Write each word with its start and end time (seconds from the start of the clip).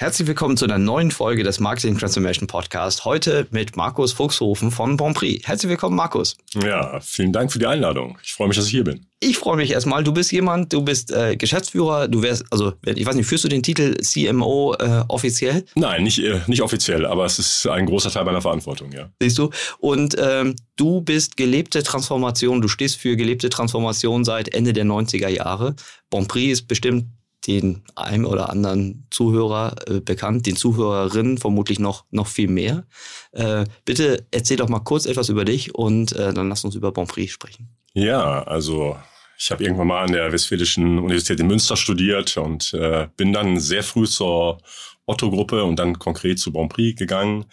Herzlich 0.00 0.26
willkommen 0.26 0.56
zu 0.56 0.64
einer 0.64 0.78
neuen 0.78 1.10
Folge 1.10 1.42
des 1.42 1.60
Marketing 1.60 1.98
Transformation 1.98 2.46
Podcast. 2.46 3.04
Heute 3.04 3.46
mit 3.50 3.76
Markus 3.76 4.14
Fuchshofen 4.14 4.70
von 4.70 4.96
Bonprix. 4.96 5.46
Herzlich 5.46 5.68
willkommen, 5.68 5.94
Markus. 5.94 6.38
Ja, 6.54 6.98
vielen 7.00 7.34
Dank 7.34 7.52
für 7.52 7.58
die 7.58 7.66
Einladung. 7.66 8.16
Ich 8.22 8.32
freue 8.32 8.48
mich, 8.48 8.56
dass 8.56 8.64
ich 8.64 8.70
hier 8.70 8.84
bin. 8.84 9.04
Ich 9.20 9.36
freue 9.36 9.58
mich 9.58 9.72
erstmal. 9.72 10.02
Du 10.02 10.14
bist 10.14 10.32
jemand, 10.32 10.72
du 10.72 10.80
bist 10.80 11.12
äh, 11.12 11.36
Geschäftsführer, 11.36 12.08
du 12.08 12.22
wärst, 12.22 12.46
also 12.50 12.72
ich 12.86 13.04
weiß 13.04 13.14
nicht, 13.14 13.26
führst 13.26 13.44
du 13.44 13.48
den 13.48 13.62
Titel 13.62 13.94
CMO 13.98 14.74
äh, 14.78 15.04
offiziell? 15.08 15.66
Nein, 15.74 16.04
nicht, 16.04 16.18
äh, 16.18 16.40
nicht 16.46 16.62
offiziell, 16.62 17.04
aber 17.04 17.26
es 17.26 17.38
ist 17.38 17.66
ein 17.66 17.84
großer 17.84 18.10
Teil 18.10 18.24
meiner 18.24 18.40
Verantwortung, 18.40 18.92
ja. 18.92 19.10
Siehst 19.20 19.36
du? 19.36 19.50
Und 19.80 20.16
ähm, 20.18 20.56
du 20.76 21.02
bist 21.02 21.36
gelebte 21.36 21.82
Transformation, 21.82 22.62
du 22.62 22.68
stehst 22.68 22.96
für 22.96 23.16
gelebte 23.16 23.50
Transformation 23.50 24.24
seit 24.24 24.54
Ende 24.54 24.72
der 24.72 24.86
90er 24.86 25.28
Jahre. 25.28 25.76
Bonprix 26.08 26.52
ist 26.52 26.68
bestimmt 26.68 27.04
den 27.46 27.82
einem 27.94 28.26
oder 28.26 28.50
anderen 28.50 29.06
Zuhörer 29.10 29.76
äh, 29.86 30.00
bekannt, 30.00 30.46
den 30.46 30.56
Zuhörerinnen 30.56 31.38
vermutlich 31.38 31.78
noch, 31.78 32.04
noch 32.10 32.26
viel 32.26 32.48
mehr. 32.48 32.84
Äh, 33.32 33.64
bitte 33.84 34.26
erzähl 34.30 34.56
doch 34.56 34.68
mal 34.68 34.80
kurz 34.80 35.06
etwas 35.06 35.28
über 35.28 35.44
dich 35.44 35.74
und 35.74 36.12
äh, 36.12 36.34
dann 36.34 36.48
lass 36.48 36.64
uns 36.64 36.74
über 36.74 36.92
Bonprix 36.92 37.32
sprechen. 37.32 37.68
Ja, 37.94 38.42
also 38.44 38.96
ich 39.38 39.50
habe 39.50 39.64
irgendwann 39.64 39.86
mal 39.86 40.04
an 40.04 40.12
der 40.12 40.32
Westfälischen 40.32 40.98
Universität 40.98 41.40
in 41.40 41.46
Münster 41.46 41.76
studiert 41.76 42.36
und 42.36 42.74
äh, 42.74 43.08
bin 43.16 43.32
dann 43.32 43.58
sehr 43.58 43.82
früh 43.82 44.06
zur 44.06 44.58
Otto-Gruppe 45.06 45.64
und 45.64 45.76
dann 45.78 45.98
konkret 45.98 46.38
zu 46.38 46.52
Bonprix 46.52 46.98
gegangen 46.98 47.46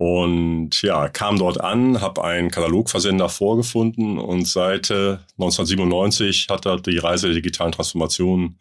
und 0.00 0.80
ja, 0.80 1.10
kam 1.10 1.38
dort 1.38 1.60
an, 1.60 2.00
habe 2.00 2.24
einen 2.24 2.50
Katalogversender 2.50 3.28
vorgefunden 3.28 4.16
und 4.16 4.48
seit 4.48 4.88
äh, 4.88 5.18
1997 5.38 6.46
hat 6.48 6.64
dort 6.64 6.86
die 6.86 6.96
Reise 6.96 7.26
der 7.26 7.34
digitalen 7.34 7.72
Transformation 7.72 8.56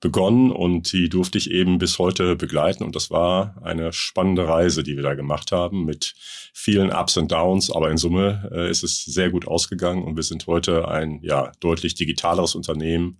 begonnen 0.00 0.52
und 0.52 0.92
die 0.92 1.08
durfte 1.08 1.38
ich 1.38 1.50
eben 1.50 1.78
bis 1.78 1.98
heute 1.98 2.36
begleiten. 2.36 2.84
Und 2.84 2.94
das 2.94 3.10
war 3.10 3.56
eine 3.64 3.92
spannende 3.92 4.46
Reise, 4.46 4.84
die 4.84 4.94
wir 4.94 5.02
da 5.02 5.14
gemacht 5.14 5.50
haben 5.50 5.86
mit 5.86 6.14
vielen 6.54 6.92
Ups 6.92 7.16
und 7.16 7.32
Downs. 7.32 7.68
Aber 7.68 7.90
in 7.90 7.96
Summe 7.96 8.48
äh, 8.54 8.70
ist 8.70 8.84
es 8.84 9.04
sehr 9.04 9.30
gut 9.30 9.48
ausgegangen 9.48 10.04
und 10.04 10.14
wir 10.14 10.22
sind 10.22 10.46
heute 10.46 10.86
ein 10.86 11.18
ja 11.20 11.50
deutlich 11.58 11.96
digitaleres 11.96 12.54
Unternehmen 12.54 13.18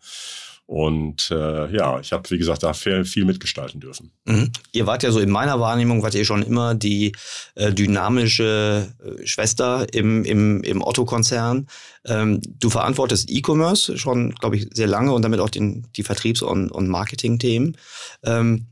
und 0.66 1.30
äh, 1.30 1.70
ja, 1.72 2.00
ich 2.00 2.12
habe, 2.12 2.28
wie 2.30 2.38
gesagt, 2.38 2.64
da 2.64 2.72
viel, 2.72 3.04
viel 3.04 3.24
mitgestalten 3.24 3.80
dürfen. 3.80 4.10
Mhm. 4.24 4.50
Ihr 4.72 4.86
wart 4.86 5.04
ja 5.04 5.12
so 5.12 5.20
in 5.20 5.30
meiner 5.30 5.60
Wahrnehmung, 5.60 6.02
wart 6.02 6.16
ihr 6.16 6.24
schon 6.24 6.42
immer 6.42 6.74
die 6.74 7.12
äh, 7.54 7.72
dynamische 7.72 8.92
äh, 9.04 9.26
Schwester 9.26 9.86
im, 9.94 10.24
im, 10.24 10.64
im 10.64 10.82
Otto-Konzern. 10.82 11.68
Ähm, 12.04 12.40
du 12.44 12.68
verantwortest 12.68 13.30
E-Commerce 13.30 13.96
schon, 13.96 14.34
glaube 14.34 14.56
ich, 14.56 14.66
sehr 14.72 14.88
lange 14.88 15.12
und 15.12 15.22
damit 15.22 15.38
auch 15.38 15.50
den, 15.50 15.86
die 15.96 16.02
Vertriebs- 16.02 16.42
und, 16.42 16.72
und 16.72 16.88
Marketing-Themen. 16.88 17.76
Ähm, 18.24 18.66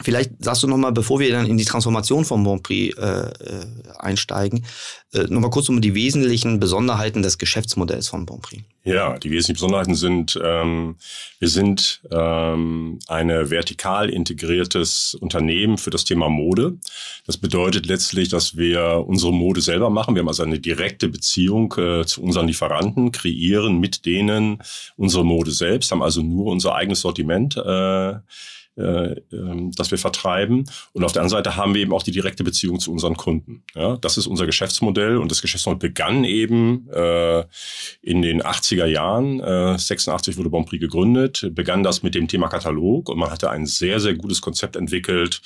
Vielleicht 0.00 0.42
sagst 0.42 0.62
du 0.62 0.66
nochmal, 0.66 0.92
bevor 0.92 1.20
wir 1.20 1.30
dann 1.30 1.46
in 1.46 1.58
die 1.58 1.64
Transformation 1.64 2.24
von 2.24 2.42
Bonprix 2.42 2.96
äh, 2.96 3.02
äh, 3.02 3.66
einsteigen, 3.98 4.64
äh, 5.12 5.24
nochmal 5.24 5.50
kurz 5.50 5.68
um 5.68 5.80
die 5.80 5.94
wesentlichen 5.94 6.58
Besonderheiten 6.58 7.22
des 7.22 7.38
Geschäftsmodells 7.38 8.08
von 8.08 8.26
Bonprix. 8.26 8.62
Ja, 8.84 9.16
die 9.16 9.30
wesentlichen 9.30 9.54
Besonderheiten 9.54 9.94
sind, 9.94 10.40
ähm, 10.42 10.96
wir 11.38 11.48
sind 11.48 12.00
ähm, 12.10 12.98
eine 13.06 13.50
vertikal 13.50 14.10
integriertes 14.10 15.14
Unternehmen 15.14 15.78
für 15.78 15.90
das 15.90 16.04
Thema 16.04 16.28
Mode. 16.28 16.78
Das 17.26 17.36
bedeutet 17.36 17.86
letztlich, 17.86 18.28
dass 18.28 18.56
wir 18.56 19.04
unsere 19.06 19.32
Mode 19.32 19.60
selber 19.60 19.88
machen. 19.90 20.16
Wir 20.16 20.20
haben 20.20 20.28
also 20.28 20.42
eine 20.42 20.58
direkte 20.58 21.08
Beziehung 21.08 21.72
äh, 21.78 22.04
zu 22.06 22.22
unseren 22.22 22.48
Lieferanten, 22.48 23.12
kreieren 23.12 23.78
mit 23.78 24.04
denen 24.04 24.58
unsere 24.96 25.24
Mode 25.24 25.52
selbst, 25.52 25.92
haben 25.92 26.02
also 26.02 26.22
nur 26.22 26.46
unser 26.46 26.74
eigenes 26.74 27.02
Sortiment. 27.02 27.56
Äh, 27.56 28.14
äh, 28.76 29.16
ähm, 29.32 29.70
das 29.76 29.90
wir 29.90 29.98
vertreiben. 29.98 30.64
Und 30.92 31.04
auf 31.04 31.12
der 31.12 31.22
anderen 31.22 31.44
Seite 31.44 31.56
haben 31.56 31.74
wir 31.74 31.82
eben 31.82 31.92
auch 31.92 32.02
die 32.02 32.10
direkte 32.10 32.42
Beziehung 32.42 32.80
zu 32.80 32.90
unseren 32.90 33.16
Kunden. 33.16 33.64
Ja, 33.74 33.96
das 33.98 34.16
ist 34.16 34.26
unser 34.26 34.46
Geschäftsmodell 34.46 35.18
und 35.18 35.30
das 35.30 35.42
Geschäftsmodell 35.42 35.90
begann 35.90 36.24
eben 36.24 36.88
äh, 36.90 37.44
in 38.00 38.22
den 38.22 38.42
80er 38.42 38.86
Jahren. 38.86 39.40
Äh, 39.40 39.78
86 39.78 40.36
wurde 40.38 40.48
Bonprix 40.48 40.80
gegründet, 40.80 41.50
begann 41.52 41.82
das 41.82 42.02
mit 42.02 42.14
dem 42.14 42.28
Thema 42.28 42.48
Katalog 42.48 43.08
und 43.10 43.18
man 43.18 43.30
hatte 43.30 43.50
ein 43.50 43.66
sehr, 43.66 44.00
sehr 44.00 44.14
gutes 44.14 44.40
Konzept 44.40 44.76
entwickelt, 44.76 45.42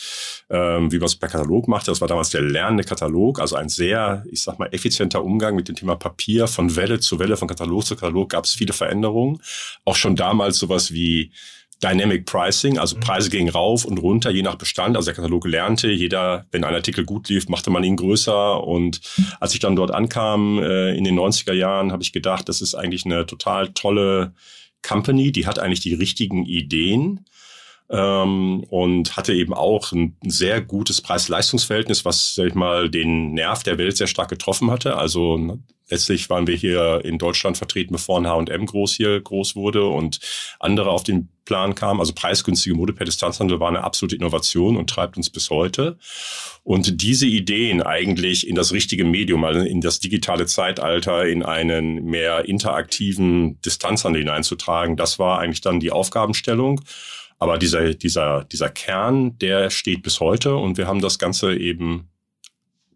ähm, 0.49 0.93
wie 0.93 0.99
man 0.99 1.07
es 1.07 1.17
per 1.17 1.29
Katalog 1.29 1.67
machte. 1.67 1.91
Das 1.91 2.01
war 2.01 2.09
damals 2.09 2.31
der 2.31 2.43
lernende 2.43 2.85
Katalog, 2.85 3.41
also 3.41 3.57
ein 3.57 3.69
sehr, 3.69 4.25
ich 4.31 4.43
sag 4.43 4.59
mal, 4.59 4.69
effizienter 4.73 5.25
Umgang 5.25 5.57
mit 5.57 5.69
dem 5.69 5.75
Thema 5.75 5.97
Papier. 5.97 6.47
Von 6.47 6.77
Welle 6.77 7.01
zu 7.01 7.19
Welle, 7.19 7.37
von 7.37 7.49
Katalog 7.49 7.85
zu 7.85 7.97
Katalog 7.97 8.31
gab 8.31 8.45
es 8.45 8.53
viele 8.53 8.73
Veränderungen. 8.73 9.43
Auch 9.85 9.97
schon 9.97 10.15
damals 10.15 10.59
sowas 10.59 10.93
wie 10.93 11.33
Dynamic 11.83 12.25
Pricing, 12.25 12.79
also 12.79 12.97
mhm. 12.97 13.01
Preise 13.01 13.31
gingen 13.31 13.51
rauf 13.51 13.85
und 13.85 13.99
runter, 13.99 14.31
je 14.31 14.43
nach 14.43 14.57
Bestand. 14.57 14.97
Also 14.97 15.07
der 15.07 15.15
Katalog 15.15 15.47
lernte, 15.47 15.91
jeder, 15.91 16.47
wenn 16.51 16.65
ein 16.65 16.75
Artikel 16.75 17.05
gut 17.05 17.29
lief, 17.29 17.49
machte 17.49 17.71
man 17.71 17.85
ihn 17.85 17.97
größer. 17.97 18.65
Und 18.65 19.01
als 19.41 19.55
ich 19.55 19.61
dann 19.61 19.77
dort 19.77 19.91
ankam 19.91 20.59
äh, 20.59 20.97
in 20.97 21.05
den 21.05 21.19
90er 21.19 21.53
Jahren, 21.53 21.93
habe 21.93 22.03
ich 22.03 22.13
gedacht, 22.13 22.49
das 22.49 22.63
ist 22.63 22.75
eigentlich 22.75 23.05
eine 23.05 23.27
total 23.27 23.69
tolle 23.69 24.33
Company, 24.83 25.33
die 25.33 25.47
hat 25.47 25.59
eigentlich 25.59 25.81
die 25.81 25.95
richtigen 25.95 26.47
Ideen 26.47 27.27
ähm, 27.91 28.65
und 28.69 29.17
hatte 29.17 29.33
eben 29.33 29.55
auch 29.55 29.93
ein 29.93 30.17
sehr 30.25 30.61
gutes 30.61 31.01
Preis-Leistungs-Verhältnis, 31.01 32.05
was, 32.05 32.35
sag 32.35 32.49
ich 32.49 32.55
mal, 32.55 32.91
den 32.91 33.33
Nerv 33.33 33.63
der 33.63 33.79
Welt 33.79 33.97
sehr 33.97 34.07
stark 34.07 34.29
getroffen 34.29 34.71
hatte. 34.71 34.97
Also 34.97 35.59
letztlich 35.89 36.29
waren 36.31 36.47
wir 36.47 36.57
hier 36.57 37.05
in 37.05 37.19
Deutschland 37.19 37.57
vertreten, 37.57 37.93
bevor 37.93 38.25
H&M 38.25 38.67
groß 38.67 38.95
hier 38.95 39.21
groß 39.21 39.55
wurde 39.55 39.87
und 39.87 40.19
andere 40.59 40.91
auf 40.91 41.05
den 41.05 41.29
Plan 41.45 41.77
kamen. 41.77 42.01
Also 42.01 42.13
preisgünstige 42.13 42.75
Mode 42.75 42.93
per 42.93 43.07
Distanzhandel 43.07 43.61
war 43.61 43.69
eine 43.69 43.85
absolute 43.85 44.17
Innovation 44.17 44.77
und 44.77 44.91
treibt 44.91 45.17
uns 45.17 45.31
bis 45.31 45.51
heute. 45.51 45.97
Und 46.65 47.01
diese 47.03 47.27
Ideen 47.27 47.83
eigentlich 47.83 48.49
in 48.49 48.57
das 48.57 48.73
richtige 48.73 49.05
Medium, 49.05 49.45
also 49.45 49.61
in 49.61 49.81
das 49.81 50.01
digitale 50.01 50.47
Zeitalter, 50.47 51.25
in 51.27 51.45
einen 51.45 52.05
mehr 52.05 52.49
interaktiven 52.49 53.61
Distanzhandel 53.61 54.23
hineinzutragen, 54.23 54.97
das 54.97 55.21
war 55.21 55.39
eigentlich 55.39 55.61
dann 55.61 55.79
die 55.79 55.93
Aufgabenstellung. 55.93 56.81
Aber 57.39 57.59
dieser, 57.59 57.95
dieser, 57.95 58.45
dieser 58.45 58.71
Kern, 58.71 59.39
der 59.39 59.71
steht 59.71 60.03
bis 60.03 60.21
heute 60.21 60.57
und 60.57 60.79
wir 60.79 60.87
haben 60.87 61.01
das 61.01 61.19
Ganze 61.19 61.55
eben 61.57 62.09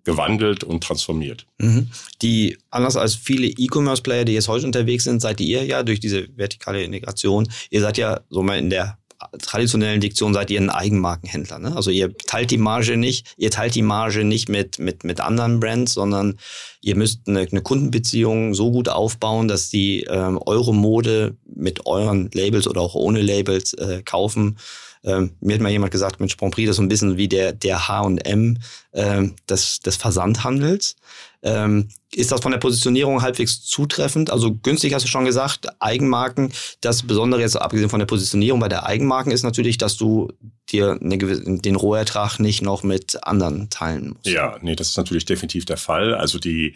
gewandelt 0.04 0.64
und 0.64 0.82
transformiert. 0.82 1.46
Mhm. 1.58 1.88
Die, 2.22 2.56
anders 2.70 2.96
als 2.96 3.14
viele 3.14 3.46
E-Commerce-Player, 3.46 4.24
die 4.24 4.32
jetzt 4.32 4.48
heute 4.48 4.66
unterwegs 4.66 5.04
sind, 5.04 5.20
seid 5.20 5.40
ihr 5.40 5.64
ja 5.64 5.82
durch 5.82 6.00
diese 6.00 6.28
vertikale 6.36 6.82
Integration, 6.82 7.48
ihr 7.70 7.80
seid 7.80 7.98
ja 7.98 8.20
so 8.30 8.42
mal 8.42 8.58
in 8.58 8.70
der 8.70 8.99
traditionellen 9.40 10.00
Diktion 10.00 10.34
seid 10.34 10.50
ihr 10.50 10.60
ein 10.60 10.70
Eigenmarkenhändler. 10.70 11.58
Ne? 11.58 11.76
Also 11.76 11.90
ihr 11.90 12.16
teilt 12.16 12.50
die 12.50 12.58
Marge 12.58 12.96
nicht, 12.96 13.34
ihr 13.36 13.50
teilt 13.50 13.74
die 13.74 13.82
Marge 13.82 14.24
nicht 14.24 14.48
mit, 14.48 14.78
mit, 14.78 15.04
mit 15.04 15.20
anderen 15.20 15.60
Brands, 15.60 15.94
sondern 15.94 16.38
ihr 16.80 16.96
müsst 16.96 17.28
eine, 17.28 17.40
eine 17.40 17.62
Kundenbeziehung 17.62 18.54
so 18.54 18.70
gut 18.70 18.88
aufbauen, 18.88 19.48
dass 19.48 19.68
die 19.68 20.04
ähm, 20.04 20.38
eure 20.44 20.74
Mode 20.74 21.36
mit 21.44 21.86
euren 21.86 22.30
Labels 22.32 22.66
oder 22.66 22.80
auch 22.80 22.94
ohne 22.94 23.20
Labels 23.20 23.74
äh, 23.74 24.02
kaufen. 24.02 24.58
Ähm, 25.02 25.32
mir 25.40 25.54
hat 25.54 25.62
mal 25.62 25.70
jemand 25.70 25.92
gesagt, 25.92 26.20
mit 26.20 26.30
Sprongprix, 26.30 26.66
das 26.66 26.74
ist 26.74 26.76
so 26.76 26.82
ein 26.82 26.88
bisschen 26.88 27.16
wie 27.16 27.28
der, 27.28 27.52
der 27.52 27.88
H&M 27.88 28.58
ähm, 28.92 29.34
des, 29.48 29.80
des 29.80 29.96
Versandhandels. 29.96 30.96
Ähm, 31.42 31.88
ist 32.12 32.32
das 32.32 32.40
von 32.40 32.52
der 32.52 32.58
Positionierung 32.58 33.22
halbwegs 33.22 33.62
zutreffend? 33.62 34.30
Also 34.30 34.54
günstig 34.54 34.92
hast 34.92 35.04
du 35.04 35.08
schon 35.08 35.24
gesagt, 35.24 35.68
Eigenmarken. 35.80 36.52
Das 36.80 37.02
Besondere 37.02 37.40
jetzt 37.40 37.56
abgesehen 37.56 37.88
von 37.88 38.00
der 38.00 38.06
Positionierung 38.06 38.60
bei 38.60 38.68
der 38.68 38.84
Eigenmarken 38.84 39.32
ist 39.32 39.42
natürlich, 39.42 39.78
dass 39.78 39.96
du 39.96 40.32
dir 40.68 40.98
eine 41.00 41.18
den 41.18 41.76
Rohertrag 41.76 42.38
nicht 42.38 42.62
noch 42.62 42.82
mit 42.82 43.24
anderen 43.24 43.70
teilen 43.70 44.10
musst. 44.10 44.26
Ja, 44.26 44.58
nee, 44.60 44.76
das 44.76 44.88
ist 44.88 44.96
natürlich 44.96 45.24
definitiv 45.24 45.64
der 45.64 45.78
Fall. 45.78 46.14
Also 46.14 46.38
die, 46.38 46.74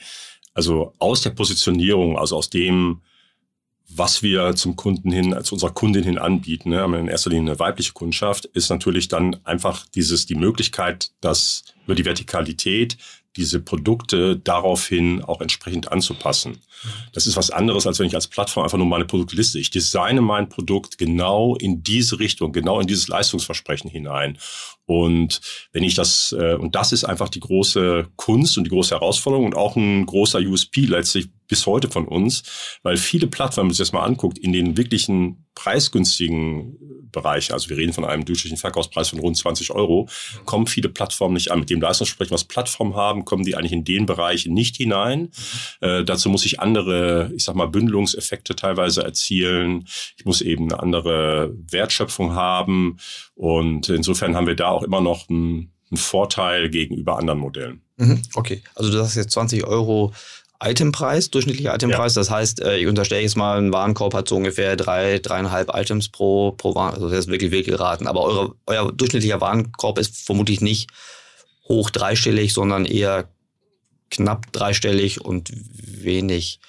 also 0.54 0.94
aus 0.98 1.20
der 1.22 1.30
Positionierung, 1.30 2.16
also 2.16 2.36
aus 2.36 2.48
dem, 2.48 3.02
was 3.96 4.22
wir 4.22 4.54
zum 4.56 4.76
Kunden 4.76 5.10
hin, 5.10 5.36
zu 5.42 5.54
unserer 5.54 5.72
Kundin 5.72 6.04
hin 6.04 6.18
anbieten, 6.18 6.70
ne, 6.70 6.80
haben 6.80 6.92
wir 6.92 7.00
in 7.00 7.08
erster 7.08 7.30
Linie 7.30 7.52
eine 7.52 7.58
weibliche 7.58 7.92
Kundschaft, 7.92 8.44
ist 8.46 8.70
natürlich 8.70 9.08
dann 9.08 9.36
einfach 9.44 9.86
dieses, 9.94 10.26
die 10.26 10.34
Möglichkeit, 10.34 11.10
dass 11.20 11.64
über 11.84 11.94
die 11.94 12.04
Vertikalität 12.04 12.96
diese 13.36 13.60
Produkte 13.60 14.36
daraufhin 14.36 15.22
auch 15.22 15.40
entsprechend 15.40 15.90
anzupassen. 15.90 16.60
Das 17.12 17.26
ist 17.26 17.36
was 17.36 17.50
anderes, 17.50 17.86
als 17.86 17.98
wenn 17.98 18.06
ich 18.06 18.14
als 18.14 18.28
Plattform 18.28 18.64
einfach 18.64 18.78
nur 18.78 18.86
meine 18.86 19.04
Produktliste. 19.04 19.58
Ich 19.58 19.70
designe 19.70 20.20
mein 20.20 20.48
Produkt 20.48 20.98
genau 20.98 21.56
in 21.56 21.82
diese 21.82 22.18
Richtung, 22.18 22.52
genau 22.52 22.80
in 22.80 22.86
dieses 22.86 23.08
Leistungsversprechen 23.08 23.90
hinein. 23.90 24.38
Und 24.86 25.40
wenn 25.72 25.82
ich 25.82 25.94
das, 25.94 26.34
äh, 26.38 26.54
und 26.54 26.74
das 26.74 26.92
ist 26.92 27.04
einfach 27.04 27.30
die 27.30 27.40
große 27.40 28.06
Kunst 28.16 28.58
und 28.58 28.64
die 28.64 28.70
große 28.70 28.94
Herausforderung 28.94 29.46
und 29.46 29.56
auch 29.56 29.76
ein 29.76 30.04
großer 30.04 30.40
USP 30.40 30.82
letztlich 30.82 31.28
bis 31.48 31.66
heute 31.66 31.88
von 31.88 32.06
uns, 32.06 32.42
weil 32.82 32.96
viele 32.96 33.26
Plattformen, 33.26 33.64
wenn 33.64 33.68
man 33.68 33.74
sich 33.74 33.86
das 33.86 33.92
mal 33.92 34.04
anguckt, 34.04 34.38
in 34.38 34.52
den 34.52 34.76
wirklichen 34.76 35.46
preisgünstigen 35.54 36.76
Bereich, 37.14 37.52
also 37.52 37.70
wir 37.70 37.78
reden 37.78 37.92
von 37.92 38.04
einem 38.04 38.24
durchschnittlichen 38.24 38.60
Verkaufspreis 38.60 39.08
von 39.08 39.20
rund 39.20 39.36
20 39.36 39.70
Euro, 39.70 40.08
kommen 40.44 40.66
viele 40.66 40.90
Plattformen 40.90 41.34
nicht 41.34 41.50
an. 41.50 41.60
Mit 41.60 41.70
dem 41.70 41.80
Leistungsversprechen, 41.80 42.34
was 42.34 42.44
Plattformen 42.44 42.94
haben, 42.94 43.24
kommen 43.24 43.44
die 43.44 43.56
eigentlich 43.56 43.72
in 43.72 43.84
den 43.84 44.04
Bereich 44.04 44.46
nicht 44.46 44.76
hinein. 44.76 45.30
Äh, 45.80 46.04
dazu 46.04 46.28
muss 46.28 46.44
ich 46.44 46.60
andere, 46.60 47.32
ich 47.34 47.44
sag 47.44 47.54
mal, 47.54 47.68
Bündelungseffekte 47.68 48.54
teilweise 48.56 49.02
erzielen. 49.02 49.86
Ich 50.16 50.24
muss 50.24 50.42
eben 50.42 50.70
eine 50.70 50.82
andere 50.82 51.54
Wertschöpfung 51.70 52.34
haben. 52.34 52.98
Und 53.34 53.88
insofern 53.88 54.36
haben 54.36 54.46
wir 54.46 54.56
da 54.56 54.68
auch 54.68 54.82
immer 54.82 55.00
noch 55.00 55.28
einen, 55.28 55.72
einen 55.90 55.96
Vorteil 55.98 56.68
gegenüber 56.68 57.18
anderen 57.18 57.38
Modellen. 57.38 57.80
Mhm. 57.96 58.22
Okay, 58.34 58.62
also 58.74 58.90
du 58.90 58.98
sagst 58.98 59.16
jetzt 59.16 59.32
20 59.32 59.64
Euro 59.64 60.12
Itempreis, 60.62 61.30
durchschnittlicher 61.30 61.74
Itempreis. 61.74 62.14
Ja. 62.14 62.20
Das 62.20 62.30
heißt, 62.30 62.62
äh, 62.62 62.78
ich 62.78 62.86
unterstelle 62.86 63.22
jetzt 63.22 63.36
mal, 63.36 63.58
ein 63.58 63.72
Warenkorb 63.72 64.14
hat 64.14 64.28
so 64.28 64.36
ungefähr 64.36 64.76
drei, 64.76 65.18
dreieinhalb 65.18 65.70
Items 65.74 66.08
pro, 66.08 66.52
pro 66.52 66.74
Waren. 66.74 66.94
Also 66.94 67.08
das 67.08 67.20
ist 67.20 67.30
wirklich 67.30 67.50
wild 67.50 67.66
geraten. 67.66 68.06
Aber 68.06 68.22
eure, 68.22 68.54
euer 68.66 68.92
durchschnittlicher 68.92 69.40
Warenkorb 69.40 69.98
ist 69.98 70.24
vermutlich 70.24 70.60
nicht 70.60 70.90
hoch 71.68 71.90
dreistellig, 71.90 72.52
sondern 72.52 72.84
eher 72.84 73.28
knapp 74.10 74.52
dreistellig 74.52 75.20
und 75.22 75.50
wenig. 75.52 76.60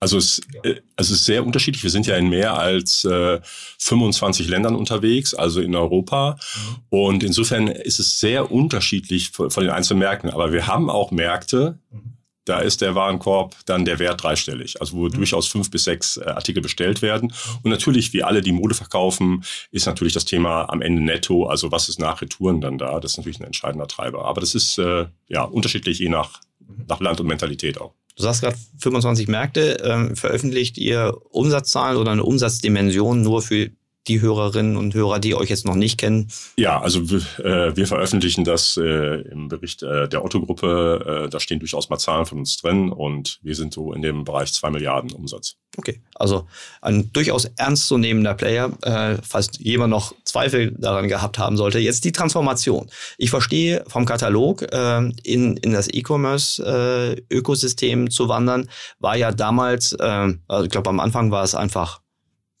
Also 0.00 0.18
es, 0.18 0.40
äh, 0.62 0.80
also 0.96 1.12
es 1.14 1.20
ist 1.20 1.24
sehr 1.24 1.46
unterschiedlich. 1.46 1.82
Wir 1.82 1.90
sind 1.90 2.06
ja 2.06 2.16
in 2.16 2.28
mehr 2.28 2.58
als 2.58 3.04
äh, 3.04 3.40
25 3.78 4.48
Ländern 4.48 4.76
unterwegs, 4.76 5.34
also 5.34 5.62
in 5.62 5.74
Europa. 5.74 6.36
Mhm. 6.36 6.76
Und 6.90 7.24
insofern 7.24 7.68
ist 7.68 8.00
es 8.00 8.20
sehr 8.20 8.52
unterschiedlich 8.52 9.30
von, 9.30 9.50
von 9.50 9.64
den 9.64 9.72
einzelnen 9.72 10.00
Märkten. 10.00 10.28
Aber 10.30 10.52
wir 10.52 10.66
haben 10.66 10.90
auch 10.90 11.10
Märkte, 11.10 11.78
mhm 11.90 12.13
da 12.44 12.58
ist 12.58 12.80
der 12.80 12.94
Warenkorb 12.94 13.56
dann 13.66 13.84
der 13.84 13.98
Wert 13.98 14.22
dreistellig, 14.22 14.80
also 14.80 14.96
wo 14.96 15.04
mhm. 15.06 15.12
durchaus 15.12 15.46
fünf 15.46 15.70
bis 15.70 15.84
sechs 15.84 16.16
äh, 16.16 16.24
Artikel 16.24 16.62
bestellt 16.62 17.02
werden. 17.02 17.32
Und 17.62 17.70
natürlich, 17.70 18.12
wie 18.12 18.22
alle, 18.22 18.42
die 18.42 18.52
Mode 18.52 18.74
verkaufen, 18.74 19.44
ist 19.70 19.86
natürlich 19.86 20.12
das 20.12 20.24
Thema 20.24 20.64
am 20.70 20.82
Ende 20.82 21.02
netto, 21.02 21.46
also 21.46 21.72
was 21.72 21.88
ist 21.88 21.98
nach 21.98 22.22
Retouren 22.22 22.60
dann 22.60 22.78
da, 22.78 23.00
das 23.00 23.12
ist 23.12 23.18
natürlich 23.18 23.40
ein 23.40 23.46
entscheidender 23.46 23.88
Treiber. 23.88 24.24
Aber 24.24 24.40
das 24.40 24.54
ist 24.54 24.78
äh, 24.78 25.06
ja 25.28 25.42
unterschiedlich 25.42 25.98
je 25.98 26.08
nach, 26.08 26.40
mhm. 26.60 26.84
nach 26.88 27.00
Land 27.00 27.20
und 27.20 27.26
Mentalität 27.26 27.80
auch. 27.80 27.94
Du 28.16 28.22
sagst 28.22 28.42
gerade 28.42 28.56
25 28.78 29.26
Märkte, 29.26 29.82
ähm, 29.84 30.14
veröffentlicht 30.14 30.78
ihr 30.78 31.16
Umsatzzahlen 31.30 31.96
oder 31.98 32.12
eine 32.12 32.22
Umsatzdimension 32.22 33.22
nur 33.22 33.42
für 33.42 33.70
die 34.06 34.20
Hörerinnen 34.20 34.76
und 34.76 34.94
Hörer, 34.94 35.18
die 35.18 35.34
euch 35.34 35.50
jetzt 35.50 35.66
noch 35.66 35.74
nicht 35.74 35.98
kennen? 35.98 36.28
Ja, 36.56 36.80
also 36.80 37.00
äh, 37.00 37.76
wir 37.76 37.86
veröffentlichen 37.86 38.44
das 38.44 38.76
äh, 38.76 39.22
im 39.30 39.48
Bericht 39.48 39.82
äh, 39.82 40.08
der 40.08 40.24
Otto-Gruppe. 40.24 41.24
Äh, 41.26 41.30
da 41.30 41.40
stehen 41.40 41.58
durchaus 41.58 41.88
mal 41.88 41.98
Zahlen 41.98 42.26
von 42.26 42.38
uns 42.38 42.58
drin 42.58 42.92
und 42.92 43.40
wir 43.42 43.54
sind 43.54 43.74
so 43.74 43.92
in 43.92 44.02
dem 44.02 44.24
Bereich 44.24 44.52
zwei 44.52 44.70
Milliarden 44.70 45.12
Umsatz. 45.12 45.56
Okay, 45.76 46.00
also 46.14 46.46
ein 46.82 47.12
durchaus 47.12 47.46
ernstzunehmender 47.56 48.34
Player, 48.34 48.70
äh, 48.82 49.16
falls 49.22 49.50
jemand 49.58 49.90
noch 49.90 50.14
Zweifel 50.24 50.70
daran 50.78 51.08
gehabt 51.08 51.38
haben 51.38 51.56
sollte. 51.56 51.80
Jetzt 51.80 52.04
die 52.04 52.12
Transformation. 52.12 52.88
Ich 53.18 53.30
verstehe 53.30 53.84
vom 53.88 54.04
Katalog 54.04 54.62
äh, 54.72 54.98
in, 55.24 55.56
in 55.56 55.72
das 55.72 55.88
E-Commerce-Ökosystem 55.88 58.08
zu 58.10 58.28
wandern, 58.28 58.68
war 59.00 59.16
ja 59.16 59.32
damals, 59.32 59.94
also 59.94 60.64
ich 60.64 60.70
glaube 60.70 60.90
am 60.90 61.00
Anfang 61.00 61.30
war 61.30 61.42
es 61.42 61.54
einfach 61.54 62.02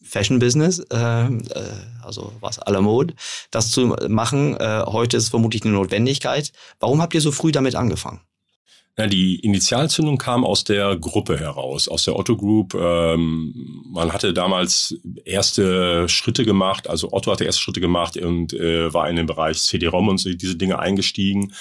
Fashion 0.04 0.38
Business, 0.38 0.78
äh, 0.92 0.96
äh, 0.96 1.28
also 2.02 2.32
was 2.40 2.60
la 2.66 2.80
mode, 2.80 3.14
das 3.50 3.70
zu 3.70 3.96
machen. 4.08 4.56
Äh, 4.58 4.84
heute 4.86 5.16
ist 5.16 5.30
vermutlich 5.30 5.64
eine 5.64 5.74
Notwendigkeit. 5.74 6.52
Warum 6.78 7.02
habt 7.02 7.14
ihr 7.14 7.20
so 7.20 7.32
früh 7.32 7.50
damit 7.50 7.74
angefangen? 7.74 8.20
Ja, 8.96 9.08
die 9.08 9.40
Initialzündung 9.40 10.18
kam 10.18 10.44
aus 10.44 10.62
der 10.62 10.94
Gruppe 10.96 11.36
heraus, 11.36 11.88
aus 11.88 12.04
der 12.04 12.16
Otto 12.16 12.36
Group. 12.36 12.74
Ähm, 12.74 13.82
man 13.92 14.12
hatte 14.12 14.32
damals 14.32 14.94
erste 15.24 16.08
Schritte 16.08 16.44
gemacht, 16.44 16.88
also 16.88 17.12
Otto 17.12 17.32
hatte 17.32 17.44
erste 17.44 17.60
Schritte 17.60 17.80
gemacht 17.80 18.16
und 18.16 18.52
äh, 18.52 18.94
war 18.94 19.10
in 19.10 19.16
den 19.16 19.26
Bereich 19.26 19.60
CD-ROM 19.60 20.08
und 20.08 20.24
diese 20.24 20.54
Dinge 20.54 20.78
eingestiegen. 20.78 21.52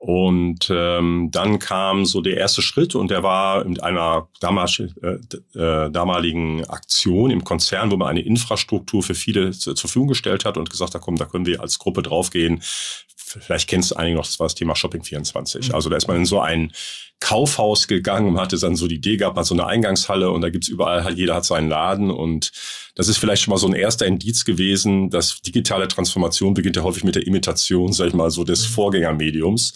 Und 0.00 0.72
ähm, 0.74 1.28
dann 1.30 1.58
kam 1.58 2.06
so 2.06 2.22
der 2.22 2.38
erste 2.38 2.62
Schritt 2.62 2.94
und 2.94 3.10
der 3.10 3.22
war 3.22 3.62
mit 3.64 3.82
einer 3.82 4.28
damals, 4.40 4.80
äh, 4.80 5.18
äh, 5.58 5.90
damaligen 5.90 6.64
Aktion 6.64 7.30
im 7.30 7.44
Konzern, 7.44 7.90
wo 7.90 7.98
man 7.98 8.08
eine 8.08 8.22
Infrastruktur 8.22 9.02
für 9.02 9.14
viele 9.14 9.50
zur 9.50 9.76
Verfügung 9.76 10.08
gestellt 10.08 10.46
hat 10.46 10.56
und 10.56 10.70
gesagt 10.70 10.94
hat, 10.94 11.02
komm, 11.02 11.16
da 11.16 11.26
können 11.26 11.44
wir 11.44 11.60
als 11.60 11.78
Gruppe 11.78 12.02
draufgehen. 12.02 12.62
Vielleicht 12.62 13.68
kennst 13.68 13.90
du 13.90 13.96
einige 13.96 14.16
noch, 14.16 14.24
das 14.24 14.40
war 14.40 14.46
das 14.46 14.54
Thema 14.54 14.74
Shopping 14.74 15.02
24. 15.02 15.68
Mhm. 15.68 15.74
Also 15.74 15.90
da 15.90 15.98
ist 15.98 16.08
man 16.08 16.16
in 16.16 16.24
so 16.24 16.40
ein 16.40 16.72
Kaufhaus 17.20 17.86
gegangen 17.86 18.26
und 18.26 18.40
hatte 18.40 18.58
dann 18.58 18.76
so 18.76 18.88
die 18.88 18.94
Idee 18.94 19.18
gehabt, 19.18 19.36
man 19.36 19.44
so 19.44 19.54
eine 19.54 19.66
Eingangshalle 19.66 20.30
und 20.30 20.40
da 20.40 20.48
gibt's 20.48 20.68
überall 20.68 21.04
halt, 21.04 21.18
jeder 21.18 21.34
hat 21.34 21.44
seinen 21.44 21.68
Laden 21.68 22.10
und 22.10 22.52
das 22.94 23.08
ist 23.08 23.18
vielleicht 23.18 23.42
schon 23.42 23.52
mal 23.52 23.58
so 23.58 23.66
ein 23.66 23.74
erster 23.74 24.06
Indiz 24.06 24.44
gewesen, 24.44 25.10
dass 25.10 25.40
digitale 25.42 25.88
Transformation 25.88 26.54
beginnt 26.54 26.76
ja 26.76 26.82
häufig 26.82 27.04
mit 27.04 27.14
der 27.14 27.26
Imitation, 27.26 27.92
sag 27.92 28.08
ich 28.08 28.14
mal, 28.14 28.30
so 28.30 28.44
des 28.44 28.68
mhm. 28.68 28.72
Vorgängermediums. 28.72 29.74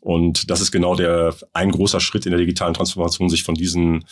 Und 0.00 0.50
das 0.50 0.60
ist 0.60 0.72
genau 0.72 0.94
der 0.94 1.34
ein 1.52 1.70
großer 1.70 2.00
Schritt 2.00 2.24
in 2.24 2.30
der 2.30 2.40
digitalen 2.40 2.72
Transformation, 2.72 3.28
sich 3.28 3.42
von 3.42 3.54
diesen 3.54 4.04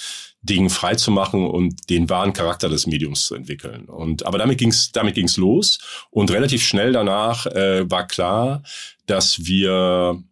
Dingen 0.42 0.70
frei 0.70 0.94
zu 0.94 1.10
machen 1.10 1.46
und 1.46 1.88
den 1.90 2.10
wahren 2.10 2.32
Charakter 2.32 2.68
des 2.68 2.86
Mediums 2.86 3.26
zu 3.26 3.34
entwickeln. 3.34 3.86
Und 3.86 4.26
aber 4.26 4.38
damit 4.38 4.58
ging's 4.58 4.92
damit 4.92 5.14
ging's 5.14 5.36
los 5.36 5.78
und 6.10 6.30
relativ 6.30 6.62
schnell 6.62 6.92
danach 6.92 7.46
äh, 7.46 7.90
war 7.90 8.06
klar, 8.06 8.62
dass 9.06 9.46
wir 9.46 10.22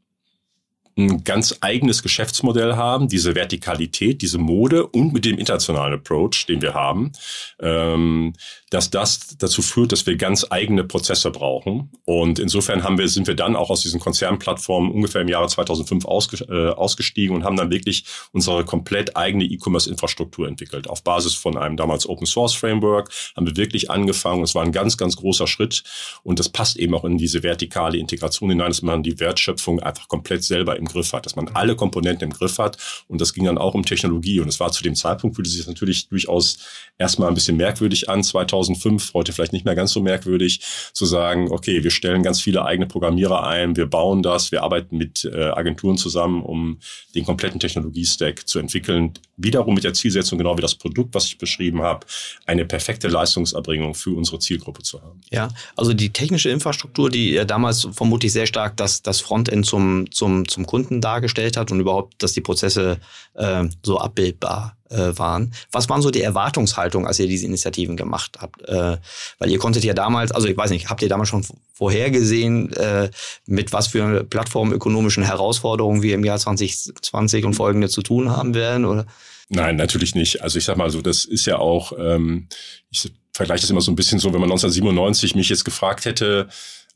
ein 0.99 1.25
ganz 1.25 1.59
eigenes 1.61 2.03
Geschäftsmodell 2.03 2.75
haben, 2.75 3.09
diese 3.09 3.35
Vertikalität, 3.35 4.23
diese 4.23 4.39
Mode 4.39 4.87
und 4.87 5.13
mit 5.13 5.27
dem 5.27 5.39
internationalen 5.39 5.95
Approach, 5.95 6.47
den 6.49 6.63
wir 6.63 6.73
haben, 6.73 7.13
ähm, 7.61 8.33
dass 8.71 8.91
das 8.91 9.37
dazu 9.37 9.61
führt, 9.61 9.93
dass 9.93 10.07
wir 10.07 10.17
ganz 10.17 10.47
eigene 10.49 10.85
Prozesse 10.85 11.31
brauchen. 11.31 11.91
Und 12.07 12.39
insofern 12.39 12.83
haben 12.83 12.97
wir, 12.97 13.09
sind 13.09 13.27
wir 13.27 13.35
dann 13.35 13.57
auch 13.57 13.69
aus 13.69 13.83
diesen 13.83 14.01
Konzernplattformen 14.01 14.91
ungefähr 14.91 15.21
im 15.21 15.29
Jahre 15.29 15.49
2005 15.49 16.07
ausge, 16.07 16.45
äh, 16.49 16.71
ausgestiegen 16.71 17.37
und 17.37 17.45
haben 17.45 17.57
dann 17.57 17.71
wirklich 17.71 18.07
unsere 18.33 18.65
komplett 18.65 19.17
eigene 19.17 19.45
E-Commerce-Infrastruktur 19.45 20.49
entwickelt. 20.49 20.89
Auf 20.89 21.05
Basis 21.05 21.35
von 21.35 21.59
einem 21.59 21.77
damals 21.77 22.09
Open 22.09 22.27
Source 22.27 22.55
Framework 22.55 23.11
haben 23.37 23.47
wir 23.47 23.57
wirklich 23.57 23.91
angefangen. 23.91 24.43
Es 24.43 24.55
war 24.55 24.65
ein 24.65 24.73
ganz, 24.73 24.97
ganz 24.97 25.17
großer 25.17 25.47
Schritt 25.47 25.85
und 26.23 26.39
das 26.39 26.49
passt 26.49 26.77
eben 26.77 26.95
auch 26.95 27.05
in 27.05 27.19
diese 27.19 27.43
vertikale 27.43 27.99
Integration 27.99 28.49
hinein, 28.49 28.69
dass 28.69 28.83
man 28.83 29.03
die 29.03 29.21
Wertschöpfung 29.21 29.81
einfach 29.81 30.09
komplett 30.09 30.43
selber 30.43 30.77
im 30.77 30.86
Griff 30.89 31.13
hat, 31.13 31.27
dass 31.27 31.37
man 31.37 31.49
alle 31.49 31.77
Komponenten 31.77 32.31
im 32.31 32.33
Griff 32.33 32.59
hat. 32.59 32.79
Und 33.09 33.21
das 33.21 33.33
ging 33.33 33.45
dann 33.45 33.59
auch 33.59 33.75
um 33.75 33.85
Technologie. 33.85 34.41
Und 34.41 34.49
es 34.49 34.61
war 34.61 34.73
zu 34.73 34.83
dem 34.83 34.95
Zeitpunkt, 34.95 35.37
fühlte 35.37 35.51
sich 35.51 35.67
natürlich 35.67 36.09
durchaus 36.09 36.59
erstmal 36.99 37.29
ein 37.29 37.35
bisschen 37.35 37.57
merkwürdig 37.57 38.09
an, 38.09 38.23
2000 38.23 38.67
2005, 38.67 39.15
heute 39.15 39.33
vielleicht 39.33 39.53
nicht 39.53 39.65
mehr 39.65 39.75
ganz 39.75 39.93
so 39.93 40.01
merkwürdig, 40.01 40.61
zu 40.93 41.07
sagen, 41.07 41.51
okay, 41.51 41.83
wir 41.83 41.91
stellen 41.91 42.23
ganz 42.23 42.41
viele 42.41 42.65
eigene 42.65 42.87
Programmierer 42.87 43.47
ein, 43.47 43.77
wir 43.77 43.87
bauen 43.87 44.23
das, 44.23 44.53
wir 44.53 44.63
arbeiten 44.63 44.97
mit 44.97 45.25
äh, 45.25 45.51
Agenturen 45.51 45.97
zusammen, 45.97 46.43
um 46.43 46.79
den 47.15 47.25
kompletten 47.25 47.61
Technologiestack 47.61 48.47
zu 48.47 48.59
entwickeln. 48.59 49.15
Wiederum 49.37 49.75
mit 49.75 49.85
der 49.85 49.95
Zielsetzung, 49.95 50.39
genau 50.39 50.57
wie 50.57 50.63
das 50.63 50.75
Produkt, 50.75 51.15
was 51.15 51.27
ich 51.27 51.39
beschrieben 51.39 51.83
habe, 51.83 52.07
eine 52.47 52.65
perfekte 52.65 53.09
Leistungserbringung 53.09 53.95
für 53.95 54.17
unsere 54.17 54.39
Zielgruppe 54.39 54.83
zu 54.83 55.03
haben. 55.03 55.21
Ja, 55.31 55.49
also 55.77 55.93
die 55.93 56.13
technische 56.13 56.51
Infrastruktur, 56.51 57.11
die 57.11 57.43
damals 57.47 57.89
vermutlich 57.93 58.33
sehr 58.33 58.47
stark 58.47 58.77
das, 58.77 59.03
das 59.03 59.21
Frontend 59.21 59.67
zum, 59.67 60.11
zum, 60.11 60.49
zum 60.49 60.67
Kunden 60.67 60.76
dargestellt 61.01 61.57
hat 61.57 61.71
und 61.73 61.81
überhaupt, 61.81 62.23
dass 62.23 62.33
die 62.33 62.41
Prozesse 62.41 62.99
äh, 63.35 63.65
so 63.83 63.99
abbildbar 63.99 64.77
äh, 64.91 65.13
waren. 65.17 65.53
Was 65.73 65.89
waren 65.89 66.03
so 66.03 66.11
die 66.11 66.23
Erwartungshaltungen, 66.23 67.07
als 67.07 67.19
ihr 67.19 67.27
diese 67.27 67.47
Initiativen 67.47 67.97
gemacht 67.97 68.39
habt? 68.41 68.63
Äh, 68.69 68.99
weil 69.39 69.51
ihr 69.51 69.59
konntet 69.59 69.85
ja 69.85 69.95
damals, 69.95 70.33
also 70.33 70.49
ich 70.49 70.57
weiß 70.57 70.71
nicht, 70.71 70.89
habt 70.89 71.03
ihr 71.03 71.09
damals 71.09 71.29
schon 71.29 71.45
vorhergesehen, 71.73 72.73
äh, 72.75 73.11
mit 73.47 73.73
was 73.73 73.89
für 73.89 74.25
plattformökonomischen 74.25 75.23
Herausforderungen 75.23 76.03
wir 76.03 76.15
im 76.15 76.25
Jahr 76.25 76.39
2020 76.39 77.45
und 77.45 77.55
folgende 77.55 77.89
zu 77.89 78.03
tun 78.03 78.31
haben 78.31 78.55
werden? 78.55 78.85
Oder? 78.85 79.07
Nein, 79.49 79.77
natürlich 79.77 80.15
nicht. 80.15 80.43
Also 80.43 80.59
ich 80.59 80.65
sag 80.65 80.77
mal 80.77 80.91
so, 80.91 81.03
das 81.03 81.25
ist 81.25 81.47
ja 81.47 81.59
auch, 81.59 81.93
ähm, 81.99 82.49
ich 82.91 83.11
vergleiche 83.33 83.63
das 83.63 83.71
immer 83.71 83.81
so 83.81 83.93
ein 83.93 83.97
bisschen 83.97 84.19
so, 84.19 84.33
wenn 84.33 84.41
man 84.41 84.51
1997 84.51 85.35
mich 85.35 85.49
jetzt 85.49 85.65
gefragt 85.65 86.05
hätte, 86.05 86.49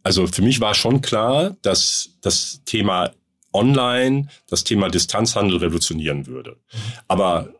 also 0.02 0.26
für 0.26 0.42
mich 0.42 0.60
war 0.60 0.74
schon 0.74 1.02
klar, 1.02 1.56
dass 1.62 2.10
das 2.22 2.62
Thema 2.64 3.12
Online 3.52 4.28
das 4.48 4.64
Thema 4.64 4.88
Distanzhandel 4.88 5.58
revolutionieren 5.58 6.26
würde. 6.26 6.56
Aber 7.08 7.52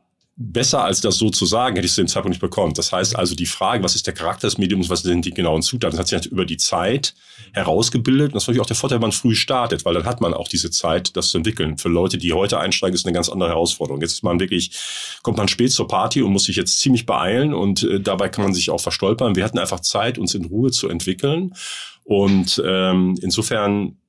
besser 0.43 0.83
als 0.85 1.03
das 1.03 1.19
so 1.19 1.29
zu 1.29 1.45
sagen, 1.45 1.77
hätte 1.77 1.85
ich 1.85 1.93
zu 1.93 2.01
dem 2.01 2.09
Zeitpunkt 2.09 2.31
nicht 2.31 2.41
bekommen. 2.41 2.73
Das 2.73 2.93
heißt 2.93 3.15
also 3.15 3.35
die 3.35 3.45
Frage, 3.45 3.85
was 3.85 3.95
ist 3.95 4.07
der 4.07 4.15
Charakter 4.15 4.47
des 4.47 4.57
Mediums, 4.57 4.89
was 4.89 5.03
sind 5.03 5.27
die 5.27 5.35
genauen 5.35 5.61
Zutaten, 5.61 5.93
das 5.97 6.01
hat 6.01 6.09
sich 6.09 6.17
halt 6.17 6.27
über 6.27 6.47
die 6.47 6.57
Zeit 6.57 7.15
herausgebildet. 7.53 8.29
Und 8.29 8.37
das 8.37 8.45
ist 8.45 8.47
natürlich 8.47 8.63
auch 8.63 8.67
der 8.67 8.77
Vorteil, 8.77 8.97
wenn 8.97 9.03
man 9.03 9.13
früh 9.13 9.35
startet, 9.35 9.85
weil 9.85 9.93
dann 9.93 10.07
hat 10.07 10.23
man 10.23 10.33
auch 10.33 10.49
diese 10.49 10.71
Zeit, 10.71 11.15
das 11.15 11.29
zu 11.29 11.37
entwickeln. 11.37 11.77
Für 11.77 11.91
Leute, 11.91 12.17
die 12.17 12.33
heute 12.33 12.59
einsteigen, 12.59 12.95
ist 12.95 13.05
eine 13.05 13.13
ganz 13.13 13.29
andere 13.29 13.51
Herausforderung. 13.51 14.01
Jetzt 14.01 14.13
ist 14.13 14.23
man 14.23 14.41
wirklich, 14.41 14.73
kommt 15.23 15.37
man 15.37 15.47
spät 15.47 15.73
zur 15.73 15.89
Party 15.89 16.23
und 16.23 16.33
muss 16.33 16.45
sich 16.45 16.57
jetzt 16.57 16.79
ziemlich 16.79 17.05
beeilen 17.05 17.53
und 17.53 17.83
äh, 17.83 18.01
dabei 18.01 18.31
kann 18.31 18.45
man 18.45 18.55
sich 18.55 18.71
auch 18.71 18.81
verstolpern. 18.81 19.37
Wir 19.37 19.45
hatten 19.45 19.59
einfach 19.59 19.81
Zeit, 19.81 20.17
uns 20.17 20.35
in 20.35 20.47
Ruhe 20.47 20.71
zu 20.71 20.89
entwickeln. 20.89 21.55
Und 22.05 22.61
ähm, 22.65 23.19
insofern 23.21 24.00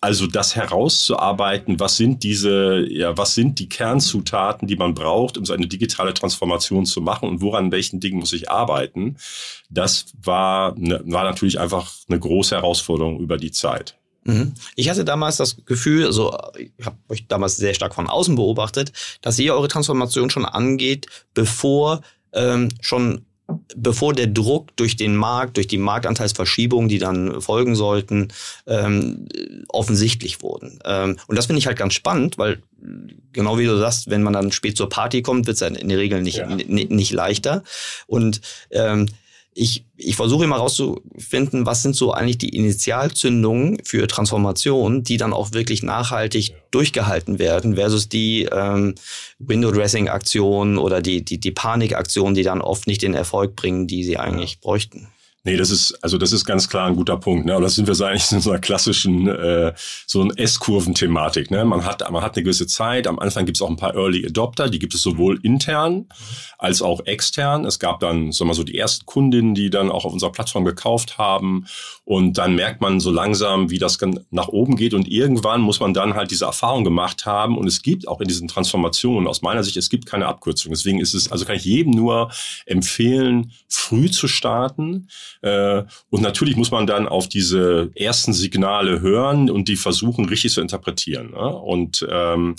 also 0.00 0.26
das 0.26 0.56
herauszuarbeiten, 0.56 1.78
was 1.78 1.96
sind 1.96 2.22
diese, 2.22 2.86
ja, 2.88 3.16
was 3.18 3.34
sind 3.34 3.58
die 3.58 3.68
Kernzutaten, 3.68 4.66
die 4.66 4.76
man 4.76 4.94
braucht, 4.94 5.36
um 5.36 5.44
so 5.44 5.52
eine 5.52 5.66
digitale 5.66 6.14
Transformation 6.14 6.86
zu 6.86 7.02
machen 7.02 7.28
und 7.28 7.42
woran 7.42 7.70
welchen 7.70 8.00
Dingen 8.00 8.18
muss 8.18 8.32
ich 8.32 8.50
arbeiten, 8.50 9.16
das 9.68 10.06
war, 10.22 10.74
ne, 10.78 11.02
war 11.04 11.24
natürlich 11.24 11.60
einfach 11.60 11.92
eine 12.08 12.18
große 12.18 12.56
Herausforderung 12.56 13.20
über 13.20 13.36
die 13.36 13.50
Zeit. 13.50 13.98
Mhm. 14.24 14.54
Ich 14.74 14.88
hatte 14.88 15.04
damals 15.04 15.36
das 15.36 15.64
Gefühl, 15.66 16.06
also 16.06 16.36
ich 16.56 16.72
habe 16.84 16.96
euch 17.08 17.26
damals 17.26 17.56
sehr 17.56 17.74
stark 17.74 17.94
von 17.94 18.08
außen 18.08 18.36
beobachtet, 18.36 18.92
dass 19.20 19.38
ihr 19.38 19.54
eure 19.54 19.68
Transformation 19.68 20.30
schon 20.30 20.46
angeht, 20.46 21.06
bevor 21.34 22.00
ähm, 22.32 22.68
schon 22.80 23.26
bevor 23.76 24.12
der 24.12 24.26
Druck 24.26 24.76
durch 24.76 24.96
den 24.96 25.16
Markt, 25.16 25.56
durch 25.56 25.66
die 25.66 25.78
Marktanteilsverschiebung, 25.78 26.88
die 26.88 26.98
dann 26.98 27.40
folgen 27.40 27.74
sollten, 27.74 28.28
ähm, 28.66 29.26
offensichtlich 29.68 30.42
wurden. 30.42 30.78
Ähm, 30.84 31.16
und 31.26 31.36
das 31.36 31.46
finde 31.46 31.58
ich 31.58 31.66
halt 31.66 31.78
ganz 31.78 31.94
spannend, 31.94 32.38
weil 32.38 32.62
genau 33.32 33.58
wie 33.58 33.66
du 33.66 33.76
sagst, 33.78 34.10
wenn 34.10 34.22
man 34.22 34.32
dann 34.32 34.52
spät 34.52 34.76
zur 34.76 34.88
Party 34.88 35.22
kommt, 35.22 35.46
wird 35.46 35.60
es 35.60 35.62
in 35.62 35.88
der 35.88 35.98
Regel 35.98 36.22
nicht, 36.22 36.38
ja. 36.38 36.46
nicht 36.46 37.12
leichter. 37.12 37.62
Und 38.06 38.40
ähm, 38.70 39.06
ich, 39.60 39.84
ich 39.98 40.16
versuche 40.16 40.44
immer 40.44 40.56
rauszufinden, 40.56 41.66
was 41.66 41.82
sind 41.82 41.94
so 41.94 42.12
eigentlich 42.12 42.38
die 42.38 42.56
Initialzündungen 42.56 43.78
für 43.84 44.06
Transformation, 44.06 45.02
die 45.02 45.18
dann 45.18 45.34
auch 45.34 45.52
wirklich 45.52 45.82
nachhaltig 45.82 46.54
durchgehalten 46.70 47.38
werden, 47.38 47.74
versus 47.74 48.08
die 48.08 48.48
ähm, 48.50 48.94
Window-Dressing-Aktionen 49.38 50.78
oder 50.78 51.02
die, 51.02 51.22
die, 51.22 51.38
die 51.38 51.50
Panik-Aktionen, 51.50 52.34
die 52.34 52.42
dann 52.42 52.62
oft 52.62 52.86
nicht 52.86 53.02
den 53.02 53.12
Erfolg 53.12 53.54
bringen, 53.54 53.86
die 53.86 54.02
sie 54.02 54.16
eigentlich 54.16 54.60
bräuchten. 54.60 55.08
Nee, 55.42 55.56
das 55.56 55.70
ist, 55.70 55.94
also 56.04 56.18
das 56.18 56.32
ist 56.32 56.44
ganz 56.44 56.68
klar 56.68 56.86
ein 56.86 56.96
guter 56.96 57.16
Punkt. 57.16 57.46
Ne? 57.46 57.56
Und 57.56 57.62
das 57.62 57.74
sind 57.74 57.86
wir 57.86 57.94
so 57.94 58.04
eigentlich 58.04 58.30
in 58.30 58.42
so 58.42 58.50
einer 58.50 58.60
klassischen, 58.60 59.26
äh, 59.26 59.72
so 60.06 60.20
ein 60.20 60.36
S-Kurven-Thematik. 60.36 61.50
Ne? 61.50 61.64
Man 61.64 61.86
hat, 61.86 62.08
man 62.10 62.22
hat 62.22 62.36
eine 62.36 62.44
gewisse 62.44 62.66
Zeit. 62.66 63.06
Am 63.06 63.18
Anfang 63.18 63.46
gibt 63.46 63.56
es 63.56 63.62
auch 63.62 63.70
ein 63.70 63.76
paar 63.76 63.94
Early 63.94 64.26
Adopter, 64.26 64.68
die 64.68 64.78
gibt 64.78 64.94
es 64.94 65.00
sowohl 65.00 65.40
intern 65.42 66.08
als 66.58 66.82
auch 66.82 67.06
extern. 67.06 67.64
Es 67.64 67.78
gab 67.78 68.00
dann, 68.00 68.32
sagen 68.32 68.40
wir 68.40 68.44
mal 68.48 68.54
so, 68.54 68.64
die 68.64 68.76
ersten 68.76 69.06
Kundinnen, 69.06 69.54
die 69.54 69.70
dann 69.70 69.90
auch 69.90 70.04
auf 70.04 70.12
unserer 70.12 70.32
Plattform 70.32 70.66
gekauft 70.66 71.16
haben. 71.16 71.64
Und 72.10 72.38
dann 72.38 72.56
merkt 72.56 72.80
man 72.80 72.98
so 72.98 73.12
langsam, 73.12 73.70
wie 73.70 73.78
das 73.78 73.96
nach 74.32 74.48
oben 74.48 74.74
geht. 74.74 74.94
Und 74.94 75.06
irgendwann 75.06 75.60
muss 75.60 75.78
man 75.78 75.94
dann 75.94 76.14
halt 76.14 76.32
diese 76.32 76.44
Erfahrung 76.44 76.82
gemacht 76.82 77.24
haben. 77.24 77.56
Und 77.56 77.68
es 77.68 77.82
gibt 77.82 78.08
auch 78.08 78.20
in 78.20 78.26
diesen 78.26 78.48
Transformationen 78.48 79.28
aus 79.28 79.42
meiner 79.42 79.62
Sicht, 79.62 79.76
es 79.76 79.90
gibt 79.90 80.06
keine 80.06 80.26
Abkürzung. 80.26 80.72
Deswegen 80.72 80.98
ist 80.98 81.14
es, 81.14 81.30
also 81.30 81.44
kann 81.44 81.54
ich 81.54 81.64
jedem 81.64 81.92
nur 81.92 82.32
empfehlen, 82.66 83.52
früh 83.68 84.10
zu 84.10 84.26
starten 84.26 85.06
äh, 85.42 85.84
und 86.08 86.20
natürlich 86.20 86.56
muss 86.56 86.72
man 86.72 86.88
dann 86.88 87.06
auf 87.06 87.28
diese 87.28 87.92
ersten 87.94 88.32
Signale 88.32 89.00
hören 89.00 89.48
und 89.48 89.68
die 89.68 89.76
versuchen 89.76 90.24
richtig 90.24 90.52
zu 90.52 90.60
interpretieren. 90.60 91.30
Ne? 91.30 91.38
Und 91.38 92.04
ähm, 92.10 92.56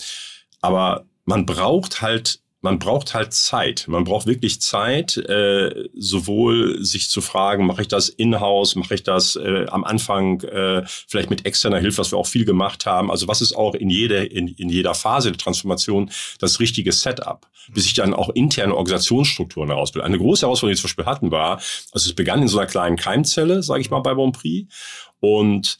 aber 0.62 1.03
man 1.25 1.46
braucht 1.46 2.01
halt 2.01 2.39
man 2.62 2.77
braucht 2.77 3.15
halt 3.15 3.34
Zeit. 3.34 3.86
Man 3.88 4.03
braucht 4.03 4.27
wirklich 4.27 4.62
Zeit, 4.62 5.18
äh, 5.18 5.89
sowohl 5.96 6.84
sich 6.84 7.10
zu 7.10 7.20
fragen, 7.20 7.65
mache 7.65 7.82
ich 7.82 7.88
das 7.88 8.08
in-house, 8.08 8.75
mache 8.75 8.94
ich 8.94 9.03
das 9.03 9.36
äh, 9.36 9.65
am 9.70 9.84
Anfang 9.84 10.41
äh, 10.41 10.84
vielleicht 10.86 11.32
mit 11.32 11.46
externer 11.46 11.80
Hilfe, 11.80 11.98
was 11.98 12.12
wir 12.12 12.20
auch 12.20 12.27
viel 12.27 12.46
gemacht 12.46 12.86
haben. 12.86 13.10
Also 13.10 13.27
was 13.27 13.41
ist 13.41 13.53
auch 13.53 13.74
in 13.74 13.89
jeder, 13.89 14.30
in, 14.30 14.48
in 14.48 14.70
jeder 14.70 14.94
Phase 14.94 15.32
der 15.32 15.39
Transformation 15.39 16.12
das 16.39 16.60
richtige 16.60 16.91
Setup, 16.91 17.48
bis 17.74 17.88
ich 17.88 17.96
dann 17.96 18.13
auch 18.13 18.30
interne 18.30 18.75
Organisationsstrukturen 18.75 19.70
herausbilde. 19.70 20.06
Eine 20.06 20.20
große 20.20 20.46
Herausforderung, 20.46 20.75
die 20.75 20.77
wir 20.77 20.82
zum 20.82 20.89
Beispiel 20.89 21.06
hatten, 21.06 21.32
war, 21.32 21.58
also 21.91 22.10
es 22.10 22.13
begann 22.13 22.44
in 22.44 22.48
so 22.48 22.60
einer 22.60 22.68
kleinen 22.68 22.96
Keimzelle, 22.96 23.63
sage 23.63 23.82
ich 23.82 23.89
mal, 23.89 24.01
bei 24.01 24.13
Bonprix. 24.13 24.72
Und 25.20 25.77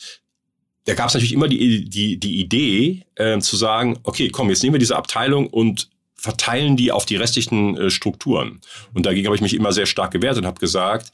da 0.86 0.96
gab 0.96 1.10
es 1.10 1.14
natürlich 1.14 1.34
immer 1.34 1.48
die, 1.48 1.88
die, 1.88 2.20
die 2.20 2.40
Idee 2.40 3.06
äh, 3.16 3.38
zu 3.38 3.56
sagen, 3.56 4.00
okay, 4.02 4.30
komm, 4.30 4.50
jetzt 4.50 4.64
nehmen 4.64 4.74
wir 4.74 4.80
diese 4.80 4.96
Abteilung 4.96 5.46
und 5.48 5.91
verteilen 6.22 6.78
die 6.78 6.92
auf 6.92 7.08
die 7.08 7.16
restlichen 7.16 7.76
äh, 7.78 7.90
Strukturen. 7.90 8.62
Und 8.94 9.08
dagegen 9.08 9.26
habe 9.26 9.36
ich 9.36 9.42
mich 9.42 9.56
immer 9.56 9.74
sehr 9.74 9.88
stark 9.88 10.12
gewehrt 10.12 10.38
und 10.38 10.46
habe 10.46 10.60
gesagt, 10.60 11.12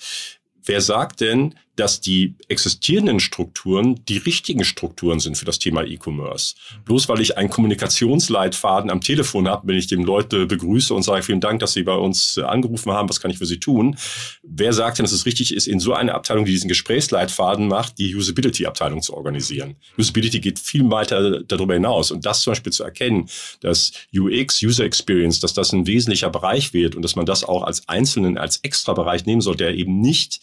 wer 0.66 0.82
sagt 0.82 1.22
denn, 1.22 1.56
dass 1.78 2.02
die 2.02 2.36
existierenden 2.48 3.20
Strukturen 3.20 4.04
die 4.06 4.18
richtigen 4.18 4.66
Strukturen 4.66 5.20
sind 5.20 5.38
für 5.38 5.46
das 5.46 5.60
Thema 5.60 5.84
E-Commerce. 5.84 6.56
Bloß 6.86 7.08
weil 7.08 7.22
ich 7.22 7.38
einen 7.38 7.50
Kommunikationsleitfaden 7.50 8.90
am 8.90 9.00
Telefon 9.00 9.48
habe, 9.48 9.68
wenn 9.68 9.78
ich 9.78 9.88
dem 9.88 10.04
Leute 10.04 10.48
begrüße 10.48 10.94
und 10.94 11.04
sage, 11.04 11.24
vielen 11.24 11.40
Dank, 11.40 11.60
dass 11.60 11.74
Sie 11.74 11.84
bei 11.84 11.96
uns 11.96 12.38
angerufen 12.40 12.92
haben, 12.92 13.08
was 13.08 13.22
kann 13.22 13.32
ich 13.32 13.38
für 13.38 13.46
Sie 13.46 13.60
tun? 13.60 13.96
Wer 14.42 14.74
sagt 14.74 14.98
denn, 14.98 15.06
dass 15.06 15.12
es 15.12 15.26
richtig 15.28 15.54
ist, 15.54 15.68
in 15.68 15.80
so 15.80 15.94
einer 15.94 16.16
Abteilung, 16.16 16.46
die 16.46 16.52
diesen 16.52 16.68
Gesprächsleitfaden 16.68 17.68
macht, 17.68 18.00
die 18.00 18.16
Usability-Abteilung 18.16 19.04
zu 19.04 19.14
organisieren? 19.14 19.76
Usability 19.98 20.40
geht 20.40 20.58
viel 20.58 20.90
weiter 20.90 21.44
darüber 21.44 21.76
hinaus. 21.76 22.10
Und 22.10 22.26
das 22.26 22.42
zum 22.42 22.52
Beispiel 22.52 22.74
zu 22.74 22.84
erkennen, 22.84 23.30
dass 23.62 23.92
UX, 24.16 24.64
User 24.64 24.84
Experience, 24.84 25.40
dass 25.40 25.54
das 25.54 25.74
ein 25.74 25.86
wesentlicher 25.86 26.32
Bereich 26.32 26.74
wird 26.74 26.96
und 26.96 27.04
dass 27.04 27.16
man 27.16 27.28
das 27.28 27.44
auch 27.44 27.62
als 27.62 27.88
einzelnen, 27.88 28.40
als 28.40 28.58
extra 28.64 28.94
Bereich 28.94 29.28
nehmen 29.28 29.42
soll, 29.42 29.56
der 29.56 29.76
eben 29.76 30.02
nicht 30.02 30.40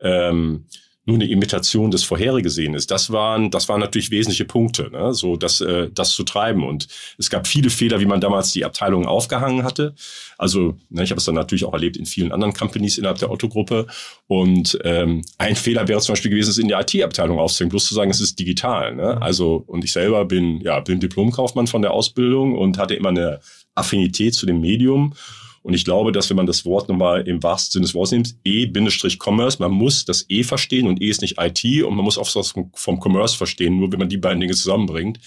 ähm, 0.00 0.64
nur 1.08 1.16
eine 1.16 1.26
Imitation 1.26 1.90
des 1.90 2.04
Vorhergesehen 2.04 2.74
ist. 2.74 2.90
Das 2.90 3.10
waren, 3.10 3.50
das 3.50 3.66
waren 3.70 3.80
natürlich 3.80 4.10
wesentliche 4.10 4.44
Punkte, 4.44 4.90
ne? 4.90 5.14
so 5.14 5.36
das, 5.36 5.62
äh, 5.62 5.88
das 5.90 6.10
zu 6.10 6.22
treiben. 6.22 6.62
Und 6.62 6.86
es 7.16 7.30
gab 7.30 7.46
viele 7.46 7.70
Fehler, 7.70 7.98
wie 7.98 8.06
man 8.06 8.20
damals 8.20 8.52
die 8.52 8.62
Abteilung 8.62 9.06
aufgehangen 9.06 9.64
hatte. 9.64 9.94
Also 10.36 10.76
ne, 10.90 11.02
ich 11.02 11.10
habe 11.10 11.18
es 11.18 11.24
dann 11.24 11.34
natürlich 11.34 11.64
auch 11.64 11.72
erlebt 11.72 11.96
in 11.96 12.04
vielen 12.04 12.30
anderen 12.30 12.52
Companies 12.52 12.98
innerhalb 12.98 13.18
der 13.18 13.30
Otto-Gruppe. 13.30 13.86
Und 14.26 14.78
ähm, 14.84 15.24
ein 15.38 15.56
Fehler 15.56 15.88
wäre 15.88 16.00
zum 16.02 16.12
Beispiel 16.12 16.30
gewesen, 16.30 16.50
es 16.50 16.58
in 16.58 16.68
der 16.68 16.80
IT-Abteilung 16.80 17.38
aufzuhängen, 17.38 17.70
bloß 17.70 17.86
zu 17.86 17.94
sagen, 17.94 18.10
es 18.10 18.20
ist 18.20 18.38
digital. 18.38 18.94
Ne? 18.94 19.20
Also 19.22 19.64
und 19.66 19.84
ich 19.84 19.92
selber 19.92 20.26
bin 20.26 20.60
ja 20.60 20.78
bin 20.80 21.00
Diplomkaufmann 21.00 21.68
von 21.68 21.80
der 21.80 21.92
Ausbildung 21.92 22.54
und 22.54 22.76
hatte 22.76 22.92
immer 22.92 23.08
eine 23.08 23.40
Affinität 23.74 24.34
zu 24.34 24.44
dem 24.44 24.60
Medium. 24.60 25.14
Und 25.62 25.74
ich 25.74 25.84
glaube, 25.84 26.12
dass 26.12 26.30
wenn 26.30 26.36
man 26.36 26.46
das 26.46 26.64
Wort 26.64 26.88
nochmal 26.88 27.26
im 27.26 27.42
wahrsten 27.42 27.72
Sinne 27.72 27.86
des 27.86 27.94
Wortes 27.94 28.12
nimmt, 28.12 28.34
E-Commerce, 28.44 29.58
man 29.60 29.72
muss 29.72 30.04
das 30.04 30.24
E 30.28 30.42
verstehen 30.42 30.86
und 30.86 31.02
E 31.02 31.08
ist 31.08 31.22
nicht 31.22 31.36
IT 31.38 31.84
und 31.84 31.94
man 31.94 32.04
muss 32.04 32.18
auch 32.18 32.34
was 32.34 32.54
vom 32.74 33.00
Commerce 33.00 33.36
verstehen. 33.36 33.78
Nur 33.78 33.92
wenn 33.92 33.98
man 33.98 34.08
die 34.08 34.18
beiden 34.18 34.40
Dinge 34.40 34.54
zusammenbringt, 34.54 35.18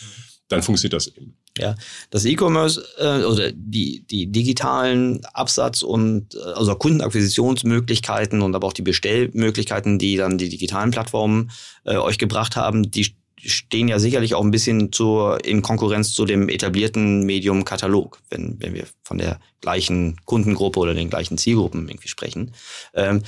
dann 0.52 0.62
funktioniert 0.62 0.94
das 0.94 1.08
eben. 1.08 1.38
Ja, 1.58 1.76
das 2.10 2.24
E-Commerce 2.24 2.82
äh, 2.98 3.24
oder 3.24 3.52
die, 3.52 4.06
die 4.10 4.32
digitalen 4.32 5.24
Absatz- 5.26 5.82
und 5.82 6.34
äh, 6.36 6.40
also 6.56 6.76
Kundenakquisitionsmöglichkeiten 6.76 8.42
und 8.42 8.56
aber 8.56 8.68
auch 8.68 8.74
die 8.74 8.82
Bestellmöglichkeiten, 8.82 10.00
die 10.00 10.16
dann 10.16 10.38
die 10.38 10.50
digitalen 10.50 10.92
Plattformen 10.92 11.52
äh, 11.84 11.98
euch 11.98 12.18
gebracht 12.18 12.56
haben, 12.56 12.90
die 12.90 13.16
stehen 13.46 13.88
ja 13.88 14.00
sicherlich 14.00 14.36
auch 14.36 14.44
ein 14.44 14.52
bisschen 14.52 14.92
zur, 14.92 15.44
in 15.46 15.62
Konkurrenz 15.62 16.14
zu 16.14 16.26
dem 16.26 16.50
etablierten 16.50 17.26
Medium 17.26 17.66
Katalog, 17.66 18.20
wenn, 18.30 18.58
wenn 18.60 18.74
wir 18.74 18.86
von 19.04 19.18
der 19.18 19.40
gleichen 19.62 20.18
Kundengruppe 20.26 20.80
oder 20.80 20.94
den 20.94 21.10
gleichen 21.10 21.38
Zielgruppen 21.38 21.88
irgendwie 21.88 22.08
sprechen. 22.08 22.54
Ähm, 22.94 23.24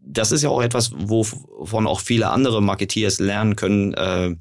das 0.00 0.32
ist 0.32 0.42
ja 0.42 0.48
auch 0.48 0.62
etwas, 0.62 0.92
wovon 0.94 1.86
auch 1.86 2.00
viele 2.00 2.30
andere 2.30 2.62
Marketeers 2.62 3.18
lernen 3.18 3.56
können, 3.56 3.94
äh, 3.94 4.34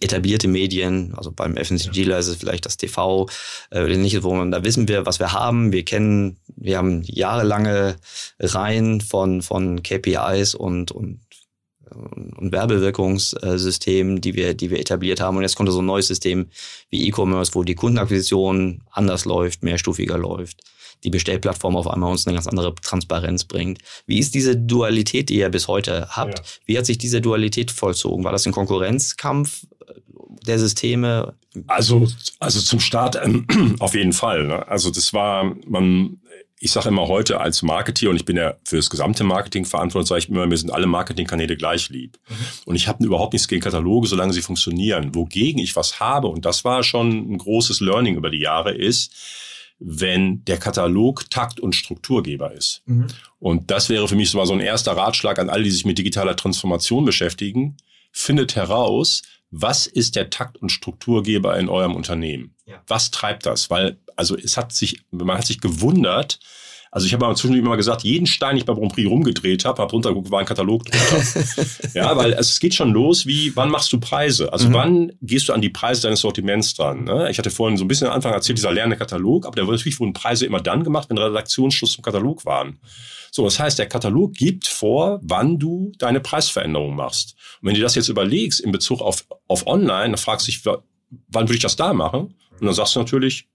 etablierte 0.00 0.48
Medien, 0.48 1.12
also 1.16 1.32
beim 1.32 1.56
FMCG-Ler 1.56 2.18
ist 2.18 2.28
es 2.28 2.36
vielleicht 2.36 2.66
das 2.66 2.76
TV, 2.76 3.28
äh, 3.70 3.96
nicht, 3.96 4.22
wo 4.22 4.34
man, 4.34 4.50
da 4.50 4.62
wissen 4.64 4.88
wir, 4.88 5.06
was 5.06 5.18
wir 5.18 5.32
haben. 5.32 5.72
Wir 5.72 5.84
kennen, 5.84 6.36
wir 6.56 6.78
haben 6.78 7.02
jahrelange 7.04 7.96
Reihen 8.38 9.00
von, 9.00 9.42
von 9.42 9.82
KPIs 9.82 10.54
und, 10.54 10.92
und 10.92 11.20
und 12.36 12.52
Werbewirkungssystemen, 12.52 14.20
die 14.20 14.34
wir, 14.34 14.54
die 14.54 14.70
wir 14.70 14.80
etabliert 14.80 15.20
haben. 15.20 15.36
Und 15.36 15.42
jetzt 15.42 15.56
kommt 15.56 15.70
so 15.70 15.80
ein 15.80 15.86
neues 15.86 16.08
System 16.08 16.48
wie 16.90 17.08
E-Commerce, 17.08 17.54
wo 17.54 17.62
die 17.62 17.74
Kundenakquisition 17.74 18.82
anders 18.90 19.24
läuft, 19.24 19.62
mehrstufiger 19.62 20.18
läuft, 20.18 20.60
die 21.04 21.10
Bestellplattform 21.10 21.76
auf 21.76 21.88
einmal 21.88 22.10
uns 22.10 22.26
eine 22.26 22.34
ganz 22.34 22.46
andere 22.46 22.74
Transparenz 22.74 23.44
bringt. 23.44 23.78
Wie 24.06 24.18
ist 24.18 24.34
diese 24.34 24.56
Dualität, 24.56 25.28
die 25.28 25.36
ihr 25.36 25.48
bis 25.48 25.68
heute 25.68 26.08
habt? 26.10 26.38
Ja. 26.38 26.44
Wie 26.66 26.78
hat 26.78 26.86
sich 26.86 26.98
diese 26.98 27.20
Dualität 27.20 27.70
vollzogen? 27.70 28.24
War 28.24 28.32
das 28.32 28.46
ein 28.46 28.52
Konkurrenzkampf 28.52 29.66
der 30.46 30.58
Systeme? 30.58 31.34
Also, 31.66 32.08
also 32.38 32.60
zum 32.60 32.80
Start 32.80 33.18
ähm, 33.22 33.46
auf 33.78 33.94
jeden 33.94 34.12
Fall. 34.12 34.46
Ne? 34.46 34.66
Also 34.68 34.90
das 34.90 35.12
war, 35.12 35.56
man, 35.66 36.20
ich 36.60 36.72
sage 36.72 36.88
immer 36.88 37.06
heute 37.06 37.40
als 37.40 37.62
Marketeer, 37.62 38.10
und 38.10 38.16
ich 38.16 38.24
bin 38.24 38.36
ja 38.36 38.56
für 38.64 38.76
das 38.76 38.90
gesamte 38.90 39.24
Marketing 39.24 39.64
verantwortlich, 39.64 40.08
sage 40.08 40.18
ich 40.20 40.28
immer, 40.28 40.46
mir 40.46 40.56
sind 40.56 40.70
alle 40.70 40.86
Marketingkanäle 40.86 41.56
gleich 41.56 41.88
lieb. 41.88 42.18
Mhm. 42.28 42.34
Und 42.66 42.76
ich 42.76 42.88
habe 42.88 43.04
überhaupt 43.04 43.32
nichts 43.32 43.48
gegen 43.48 43.62
Kataloge, 43.62 44.08
solange 44.08 44.32
sie 44.32 44.42
funktionieren. 44.42 45.14
Wogegen 45.14 45.60
ich 45.60 45.76
was 45.76 46.00
habe, 46.00 46.28
und 46.28 46.44
das 46.44 46.64
war 46.64 46.82
schon 46.82 47.32
ein 47.32 47.38
großes 47.38 47.80
Learning 47.80 48.16
über 48.16 48.30
die 48.30 48.40
Jahre, 48.40 48.72
ist, 48.74 49.14
wenn 49.78 50.44
der 50.44 50.58
Katalog 50.58 51.30
Takt- 51.30 51.60
und 51.60 51.74
Strukturgeber 51.74 52.52
ist. 52.52 52.82
Mhm. 52.86 53.06
Und 53.38 53.70
das 53.70 53.88
wäre 53.88 54.08
für 54.08 54.16
mich 54.16 54.30
so 54.30 54.40
ein 54.40 54.60
erster 54.60 54.92
Ratschlag 54.92 55.38
an 55.38 55.50
alle, 55.50 55.62
die 55.62 55.70
sich 55.70 55.84
mit 55.84 55.98
digitaler 55.98 56.34
Transformation 56.34 57.04
beschäftigen. 57.04 57.76
Findet 58.10 58.56
heraus, 58.56 59.22
was 59.50 59.86
ist 59.86 60.16
der 60.16 60.30
Takt- 60.30 60.56
und 60.58 60.70
Strukturgeber 60.70 61.56
in 61.58 61.68
eurem 61.68 61.94
Unternehmen? 61.94 62.54
Ja. 62.66 62.82
Was 62.86 63.10
treibt 63.10 63.46
das? 63.46 63.70
Weil, 63.70 63.98
also 64.18 64.36
es 64.36 64.56
hat 64.56 64.72
sich, 64.72 65.00
man 65.10 65.38
hat 65.38 65.46
sich 65.46 65.60
gewundert, 65.60 66.40
Also 66.90 67.06
ich 67.06 67.12
habe 67.12 67.26
mal 67.26 67.36
zwischendurch 67.36 67.64
immer 67.64 67.76
gesagt, 67.76 68.02
jeden 68.02 68.26
Stein, 68.26 68.52
den 68.52 68.58
ich 68.58 68.64
bei 68.64 68.72
Grand 68.74 68.92
Prix 68.92 69.08
rumgedreht 69.08 69.64
habe, 69.64 69.82
habe 69.82 69.92
runtergeguckt, 69.92 70.30
war 70.30 70.40
ein 70.40 70.46
Katalog 70.46 70.86
drunter. 70.86 71.44
ja, 71.94 72.16
weil 72.16 72.32
es 72.32 72.58
geht 72.60 72.74
schon 72.74 72.92
los, 72.92 73.26
wie, 73.26 73.54
wann 73.56 73.70
machst 73.70 73.92
du 73.92 74.00
Preise? 74.00 74.52
Also 74.52 74.68
mhm. 74.68 74.72
wann 74.72 75.12
gehst 75.20 75.48
du 75.48 75.52
an 75.52 75.60
die 75.60 75.68
Preise 75.68 76.02
deines 76.02 76.20
Sortiments 76.20 76.74
dran? 76.74 77.04
Ne? 77.04 77.30
Ich 77.30 77.38
hatte 77.38 77.50
vorhin 77.50 77.76
so 77.76 77.84
ein 77.84 77.88
bisschen 77.88 78.06
am 78.08 78.14
Anfang 78.14 78.32
erzählt, 78.32 78.58
dieser 78.58 78.72
Lernekatalog, 78.72 79.46
aber 79.46 79.54
der 79.54 79.66
natürlich 79.66 80.00
wurden 80.00 80.14
Preise 80.14 80.46
immer 80.46 80.60
dann 80.60 80.82
gemacht, 80.82 81.10
wenn 81.10 81.18
Redaktionsschluss 81.18 81.92
zum 81.92 82.02
Katalog 82.02 82.44
waren. 82.46 82.80
So, 83.30 83.44
das 83.44 83.60
heißt, 83.60 83.78
der 83.78 83.86
Katalog 83.86 84.32
gibt 84.32 84.66
vor, 84.66 85.20
wann 85.22 85.58
du 85.58 85.92
deine 85.98 86.20
Preisveränderung 86.20 86.96
machst. 86.96 87.36
Und 87.60 87.68
wenn 87.68 87.74
du 87.74 87.82
das 87.82 87.94
jetzt 87.94 88.08
überlegst 88.08 88.60
in 88.60 88.72
Bezug 88.72 89.02
auf, 89.02 89.26
auf 89.46 89.66
Online, 89.66 90.12
dann 90.12 90.16
fragst 90.16 90.48
du 90.48 90.50
dich, 90.50 90.64
wann 90.64 91.44
würde 91.48 91.54
ich 91.54 91.62
das 91.62 91.76
da 91.76 91.92
machen? 91.92 92.34
Und 92.58 92.66
dann 92.66 92.74
sagst 92.74 92.96
du 92.96 93.00
natürlich, 93.00 93.46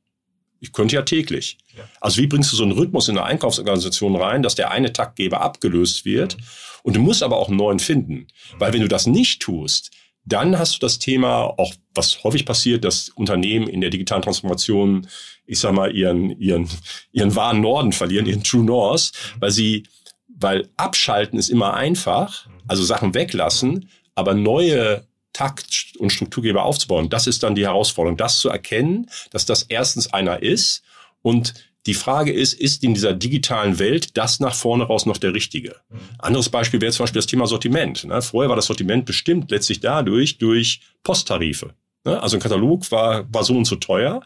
ich 0.63 0.71
könnte 0.71 0.95
ja 0.95 1.01
täglich. 1.01 1.57
Ja. 1.77 1.83
Also 1.99 2.21
wie 2.21 2.27
bringst 2.27 2.51
du 2.53 2.55
so 2.55 2.63
einen 2.63 2.71
Rhythmus 2.71 3.09
in 3.09 3.17
eine 3.17 3.27
Einkaufsorganisation 3.27 4.15
rein, 4.15 4.43
dass 4.43 4.55
der 4.55 4.71
eine 4.71 4.93
Taktgeber 4.93 5.41
abgelöst 5.41 6.05
wird? 6.05 6.37
Mhm. 6.37 6.43
Und 6.83 6.95
du 6.95 7.01
musst 7.01 7.21
aber 7.21 7.37
auch 7.37 7.49
einen 7.49 7.57
neuen 7.57 7.79
finden. 7.79 8.27
Weil 8.57 8.71
wenn 8.71 8.81
du 8.81 8.87
das 8.87 9.05
nicht 9.05 9.41
tust, 9.41 9.91
dann 10.23 10.57
hast 10.57 10.75
du 10.75 10.79
das 10.79 10.99
Thema, 10.99 11.53
auch 11.57 11.73
was 11.93 12.23
häufig 12.23 12.45
passiert, 12.45 12.85
dass 12.85 13.09
Unternehmen 13.09 13.67
in 13.67 13.81
der 13.81 13.89
digitalen 13.89 14.21
Transformation, 14.21 15.07
ich 15.45 15.59
sag 15.59 15.73
mal, 15.73 15.93
ihren, 15.93 16.29
ihren, 16.39 16.69
ihren 17.11 17.35
wahren 17.35 17.59
Norden 17.59 17.91
verlieren, 17.91 18.25
ihren 18.25 18.43
True 18.43 18.63
North, 18.63 19.11
mhm. 19.11 19.41
weil 19.41 19.51
sie, 19.51 19.83
weil 20.29 20.69
abschalten 20.77 21.37
ist 21.37 21.49
immer 21.49 21.73
einfach, 21.73 22.47
mhm. 22.47 22.53
also 22.69 22.83
Sachen 22.83 23.13
weglassen, 23.13 23.89
aber 24.15 24.33
neue 24.33 25.05
Takt 25.33 25.93
und 25.97 26.11
Strukturgeber 26.11 26.63
aufzubauen. 26.63 27.09
Das 27.09 27.27
ist 27.27 27.43
dann 27.43 27.55
die 27.55 27.65
Herausforderung, 27.65 28.17
das 28.17 28.39
zu 28.39 28.49
erkennen, 28.49 29.09
dass 29.31 29.45
das 29.45 29.63
erstens 29.63 30.13
einer 30.13 30.41
ist 30.41 30.83
und 31.21 31.53
die 31.85 31.93
Frage 31.93 32.31
ist, 32.31 32.53
ist 32.53 32.83
in 32.83 32.93
dieser 32.93 33.13
digitalen 33.13 33.77
Welt 33.77 34.15
das 34.15 34.39
nach 34.39 34.55
vorne 34.55 34.85
raus 34.85 35.05
noch 35.05 35.17
der 35.17 35.33
richtige? 35.33 35.75
Anderes 36.17 36.47
Beispiel 36.47 36.79
wäre 36.79 36.93
zum 36.93 37.03
Beispiel 37.03 37.19
das 37.19 37.27
Thema 37.27 37.45
Sortiment. 37.45 38.05
Ne? 38.05 38.21
Vorher 38.21 38.47
war 38.47 38.55
das 38.55 38.67
Sortiment 38.67 39.05
bestimmt 39.05 39.51
letztlich 39.51 39.81
dadurch 39.81 40.37
durch 40.37 40.79
Posttarife. 41.03 41.73
Ne? 42.05 42.21
Also 42.21 42.37
ein 42.37 42.41
Katalog 42.41 42.89
war, 42.91 43.25
war 43.33 43.43
so 43.43 43.57
und 43.57 43.65
so 43.65 43.75
teuer. 43.75 44.21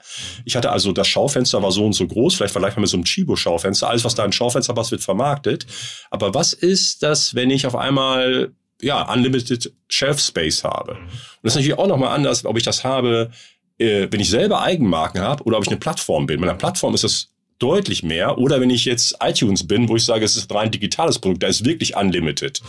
Ich 0.45 0.55
hatte 0.55 0.71
also, 0.71 0.91
das 0.91 1.07
Schaufenster 1.07 1.61
war 1.63 1.71
so 1.71 1.83
und 1.83 1.93
so 1.93 2.05
groß, 2.05 2.35
vielleicht 2.35 2.51
vergleichbar 2.51 2.81
mit 2.81 2.89
so 2.89 2.97
einem 2.97 3.05
Chibo-Schaufenster. 3.05 3.89
Alles, 3.89 4.03
was 4.03 4.13
da 4.13 4.23
ein 4.23 4.31
Schaufenster 4.31 4.75
was 4.75 4.91
wird 4.91 5.01
vermarktet. 5.01 5.65
Aber 6.11 6.35
was 6.35 6.53
ist 6.53 7.01
das, 7.01 7.33
wenn 7.33 7.49
ich 7.49 7.65
auf 7.65 7.75
einmal 7.75 8.51
ja, 8.81 9.11
Unlimited 9.11 9.71
Shelf 9.89 10.19
Space 10.19 10.63
habe. 10.63 10.93
Und 10.93 11.09
das 11.43 11.53
ist 11.53 11.55
natürlich 11.55 11.77
auch 11.77 11.87
nochmal 11.87 12.15
anders, 12.15 12.45
ob 12.45 12.57
ich 12.57 12.63
das 12.63 12.83
habe, 12.83 13.31
äh, 13.77 14.07
wenn 14.09 14.19
ich 14.19 14.29
selber 14.29 14.61
Eigenmarken 14.61 15.21
habe 15.21 15.43
oder 15.43 15.57
ob 15.57 15.63
ich 15.63 15.69
eine 15.69 15.79
Plattform 15.79 16.25
bin. 16.25 16.39
Bei 16.39 16.47
einer 16.47 16.57
Plattform 16.57 16.93
ist 16.93 17.03
das 17.03 17.29
deutlich 17.59 18.03
mehr. 18.03 18.37
Oder 18.37 18.61
wenn 18.61 18.69
ich 18.69 18.85
jetzt 18.85 19.17
iTunes 19.21 19.67
bin, 19.67 19.89
wo 19.89 19.95
ich 19.95 20.05
sage, 20.05 20.25
es 20.25 20.35
ist 20.35 20.51
ein 20.51 20.57
rein 20.57 20.71
digitales 20.71 21.19
Produkt, 21.19 21.43
da 21.43 21.47
ist 21.47 21.65
wirklich 21.65 21.95
Unlimited. 21.95 22.61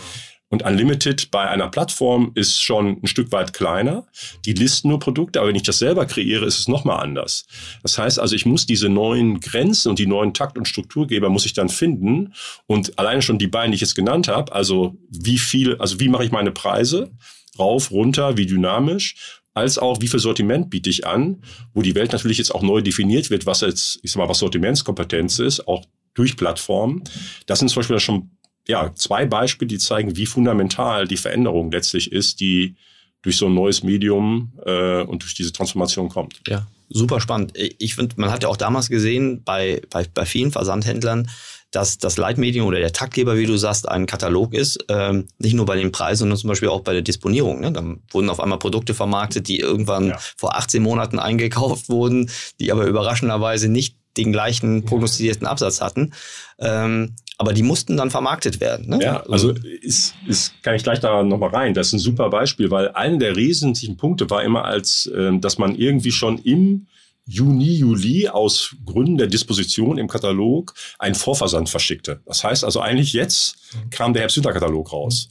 Und 0.51 0.63
Unlimited 0.63 1.29
bei 1.29 1.47
einer 1.47 1.69
Plattform 1.69 2.31
ist 2.33 2.61
schon 2.61 2.99
ein 3.03 3.07
Stück 3.07 3.31
weit 3.31 3.53
kleiner. 3.53 4.07
Die 4.45 4.53
listen 4.53 4.89
nur 4.89 4.99
Produkte, 4.99 5.39
aber 5.39 5.49
wenn 5.49 5.55
ich 5.55 5.63
das 5.63 5.77
selber 5.77 6.07
kreiere, 6.07 6.45
ist 6.45 6.57
es 6.57 6.67
nochmal 6.67 7.03
anders. 7.03 7.45
Das 7.83 7.97
heißt 7.99 8.19
also, 8.19 8.35
ich 8.35 8.47
muss 8.47 8.65
diese 8.65 8.89
neuen 8.89 9.41
Grenzen 9.41 9.89
und 9.89 9.99
die 9.99 10.07
neuen 10.07 10.33
Takt- 10.33 10.57
und 10.57 10.67
Strukturgeber 10.67 11.29
muss 11.29 11.45
ich 11.45 11.53
dann 11.53 11.69
finden. 11.69 12.33
Und 12.65 12.97
alleine 12.97 13.21
schon 13.21 13.37
die 13.37 13.47
beiden, 13.47 13.71
die 13.71 13.75
ich 13.75 13.81
jetzt 13.81 13.95
genannt 13.95 14.27
habe, 14.27 14.51
also 14.51 14.97
wie 15.09 15.37
viel, 15.37 15.75
also 15.77 15.99
wie 15.99 16.09
mache 16.09 16.25
ich 16.25 16.31
meine 16.31 16.51
Preise? 16.51 17.11
Rauf, 17.59 17.91
runter, 17.91 18.37
wie 18.37 18.45
dynamisch 18.45 19.39
als 19.53 19.77
auch 19.77 19.99
wie 19.99 20.07
viel 20.07 20.19
Sortiment 20.19 20.69
biete 20.69 20.89
ich 20.89 21.05
an, 21.05 21.43
wo 21.73 21.81
die 21.81 21.95
Welt 21.95 22.13
natürlich 22.13 22.37
jetzt 22.37 22.53
auch 22.53 22.61
neu 22.61 22.81
definiert 22.81 23.29
wird, 23.29 23.45
was 23.45 23.61
jetzt, 23.61 23.99
ich 24.03 24.11
sag 24.11 24.19
mal, 24.19 24.29
was 24.29 24.39
Sortimentskompetenz 24.39 25.39
ist, 25.39 25.67
auch 25.67 25.85
durch 26.13 26.37
Plattformen. 26.37 27.03
Das 27.45 27.59
sind 27.59 27.69
zum 27.69 27.81
Beispiel 27.81 27.99
schon 27.99 28.31
ja, 28.69 28.91
zwei 28.93 29.25
Beispiele, 29.25 29.67
die 29.67 29.79
zeigen, 29.79 30.15
wie 30.15 30.27
fundamental 30.27 31.07
die 31.07 31.17
Veränderung 31.17 31.71
letztlich 31.71 32.11
ist, 32.11 32.39
die 32.39 32.75
durch 33.23 33.35
so 33.35 33.47
ein 33.47 33.55
neues 33.55 33.81
Medium 33.81 34.53
äh, 34.63 35.01
und 35.01 35.23
durch 35.23 35.33
diese 35.33 35.51
Transformation 35.51 36.07
kommt. 36.07 36.39
Ja, 36.47 36.67
super 36.87 37.19
spannend. 37.19 37.53
Ich 37.55 37.95
finde, 37.95 38.15
man 38.17 38.31
hat 38.31 38.43
ja 38.43 38.49
auch 38.49 38.57
damals 38.57 38.87
gesehen 38.89 39.43
bei, 39.43 39.81
bei, 39.89 40.05
bei 40.13 40.23
vielen 40.23 40.51
Versandhändlern, 40.51 41.27
dass 41.71 41.97
das 41.97 42.17
Leitmedium 42.17 42.67
oder 42.67 42.77
der 42.77 42.93
Taktgeber, 42.93 43.37
wie 43.37 43.47
du 43.47 43.57
sagst, 43.57 43.89
ein 43.89 44.05
Katalog 44.05 44.53
ist. 44.53 44.85
Ähm, 44.87 45.25
nicht 45.39 45.55
nur 45.55 45.65
bei 45.65 45.75
den 45.75 45.91
Preisen, 45.91 46.19
sondern 46.19 46.37
zum 46.37 46.49
Beispiel 46.49 46.69
auch 46.69 46.81
bei 46.81 46.93
der 46.93 47.01
Disponierung. 47.01 47.61
Ne? 47.61 47.71
Dann 47.71 48.01
wurden 48.11 48.29
auf 48.29 48.39
einmal 48.39 48.59
Produkte 48.59 48.93
vermarktet, 48.93 49.47
die 49.47 49.59
irgendwann 49.59 50.09
ja. 50.09 50.19
vor 50.37 50.55
18 50.55 50.83
Monaten 50.83 51.17
eingekauft 51.17 51.89
wurden, 51.89 52.29
die 52.59 52.71
aber 52.71 52.85
überraschenderweise 52.85 53.67
nicht 53.67 53.97
den 54.15 54.31
gleichen 54.31 54.85
prognostizierten 54.85 55.47
Absatz 55.47 55.81
hatten. 55.81 56.13
Ähm, 56.59 57.15
aber 57.39 57.53
die 57.53 57.63
mussten 57.63 57.95
dann 57.95 58.11
vermarktet 58.11 58.59
werden. 58.59 58.89
Ne? 58.89 58.99
Ja, 59.01 59.23
also 59.29 59.51
ist, 59.81 60.13
ist, 60.27 60.61
kann 60.61 60.75
ich 60.75 60.83
gleich 60.83 60.99
da 60.99 61.23
nochmal 61.23 61.51
rein. 61.51 61.73
Das 61.73 61.87
ist 61.87 61.93
ein 61.93 61.99
super 61.99 62.29
Beispiel, 62.29 62.69
weil 62.69 62.89
einer 62.89 63.17
der 63.17 63.37
wesentlichen 63.37 63.95
Punkte 63.95 64.29
war 64.29 64.43
immer 64.43 64.65
als, 64.65 65.05
äh, 65.07 65.31
dass 65.39 65.57
man 65.57 65.73
irgendwie 65.73 66.11
schon 66.11 66.37
im 66.39 66.87
Juni, 67.25 67.75
Juli 67.75 68.27
aus 68.27 68.75
Gründen 68.85 69.17
der 69.17 69.27
Disposition 69.27 69.97
im 69.97 70.09
Katalog 70.09 70.73
einen 70.97 71.15
Vorversand 71.15 71.69
verschickte. 71.69 72.19
Das 72.25 72.43
heißt 72.43 72.65
also 72.65 72.81
eigentlich 72.81 73.13
jetzt 73.13 73.55
kam 73.89 74.13
der 74.13 74.23
Herbst-Winter-Katalog 74.23 74.91
raus 74.91 75.29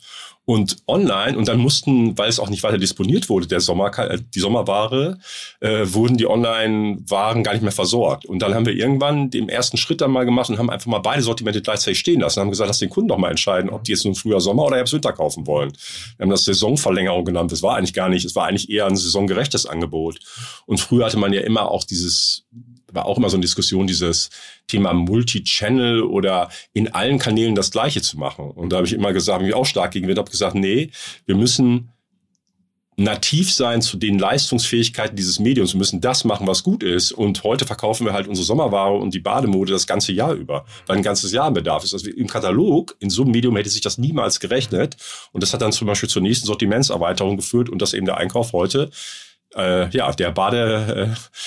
und 0.48 0.78
online 0.86 1.36
und 1.36 1.46
dann 1.46 1.58
mussten, 1.58 2.16
weil 2.16 2.30
es 2.30 2.40
auch 2.40 2.48
nicht 2.48 2.62
weiter 2.62 2.78
disponiert 2.78 3.28
wurde, 3.28 3.46
der 3.46 3.60
Sommer, 3.60 3.90
äh, 3.98 4.18
die 4.34 4.40
Sommerware, 4.40 5.18
äh, 5.60 5.84
wurden 5.92 6.16
die 6.16 6.26
Online-Waren 6.26 7.42
gar 7.42 7.52
nicht 7.52 7.60
mehr 7.60 7.70
versorgt. 7.70 8.24
Und 8.24 8.38
dann 8.38 8.54
haben 8.54 8.64
wir 8.64 8.72
irgendwann 8.72 9.28
den 9.28 9.50
ersten 9.50 9.76
Schritt 9.76 10.00
dann 10.00 10.10
mal 10.10 10.24
gemacht 10.24 10.48
und 10.48 10.56
haben 10.56 10.70
einfach 10.70 10.86
mal 10.86 11.00
beide 11.00 11.20
Sortimente 11.20 11.60
gleichzeitig 11.60 11.98
stehen 11.98 12.20
lassen 12.20 12.38
und 12.38 12.44
haben 12.44 12.50
gesagt, 12.50 12.68
lass 12.68 12.78
den 12.78 12.88
Kunden 12.88 13.08
doch 13.08 13.18
mal 13.18 13.28
entscheiden, 13.28 13.68
ob 13.68 13.84
die 13.84 13.92
jetzt 13.92 14.06
nun 14.06 14.14
früher 14.14 14.40
Sommer 14.40 14.64
oder 14.64 14.76
Herbst 14.76 14.94
Winter 14.94 15.12
kaufen 15.12 15.46
wollen. 15.46 15.70
Wir 16.16 16.24
haben 16.24 16.30
das 16.30 16.46
Saisonverlängerung 16.46 17.26
genannt. 17.26 17.52
Das 17.52 17.62
war 17.62 17.76
eigentlich 17.76 17.92
gar 17.92 18.08
nicht, 18.08 18.24
es 18.24 18.34
war 18.34 18.46
eigentlich 18.46 18.70
eher 18.70 18.86
ein 18.86 18.96
saisongerechtes 18.96 19.66
Angebot. 19.66 20.18
Und 20.64 20.80
früher 20.80 21.04
hatte 21.04 21.18
man 21.18 21.34
ja 21.34 21.42
immer 21.42 21.70
auch 21.70 21.84
dieses 21.84 22.46
war 22.92 23.06
auch 23.06 23.18
immer 23.18 23.30
so 23.30 23.36
eine 23.36 23.42
Diskussion, 23.42 23.86
dieses 23.86 24.30
Thema 24.66 24.92
Multi-Channel 24.92 26.02
oder 26.02 26.50
in 26.72 26.92
allen 26.94 27.18
Kanälen 27.18 27.54
das 27.54 27.70
Gleiche 27.70 28.02
zu 28.02 28.18
machen. 28.18 28.50
Und 28.50 28.70
da 28.70 28.76
habe 28.76 28.86
ich 28.86 28.92
immer 28.92 29.12
gesagt, 29.12 29.40
habe 29.40 29.48
ich 29.48 29.54
auch 29.54 29.66
stark 29.66 29.92
gegen 29.92 30.08
habe 30.08 30.30
gesagt, 30.30 30.54
nee, 30.54 30.90
wir 31.26 31.36
müssen 31.36 31.90
nativ 32.98 33.52
sein 33.52 33.80
zu 33.80 33.96
den 33.96 34.18
Leistungsfähigkeiten 34.18 35.14
dieses 35.14 35.38
Mediums. 35.38 35.72
Wir 35.72 35.78
müssen 35.78 36.00
das 36.00 36.24
machen, 36.24 36.48
was 36.48 36.64
gut 36.64 36.82
ist. 36.82 37.12
Und 37.12 37.44
heute 37.44 37.64
verkaufen 37.64 38.04
wir 38.04 38.12
halt 38.12 38.26
unsere 38.26 38.44
Sommerware 38.44 38.94
und 38.94 39.14
die 39.14 39.20
Bademode 39.20 39.72
das 39.72 39.86
ganze 39.86 40.12
Jahr 40.12 40.32
über, 40.32 40.66
weil 40.86 40.96
ein 40.96 41.04
ganzes 41.04 41.30
Jahr 41.30 41.50
Bedarf 41.52 41.84
ist. 41.84 41.94
Also 41.94 42.10
im 42.10 42.26
Katalog, 42.26 42.96
in 42.98 43.08
so 43.08 43.22
einem 43.22 43.30
Medium 43.30 43.56
hätte 43.56 43.70
sich 43.70 43.82
das 43.82 43.98
niemals 43.98 44.40
gerechnet. 44.40 44.96
Und 45.30 45.44
das 45.44 45.54
hat 45.54 45.62
dann 45.62 45.70
zum 45.70 45.86
Beispiel 45.86 46.08
zur 46.08 46.22
nächsten 46.22 46.46
Sortimentserweiterung 46.46 47.36
geführt 47.36 47.68
und 47.68 47.80
dass 47.80 47.94
eben 47.94 48.04
der 48.04 48.16
Einkauf 48.16 48.52
heute, 48.52 48.90
äh, 49.54 49.88
ja, 49.90 50.10
der 50.10 50.32
Bade, 50.32 51.14
äh, 51.14 51.38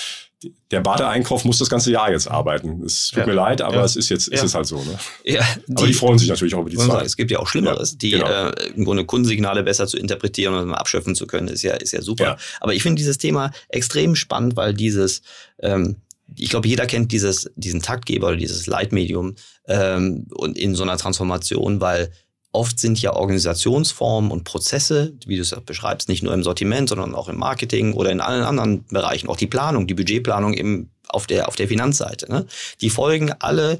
der 0.70 0.80
Badeeinkauf 0.80 1.44
muss 1.44 1.58
das 1.58 1.68
ganze 1.68 1.90
Jahr 1.90 2.10
jetzt 2.10 2.28
arbeiten. 2.28 2.82
Es 2.84 3.08
tut 3.08 3.20
ja. 3.20 3.26
mir 3.26 3.32
leid, 3.34 3.60
aber 3.60 3.76
ja. 3.76 3.84
es 3.84 3.96
ist 3.96 4.08
jetzt 4.08 4.28
ist 4.28 4.42
es 4.42 4.54
halt 4.54 4.66
so. 4.66 4.76
Ne? 4.76 4.98
Ja, 5.24 5.44
die, 5.66 5.76
aber 5.76 5.86
die 5.86 5.94
freuen 5.94 6.18
sich 6.18 6.28
natürlich 6.28 6.54
auch 6.54 6.60
über 6.60 6.70
die 6.70 6.76
Zeit. 6.76 6.86
Sagen, 6.86 7.06
es 7.06 7.16
gibt 7.16 7.30
ja 7.30 7.38
auch 7.38 7.46
Schlimmeres, 7.46 7.98
die 7.98 8.12
genau. 8.12 8.26
äh, 8.26 8.68
im 8.74 8.84
Grunde 8.84 9.04
Kundensignale 9.04 9.62
besser 9.62 9.86
zu 9.86 9.96
interpretieren 9.96 10.54
und 10.54 10.74
abschöpfen 10.74 11.14
zu 11.14 11.26
können, 11.26 11.48
ist 11.48 11.62
ja 11.62 11.74
ist 11.74 11.92
ja 11.92 12.02
super. 12.02 12.36
Aber 12.60 12.74
ich 12.74 12.82
finde 12.82 12.96
dieses 12.96 13.18
Thema 13.18 13.50
extrem 13.68 14.14
spannend, 14.14 14.56
weil 14.56 14.74
dieses 14.74 15.22
ähm, 15.58 15.96
ich 16.36 16.50
glaube, 16.50 16.68
jeder 16.68 16.86
kennt 16.86 17.12
dieses, 17.12 17.50
diesen 17.56 17.82
Taktgeber 17.82 18.28
oder 18.28 18.36
dieses 18.36 18.66
Leitmedium 18.66 19.34
ähm, 19.66 20.26
und 20.30 20.56
in 20.56 20.74
so 20.74 20.82
einer 20.82 20.96
Transformation, 20.96 21.80
weil 21.80 22.10
Oft 22.52 22.78
sind 22.78 23.00
ja 23.00 23.14
Organisationsformen 23.14 24.30
und 24.30 24.44
Prozesse, 24.44 25.14
wie 25.26 25.36
du 25.36 25.42
es 25.42 25.56
beschreibst, 25.64 26.08
nicht 26.08 26.22
nur 26.22 26.34
im 26.34 26.42
Sortiment, 26.42 26.90
sondern 26.90 27.14
auch 27.14 27.28
im 27.28 27.38
Marketing 27.38 27.94
oder 27.94 28.10
in 28.10 28.20
allen 28.20 28.44
anderen 28.44 28.84
Bereichen, 28.86 29.28
auch 29.28 29.38
die 29.38 29.46
Planung, 29.46 29.86
die 29.86 29.94
Budgetplanung 29.94 30.52
im, 30.52 30.90
auf, 31.08 31.26
der, 31.26 31.48
auf 31.48 31.56
der 31.56 31.68
Finanzseite. 31.68 32.30
Ne? 32.30 32.46
Die 32.82 32.90
folgen 32.90 33.32
alle 33.38 33.78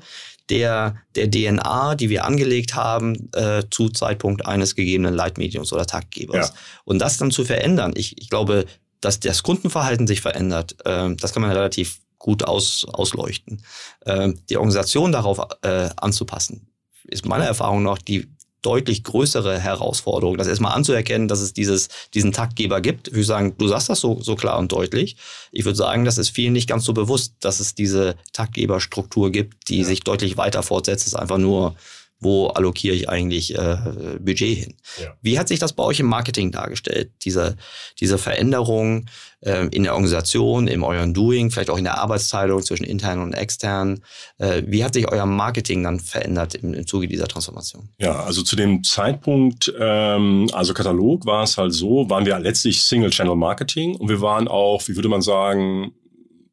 der, 0.49 0.97
der 1.15 1.31
DNA, 1.31 1.95
die 1.97 2.09
wir 2.09 2.25
angelegt 2.25 2.75
haben 2.75 3.31
äh, 3.35 3.63
zu 3.71 3.91
Zeitpunkt 3.91 4.47
eines 4.47 4.75
gegebenen 4.75 5.15
Leitmediums 5.15 5.73
oder 5.73 5.87
Taktgebers. 5.87 6.49
Ja. 6.49 6.55
Und 6.85 6.99
das 6.99 7.19
dann 7.19 7.31
zu 7.31 7.45
verändern, 7.45 7.93
ich, 7.95 8.21
ich 8.21 8.29
glaube, 8.29 8.67
dass 9.01 9.21
das 9.21 9.43
Kundenverhalten 9.43 10.07
sich 10.07 10.21
verändert, 10.21 10.77
äh, 10.85 11.15
das 11.17 11.33
kann 11.33 11.43
man 11.43 11.53
relativ 11.53 12.01
gut 12.19 12.45
aus, 12.45 12.87
ausleuchten. 12.91 13.63
Äh, 14.01 14.33
die 14.49 14.57
Organisation 14.57 15.13
darauf 15.13 15.41
äh, 15.63 15.91
anzupassen, 15.97 16.69
ist 17.05 17.27
meiner 17.27 17.45
Erfahrung 17.45 17.83
nach 17.83 17.99
die 17.99 18.29
deutlich 18.63 19.05
größere 19.05 19.59
Herausforderung, 19.59 20.39
das 20.39 20.47
erstmal 20.47 20.73
anzuerkennen, 20.73 21.29
dass 21.29 21.41
es 21.41 21.53
dieses, 21.53 21.89
diesen 22.15 22.33
Taktgeber 22.33 22.81
gibt. 22.81 23.09
Ich 23.09 23.15
würde 23.15 23.25
sagen, 23.25 23.55
du 23.59 23.69
sagst 23.69 23.89
das 23.89 24.01
so, 24.01 24.21
so 24.21 24.37
klar 24.37 24.59
und 24.59 24.73
deutlich. 24.73 25.17
Ich 25.51 25.65
würde 25.65 25.77
sagen, 25.77 26.05
das 26.05 26.17
ist 26.19 26.31
vielen 26.31 26.53
nicht 26.53 26.69
ganz 26.69 26.85
so 26.85 26.93
bewusst, 26.93 27.35
dass 27.41 27.61
es 27.61 27.75
diese 27.75 28.15
Taktgeberstruktur 28.33 29.31
gibt, 29.31 29.69
die 29.69 29.81
ja. 29.81 29.85
sich 29.85 30.01
deutlich 30.01 30.37
weiter 30.37 30.63
fortsetzt, 30.63 31.07
ist 31.07 31.15
einfach 31.15 31.39
nur 31.39 31.75
wo 32.23 32.47
allokiere 32.49 32.95
ich 32.95 33.09
eigentlich 33.09 33.55
äh, 33.57 33.77
Budget 34.21 34.59
hin. 34.59 34.75
Ja. 35.01 35.15
Wie 35.21 35.39
hat 35.39 35.49
sich 35.49 35.59
das 35.59 35.73
bei 35.73 35.83
euch 35.83 36.01
im 36.01 36.07
Marketing 36.07 36.53
dargestellt, 36.53 37.11
diese, 37.23 37.57
diese 38.01 38.19
Veränderung 38.19 39.07
äh, 39.41 39.67
in 39.69 39.83
der 39.83 39.95
Organisation, 39.95 40.69
in 40.69 40.83
eurem 40.83 41.15
Doing, 41.15 41.51
vielleicht 41.51 41.71
auch 41.71 41.79
in 41.79 41.85
der 41.85 41.99
Arbeitsteilung 41.99 42.63
zwischen 42.63 42.85
intern 42.85 43.21
und 43.21 43.33
extern? 43.35 44.03
Äh, 44.39 44.63
wie 44.67 44.85
hat 44.85 44.95
sich 44.95 45.09
euer 45.09 45.27
Marketing 45.27 45.83
dann 45.83 46.01
verändert 46.01 46.55
im, 46.55 46.75
im 46.75 46.87
Zuge 46.87 47.09
dieser 47.09 47.29
Transformation? 47.29 47.89
Ja, 47.99 48.23
also 48.23 48.43
zu 48.43 48.57
dem 48.57 48.85
Zeitpunkt, 48.85 49.73
ähm, 49.79 50.49
also 50.53 50.75
Katalog 50.75 51.27
war 51.27 51.43
es 51.43 51.59
halt 51.59 51.73
so, 51.73 52.09
waren 52.09 52.25
wir 52.25 52.39
letztlich 52.39 52.83
Single-Channel-Marketing 52.83 53.97
und 53.97 54.09
wir 54.09 54.21
waren 54.21 54.49
auch, 54.49 54.87
wie 54.87 54.97
würde 54.97 55.09
man 55.09 55.23
sagen, 55.23 55.93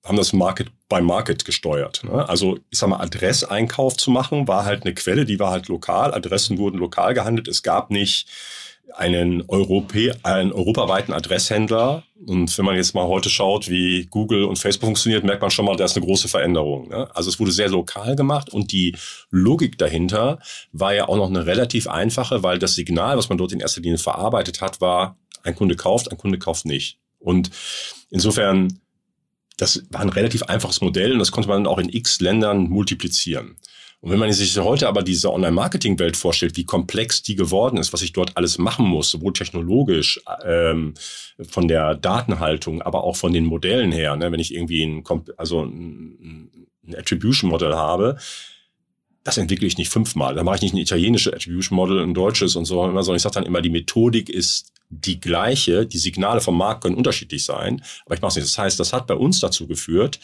haben 0.03 0.17
das 0.17 0.33
Market 0.33 0.69
by 0.87 1.01
Market 1.01 1.45
gesteuert. 1.45 2.03
Ne? 2.03 2.27
Also 2.27 2.57
ich 2.69 2.79
sag 2.79 2.89
mal, 2.89 2.99
Adresseinkauf 2.99 3.97
zu 3.97 4.11
machen, 4.11 4.47
war 4.47 4.65
halt 4.65 4.83
eine 4.83 4.93
Quelle, 4.93 5.25
die 5.25 5.39
war 5.39 5.51
halt 5.51 5.67
lokal. 5.67 6.13
Adressen 6.13 6.57
wurden 6.57 6.77
lokal 6.77 7.13
gehandelt. 7.13 7.47
Es 7.47 7.63
gab 7.63 7.91
nicht 7.91 8.27
einen, 8.95 9.43
Europä 9.47 10.13
einen 10.23 10.51
europaweiten 10.51 11.13
Adresshändler. 11.13 12.03
Und 12.25 12.55
wenn 12.57 12.65
man 12.65 12.75
jetzt 12.75 12.95
mal 12.95 13.07
heute 13.07 13.29
schaut, 13.29 13.69
wie 13.69 14.07
Google 14.07 14.45
und 14.45 14.57
Facebook 14.57 14.87
funktioniert, 14.87 15.23
merkt 15.23 15.41
man 15.41 15.51
schon 15.51 15.65
mal, 15.65 15.75
da 15.75 15.85
ist 15.85 15.95
eine 15.95 16.05
große 16.05 16.27
Veränderung. 16.27 16.89
Ne? 16.89 17.09
Also 17.15 17.29
es 17.29 17.39
wurde 17.39 17.51
sehr 17.51 17.69
lokal 17.69 18.15
gemacht 18.15 18.49
und 18.49 18.71
die 18.71 18.95
Logik 19.29 19.77
dahinter 19.77 20.39
war 20.71 20.93
ja 20.93 21.07
auch 21.07 21.17
noch 21.17 21.29
eine 21.29 21.45
relativ 21.45 21.87
einfache, 21.87 22.43
weil 22.43 22.59
das 22.59 22.75
Signal, 22.75 23.17
was 23.17 23.29
man 23.29 23.37
dort 23.37 23.51
in 23.51 23.59
erster 23.59 23.81
Linie 23.81 23.97
verarbeitet 23.97 24.61
hat, 24.61 24.81
war, 24.81 25.17
ein 25.43 25.55
Kunde 25.55 25.75
kauft, 25.75 26.11
ein 26.11 26.17
Kunde 26.17 26.37
kauft 26.37 26.65
nicht. 26.65 26.99
Und 27.19 27.51
insofern 28.09 28.79
das 29.59 29.83
war 29.89 30.01
ein 30.01 30.09
relativ 30.09 30.43
einfaches 30.43 30.81
Modell 30.81 31.11
und 31.13 31.19
das 31.19 31.31
konnte 31.31 31.49
man 31.49 31.67
auch 31.67 31.79
in 31.79 31.89
x 31.89 32.21
Ländern 32.21 32.69
multiplizieren. 32.69 33.57
Und 34.01 34.11
wenn 34.11 34.19
man 34.19 34.31
sich 34.31 34.57
heute 34.57 34.87
aber 34.87 35.03
diese 35.03 35.33
Online-Marketing-Welt 35.33 36.15
vorstellt, 36.15 36.55
wie 36.55 36.63
komplex 36.63 37.21
die 37.21 37.35
geworden 37.35 37.75
ist, 37.77 37.91
was 37.91 38.01
ich 38.01 38.13
dort 38.13 38.37
alles 38.37 38.57
machen 38.57 38.85
muss, 38.85 39.09
sowohl 39.09 39.33
technologisch, 39.33 40.21
ähm, 40.45 40.93
von 41.49 41.67
der 41.67 41.95
Datenhaltung, 41.95 42.81
aber 42.81 43.03
auch 43.03 43.17
von 43.17 43.33
den 43.33 43.43
Modellen 43.43 43.91
her, 43.91 44.15
ne? 44.15 44.31
wenn 44.31 44.39
ich 44.39 44.53
irgendwie 44.53 44.83
ein, 44.83 45.03
also 45.35 45.63
ein, 45.63 46.49
Attribution-Modell 46.95 47.75
habe, 47.75 48.17
das 49.23 49.37
entwickle 49.37 49.67
ich 49.67 49.77
nicht 49.77 49.91
fünfmal. 49.91 50.33
Da 50.33 50.43
mache 50.43 50.55
ich 50.55 50.61
nicht 50.61 50.73
ein 50.73 50.77
italienisches 50.77 51.33
Attribution 51.33 51.75
Model, 51.75 52.01
ein 52.01 52.15
deutsches 52.15 52.55
und 52.55 52.65
so, 52.65 52.81
sondern 52.81 53.15
ich 53.15 53.21
sage 53.21 53.35
dann 53.35 53.45
immer, 53.45 53.61
die 53.61 53.69
Methodik 53.69 54.29
ist 54.29 54.71
die 54.89 55.19
gleiche, 55.19 55.85
die 55.85 55.97
Signale 55.97 56.41
vom 56.41 56.57
Markt 56.57 56.83
können 56.83 56.95
unterschiedlich 56.95 57.45
sein, 57.45 57.83
aber 58.05 58.15
ich 58.15 58.21
mache 58.21 58.29
es 58.29 58.35
nicht. 58.35 58.47
Das 58.47 58.57
heißt, 58.57 58.79
das 58.79 58.93
hat 58.93 59.07
bei 59.07 59.13
uns 59.13 59.39
dazu 59.39 59.67
geführt, 59.67 60.19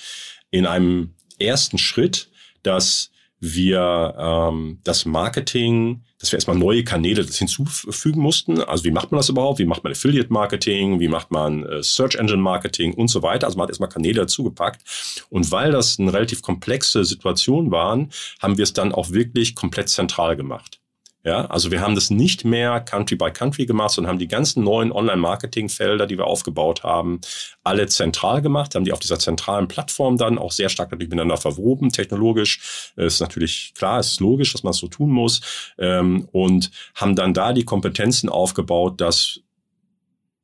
in 0.52 0.66
einem 0.66 1.14
ersten 1.40 1.78
Schritt, 1.78 2.30
dass 2.64 3.12
wir 3.40 4.16
ähm, 4.18 4.80
das 4.84 5.06
Marketing, 5.06 6.04
dass 6.20 6.32
wir 6.32 6.38
erstmal 6.38 6.58
neue 6.58 6.84
Kanäle 6.84 7.24
hinzufügen 7.24 8.22
mussten. 8.22 8.62
Also 8.62 8.86
wie 8.86 8.92
macht 8.92 9.12
man 9.12 9.20
das 9.20 9.30
überhaupt? 9.30 9.60
Wie 9.60 9.66
macht 9.66 9.84
man 9.84 9.92
Affiliate 9.92 10.32
Marketing? 10.32 11.00
Wie 11.00 11.10
macht 11.10 11.32
man 11.32 11.64
äh, 11.64 11.84
Search 11.84 12.16
Engine 12.16 12.42
Marketing 12.42 12.94
und 12.94 13.10
so 13.10 13.22
weiter? 13.22 13.46
Also 13.46 13.58
man 13.58 13.64
hat 13.64 13.72
erstmal 13.72 13.90
Kanäle 13.90 14.22
dazugepackt. 14.22 15.26
Und 15.30 15.52
weil 15.52 15.72
das 15.72 16.00
eine 16.00 16.14
relativ 16.14 16.42
komplexe 16.42 17.04
Situation 17.04 17.72
waren, 17.72 18.12
haben 18.42 18.58
wir 18.58 18.64
es 18.64 18.74
dann 18.74 18.94
auch 18.94 19.12
wirklich 19.12 19.54
komplett 19.54 19.90
zentral 19.90 20.36
gemacht. 20.36 20.80
Ja, 21.26 21.46
also 21.48 21.72
wir 21.72 21.82
haben 21.82 21.96
das 21.96 22.12
nicht 22.12 22.46
mehr 22.46 22.80
Country 22.80 23.16
by 23.16 23.32
Country 23.32 23.66
gemacht, 23.66 23.96
sondern 23.96 24.12
haben 24.12 24.20
die 24.20 24.28
ganzen 24.28 24.64
neuen 24.64 24.92
Online-Marketing-Felder, 24.92 26.06
die 26.06 26.20
wir 26.20 26.28
aufgebaut 26.28 26.84
haben, 26.84 27.20
alle 27.64 27.88
zentral 27.88 28.44
gemacht, 28.44 28.76
haben 28.76 28.86
die 28.86 28.94
auf 28.94 29.00
dieser 29.00 29.18
zentralen 29.18 29.68
Plattform 29.68 30.18
dann 30.18 30.38
auch 30.38 30.52
sehr 30.52 30.70
stark 30.70 30.92
natürlich 30.92 31.10
miteinander 31.10 31.38
verwoben, 31.38 31.90
technologisch. 31.90 32.94
Ist 32.96 33.22
natürlich 33.22 33.74
klar, 33.74 34.00
ist 34.00 34.20
logisch, 34.20 34.52
dass 34.52 34.62
man 34.62 34.70
es 34.70 34.78
so 34.78 34.88
tun 34.88 35.10
muss. 35.10 35.42
Ähm, 35.80 36.30
und 36.32 36.70
haben 36.94 37.16
dann 37.16 37.34
da 37.34 37.54
die 37.54 37.66
Kompetenzen 37.66 38.30
aufgebaut, 38.30 39.02
das 39.02 39.40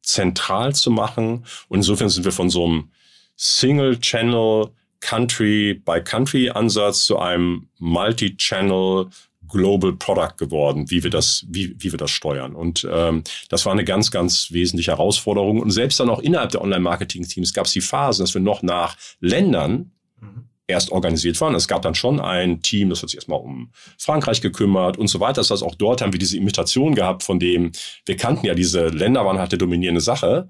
zentral 0.01 0.73
zu 0.73 0.89
machen. 0.89 1.45
Und 1.69 1.79
insofern 1.79 2.09
sind 2.09 2.25
wir 2.25 2.31
von 2.31 2.49
so 2.49 2.65
einem 2.65 2.89
Single-Channel 3.35 4.71
Country 4.99 5.75
by 5.75 6.01
Country 6.01 6.49
Ansatz 6.49 7.05
zu 7.05 7.19
einem 7.19 7.67
Multi-Channel 7.77 9.09
Global 9.51 9.93
Product 9.93 10.37
geworden, 10.37 10.89
wie 10.89 11.03
wir 11.03 11.09
das, 11.09 11.45
wie, 11.47 11.75
wie 11.77 11.91
wir 11.91 11.97
das 11.97 12.11
steuern. 12.11 12.55
Und 12.55 12.87
ähm, 12.91 13.23
das 13.49 13.65
war 13.65 13.73
eine 13.73 13.83
ganz, 13.83 14.11
ganz 14.11 14.51
wesentliche 14.51 14.91
Herausforderung. 14.91 15.59
Und 15.59 15.71
selbst 15.71 15.99
dann 15.99 16.09
auch 16.09 16.19
innerhalb 16.19 16.51
der 16.51 16.61
Online-Marketing-Teams 16.61 17.53
gab 17.53 17.65
es 17.65 17.73
die 17.73 17.81
Phase, 17.81 18.23
dass 18.23 18.33
wir 18.33 18.41
noch 18.41 18.63
nach 18.63 18.97
Ländern 19.19 19.91
mhm. 20.19 20.45
erst 20.67 20.91
organisiert 20.91 21.39
waren. 21.41 21.55
Es 21.55 21.67
gab 21.67 21.81
dann 21.81 21.95
schon 21.95 22.19
ein 22.19 22.61
Team, 22.61 22.89
das 22.89 23.01
hat 23.01 23.09
sich 23.09 23.17
erstmal 23.17 23.39
um 23.39 23.71
Frankreich 23.97 24.41
gekümmert 24.41 24.97
und 24.97 25.07
so 25.07 25.19
weiter. 25.19 25.41
Das 25.41 25.51
heißt, 25.51 25.63
auch 25.63 25.75
dort 25.75 26.01
haben 26.01 26.13
wir 26.13 26.19
diese 26.19 26.37
Imitation 26.37 26.95
gehabt, 26.95 27.23
von 27.23 27.39
dem 27.39 27.71
wir 28.05 28.17
kannten 28.17 28.45
ja 28.45 28.53
diese 28.53 28.87
Länder 28.87 29.25
waren 29.25 29.39
halt 29.39 29.51
eine 29.51 29.59
dominierende 29.59 30.01
Sache. 30.01 30.49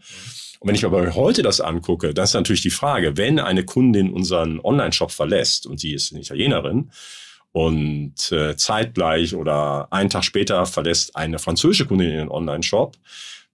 Und 0.61 0.67
wenn 0.67 0.75
ich 0.75 0.85
aber 0.85 1.15
heute 1.15 1.41
das 1.41 1.59
angucke, 1.59 2.13
dann 2.13 2.23
ist 2.23 2.35
natürlich 2.35 2.61
die 2.61 2.69
Frage, 2.69 3.17
wenn 3.17 3.39
eine 3.39 3.65
Kundin 3.65 4.13
unseren 4.13 4.59
Online-Shop 4.59 5.09
verlässt 5.09 5.65
und 5.65 5.79
sie 5.79 5.93
ist 5.93 6.11
eine 6.11 6.21
Italienerin, 6.21 6.91
und 7.51 8.31
äh, 8.31 8.55
zeitgleich 8.55 9.35
oder 9.35 9.91
einen 9.91 10.09
Tag 10.09 10.23
später 10.23 10.65
verlässt 10.65 11.15
eine 11.15 11.39
französische 11.39 11.85
Kundin 11.85 12.09
in 12.09 12.17
den 12.17 12.29
Online-Shop. 12.29 12.97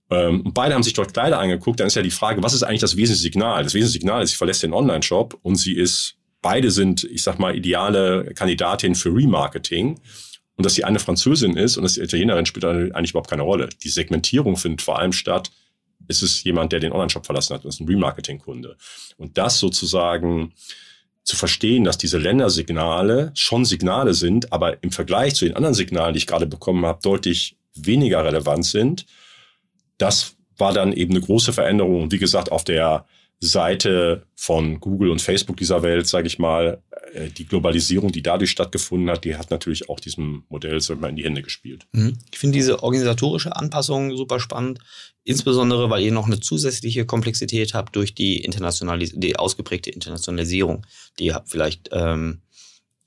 Ähm, 0.09 0.51
beide 0.53 0.75
haben 0.75 0.83
sich 0.83 0.93
dort 0.93 1.13
Kleider 1.13 1.39
angeguckt. 1.39 1.79
Dann 1.79 1.87
ist 1.87 1.95
ja 1.95 2.01
die 2.01 2.11
Frage, 2.11 2.43
was 2.43 2.53
ist 2.53 2.63
eigentlich 2.63 2.81
das 2.81 2.95
wesentliche 2.95 3.23
Signal? 3.23 3.63
Das 3.63 3.73
wesentliche 3.73 3.99
Signal 3.99 4.23
ist, 4.23 4.31
sie 4.31 4.37
verlässt 4.37 4.63
den 4.63 4.73
Online-Shop 4.73 5.37
und 5.41 5.55
sie 5.55 5.75
ist, 5.75 6.15
beide 6.41 6.71
sind, 6.71 7.03
ich 7.03 7.23
sag 7.23 7.39
mal, 7.39 7.55
ideale 7.55 8.33
Kandidatin 8.35 8.95
für 8.95 9.09
Remarketing. 9.09 9.99
Und 10.55 10.65
dass 10.65 10.73
sie 10.73 10.83
eine 10.83 10.99
Französin 10.99 11.55
ist 11.55 11.77
und 11.77 11.83
dass 11.83 11.95
die 11.95 12.01
Italienerin 12.01 12.47
spielt 12.47 12.65
eigentlich 12.65 13.11
überhaupt 13.11 13.29
keine 13.29 13.43
Rolle. 13.43 13.69
Die 13.83 13.89
Segmentierung 13.89 14.57
findet 14.57 14.81
vor 14.81 14.97
allem 14.97 15.13
statt, 15.13 15.51
ist 16.07 16.23
es 16.23 16.43
jemand, 16.43 16.71
der 16.71 16.79
den 16.79 16.91
Online-Shop 16.91 17.25
verlassen 17.25 17.53
hat 17.53 17.63
und 17.63 17.69
ist 17.69 17.79
ein 17.79 17.87
Remarketing-Kunde. 17.87 18.75
Und 19.17 19.37
das 19.37 19.59
sozusagen 19.59 20.53
zu 21.27 21.35
verstehen, 21.35 21.83
dass 21.83 21.97
diese 21.97 22.17
Ländersignale 22.17 23.31
schon 23.33 23.65
Signale 23.65 24.13
sind, 24.13 24.53
aber 24.53 24.81
im 24.81 24.91
Vergleich 24.91 25.35
zu 25.35 25.43
den 25.43 25.57
anderen 25.57 25.75
Signalen, 25.75 26.13
die 26.13 26.19
ich 26.19 26.27
gerade 26.27 26.47
bekommen 26.47 26.85
habe, 26.85 27.01
deutlich 27.03 27.57
weniger 27.75 28.23
relevant 28.23 28.65
sind. 28.65 29.05
Das 29.97 30.37
war 30.57 30.71
dann 30.71 30.93
eben 30.93 31.11
eine 31.11 31.19
große 31.19 31.51
Veränderung. 31.51 32.03
Und 32.03 32.13
wie 32.13 32.17
gesagt, 32.17 32.49
auf 32.49 32.63
der 32.63 33.05
Seite 33.39 34.23
von 34.35 34.79
Google 34.79 35.11
und 35.11 35.21
Facebook 35.21 35.57
dieser 35.57 35.83
Welt, 35.83 36.07
sage 36.07 36.27
ich 36.27 36.39
mal, 36.39 36.81
äh, 37.13 37.29
die 37.29 37.45
Globalisierung, 37.45 38.11
die 38.11 38.23
dadurch 38.23 38.49
stattgefunden 38.49 39.09
hat, 39.09 39.25
die 39.25 39.35
hat 39.35 39.51
natürlich 39.51 39.89
auch 39.89 39.99
diesem 39.99 40.43
Modell 40.49 40.79
so 40.81 40.95
mal 40.95 41.09
in 41.09 41.15
die 41.15 41.23
Hände 41.23 41.43
gespielt. 41.43 41.85
Mhm. 41.91 42.17
Ich 42.31 42.39
finde 42.39 42.55
diese 42.55 42.81
organisatorische 42.81 43.55
Anpassung 43.55 44.15
super 44.15 44.39
spannend, 44.39 44.79
insbesondere 45.23 45.89
weil 45.89 46.03
ihr 46.03 46.11
noch 46.11 46.25
eine 46.25 46.39
zusätzliche 46.39 47.05
Komplexität 47.05 47.75
habt 47.75 47.95
durch 47.95 48.15
die, 48.15 48.43
Internationalis 48.43 49.13
die 49.15 49.35
ausgeprägte 49.35 49.91
Internationalisierung, 49.91 50.85
die 51.19 51.33
habt. 51.33 51.51
Vielleicht 51.51 51.89
ähm, 51.91 52.41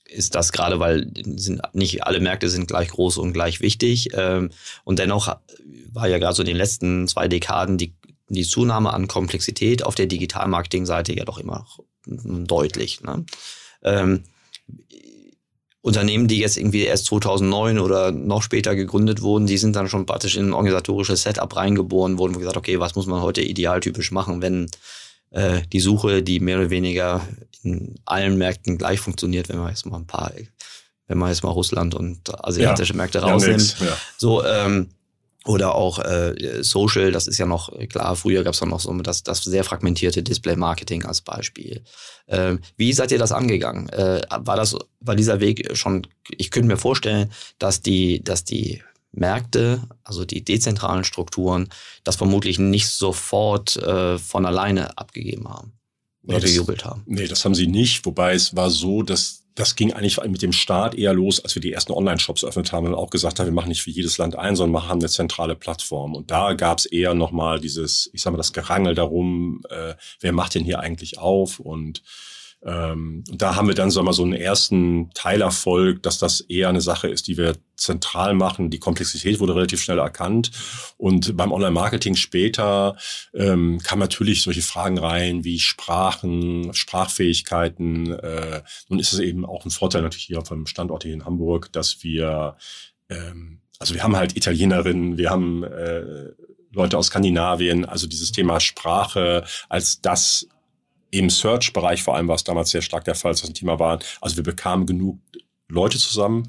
ist 0.05 0.35
das 0.35 0.51
gerade, 0.51 0.79
weil 0.79 1.11
sind, 1.37 1.61
nicht 1.73 2.03
alle 2.03 2.19
Märkte 2.19 2.49
sind 2.49 2.67
gleich 2.67 2.89
groß 2.89 3.17
und 3.17 3.33
gleich 3.33 3.61
wichtig. 3.61 4.09
Ähm, 4.13 4.51
und 4.83 4.99
dennoch 4.99 5.35
war 5.91 6.07
ja 6.07 6.17
gerade 6.19 6.35
so 6.35 6.43
in 6.43 6.47
den 6.47 6.57
letzten 6.57 7.07
zwei 7.07 7.27
Dekaden 7.27 7.77
die 7.77 7.93
die 8.33 8.45
Zunahme 8.45 8.93
an 8.93 9.07
Komplexität 9.07 9.83
auf 9.83 9.95
der 9.95 10.07
Digitalmarketing-Seite 10.07 11.13
ja 11.13 11.25
doch 11.25 11.37
immer 11.37 11.59
noch 11.59 11.79
deutlich. 12.05 13.01
Ne? 13.01 13.25
Ähm, 13.83 14.23
Unternehmen, 15.81 16.27
die 16.27 16.37
jetzt 16.37 16.57
irgendwie 16.57 16.83
erst 16.83 17.05
2009 17.07 17.79
oder 17.79 18.11
noch 18.11 18.43
später 18.43 18.75
gegründet 18.75 19.21
wurden, 19.21 19.47
die 19.47 19.57
sind 19.57 19.75
dann 19.75 19.89
schon 19.89 20.05
praktisch 20.05 20.37
in 20.37 20.49
ein 20.49 20.53
organisatorisches 20.53 21.23
Setup 21.23 21.55
reingeboren 21.55 22.19
worden, 22.19 22.35
wo 22.35 22.39
gesagt, 22.39 22.57
okay, 22.57 22.79
was 22.79 22.95
muss 22.95 23.07
man 23.07 23.21
heute 23.21 23.41
idealtypisch 23.41 24.11
machen, 24.11 24.43
wenn 24.43 24.69
äh, 25.31 25.61
die 25.73 25.79
Suche, 25.79 26.21
die 26.21 26.39
mehr 26.39 26.59
oder 26.59 26.69
weniger 26.69 27.27
in 27.63 27.95
allen 28.05 28.37
Märkten 28.37 28.77
gleich 28.77 28.99
funktioniert, 28.99 29.49
wenn 29.49 29.57
man 29.57 29.69
jetzt 29.69 29.85
mal 29.87 29.97
ein 29.97 30.05
paar, 30.05 30.31
wenn 31.07 31.17
man 31.17 31.29
jetzt 31.29 31.43
mal 31.43 31.49
Russland 31.49 31.95
und 31.95 32.29
asiatische 32.45 32.93
ja, 32.93 32.97
Märkte 32.97 33.19
rausnimmt. 33.19 33.77
Ja, 33.79 33.97
so, 34.17 34.45
ähm, 34.45 34.89
oder 35.45 35.75
auch 35.75 35.99
äh, 35.99 36.63
Social, 36.63 37.11
das 37.11 37.27
ist 37.27 37.37
ja 37.37 37.45
noch 37.45 37.71
klar, 37.89 38.15
früher 38.15 38.43
gab 38.43 38.53
es 38.53 38.59
dann 38.59 38.69
noch 38.69 38.79
so 38.79 38.93
das, 39.01 39.23
das 39.23 39.43
sehr 39.43 39.63
fragmentierte 39.63 40.21
Display-Marketing 40.21 41.05
als 41.05 41.21
Beispiel. 41.21 41.81
Ähm, 42.27 42.59
wie 42.77 42.93
seid 42.93 43.11
ihr 43.11 43.17
das 43.17 43.31
angegangen? 43.31 43.89
Äh, 43.89 44.21
war 44.29 44.55
das, 44.55 44.75
war 44.99 45.15
dieser 45.15 45.39
Weg 45.39 45.75
schon, 45.75 46.05
ich 46.29 46.51
könnte 46.51 46.67
mir 46.67 46.77
vorstellen, 46.77 47.31
dass 47.57 47.81
die, 47.81 48.23
dass 48.23 48.43
die 48.43 48.83
Märkte, 49.13 49.81
also 50.03 50.25
die 50.25 50.43
dezentralen 50.45 51.03
Strukturen, 51.03 51.69
das 52.03 52.15
vermutlich 52.15 52.59
nicht 52.59 52.87
sofort 52.87 53.75
äh, 53.77 54.17
von 54.17 54.45
alleine 54.45 54.97
abgegeben 54.97 55.49
haben 55.49 55.73
oder 56.23 56.37
nee, 56.37 56.45
gejubelt 56.45 56.85
haben. 56.85 57.03
Nee, 57.07 57.27
das 57.27 57.43
haben 57.43 57.55
sie 57.55 57.67
nicht, 57.67 58.05
wobei 58.05 58.35
es 58.35 58.55
war 58.55 58.69
so, 58.69 59.01
dass 59.01 59.40
das 59.55 59.75
ging 59.75 59.91
eigentlich 59.91 60.21
mit 60.23 60.41
dem 60.41 60.53
Start 60.53 60.95
eher 60.95 61.13
los, 61.13 61.43
als 61.43 61.55
wir 61.55 61.61
die 61.61 61.73
ersten 61.73 61.91
Online-Shops 61.91 62.43
eröffnet 62.43 62.71
haben 62.71 62.87
und 62.87 62.95
auch 62.95 63.09
gesagt 63.09 63.39
haben, 63.39 63.47
wir 63.47 63.53
machen 63.53 63.69
nicht 63.69 63.81
für 63.81 63.89
jedes 63.89 64.17
Land 64.17 64.35
ein, 64.37 64.55
sondern 64.55 64.73
machen 64.73 64.99
eine 64.99 65.09
zentrale 65.09 65.55
Plattform. 65.55 66.15
Und 66.15 66.31
da 66.31 66.53
gab 66.53 66.77
es 66.77 66.85
eher 66.85 67.13
nochmal 67.13 67.59
dieses, 67.59 68.09
ich 68.13 68.21
sag 68.21 68.31
mal, 68.31 68.37
das 68.37 68.53
Gerangel 68.53 68.95
darum, 68.95 69.61
äh, 69.69 69.95
wer 70.21 70.31
macht 70.31 70.55
denn 70.55 70.63
hier 70.63 70.79
eigentlich 70.79 71.17
auf 71.17 71.59
und 71.59 72.01
Ähm, 72.63 73.23
und 73.29 73.41
da 73.41 73.55
haben 73.55 73.67
wir 73.67 73.75
dann 73.75 73.91
so 73.91 74.03
mal 74.03 74.13
so 74.13 74.23
einen 74.23 74.33
ersten 74.33 75.09
Teilerfolg, 75.13 76.03
dass 76.03 76.19
das 76.19 76.41
eher 76.41 76.69
eine 76.69 76.81
Sache 76.81 77.07
ist, 77.07 77.27
die 77.27 77.37
wir 77.37 77.55
zentral 77.75 78.33
machen. 78.33 78.69
Die 78.69 78.79
Komplexität 78.79 79.39
wurde 79.39 79.55
relativ 79.55 79.81
schnell 79.81 79.99
erkannt. 79.99 80.51
Und 80.97 81.35
beim 81.35 81.51
Online-Marketing 81.51 82.15
später 82.15 82.97
ähm, 83.33 83.79
kamen 83.83 84.01
natürlich 84.01 84.43
solche 84.43 84.61
Fragen 84.61 84.99
rein 84.99 85.43
wie 85.43 85.59
Sprachen, 85.59 86.73
Sprachfähigkeiten. 86.73 88.13
Äh, 88.13 88.61
nun 88.89 88.99
ist 88.99 89.13
es 89.13 89.19
eben 89.19 89.45
auch 89.45 89.65
ein 89.65 89.71
Vorteil 89.71 90.03
natürlich 90.03 90.25
hier 90.25 90.45
vom 90.45 90.67
Standort 90.67 91.03
hier 91.03 91.13
in 91.13 91.25
Hamburg, 91.25 91.71
dass 91.71 92.03
wir 92.03 92.57
ähm, 93.09 93.61
also 93.81 93.95
wir 93.95 94.03
haben 94.03 94.15
halt 94.15 94.37
Italienerinnen, 94.37 95.17
wir 95.17 95.31
haben 95.31 95.63
äh, 95.63 96.03
Leute 96.71 96.99
aus 96.99 97.07
Skandinavien, 97.07 97.83
also 97.83 98.05
dieses 98.05 98.31
Thema 98.31 98.59
Sprache 98.59 99.43
als 99.69 100.01
das 100.01 100.47
im 101.11 101.29
Search-Bereich 101.29 102.03
vor 102.03 102.15
allem 102.15 102.27
war 102.27 102.35
es 102.35 102.43
damals 102.43 102.71
sehr 102.71 102.81
stark 102.81 103.03
der 103.05 103.15
Fall, 103.15 103.31
dass 103.31 103.41
das 103.41 103.49
ein 103.49 103.53
Thema 103.53 103.79
war. 103.79 103.99
Also 104.21 104.37
wir 104.37 104.43
bekamen 104.43 104.85
genug 104.85 105.19
Leute 105.67 105.97
zusammen 105.97 106.47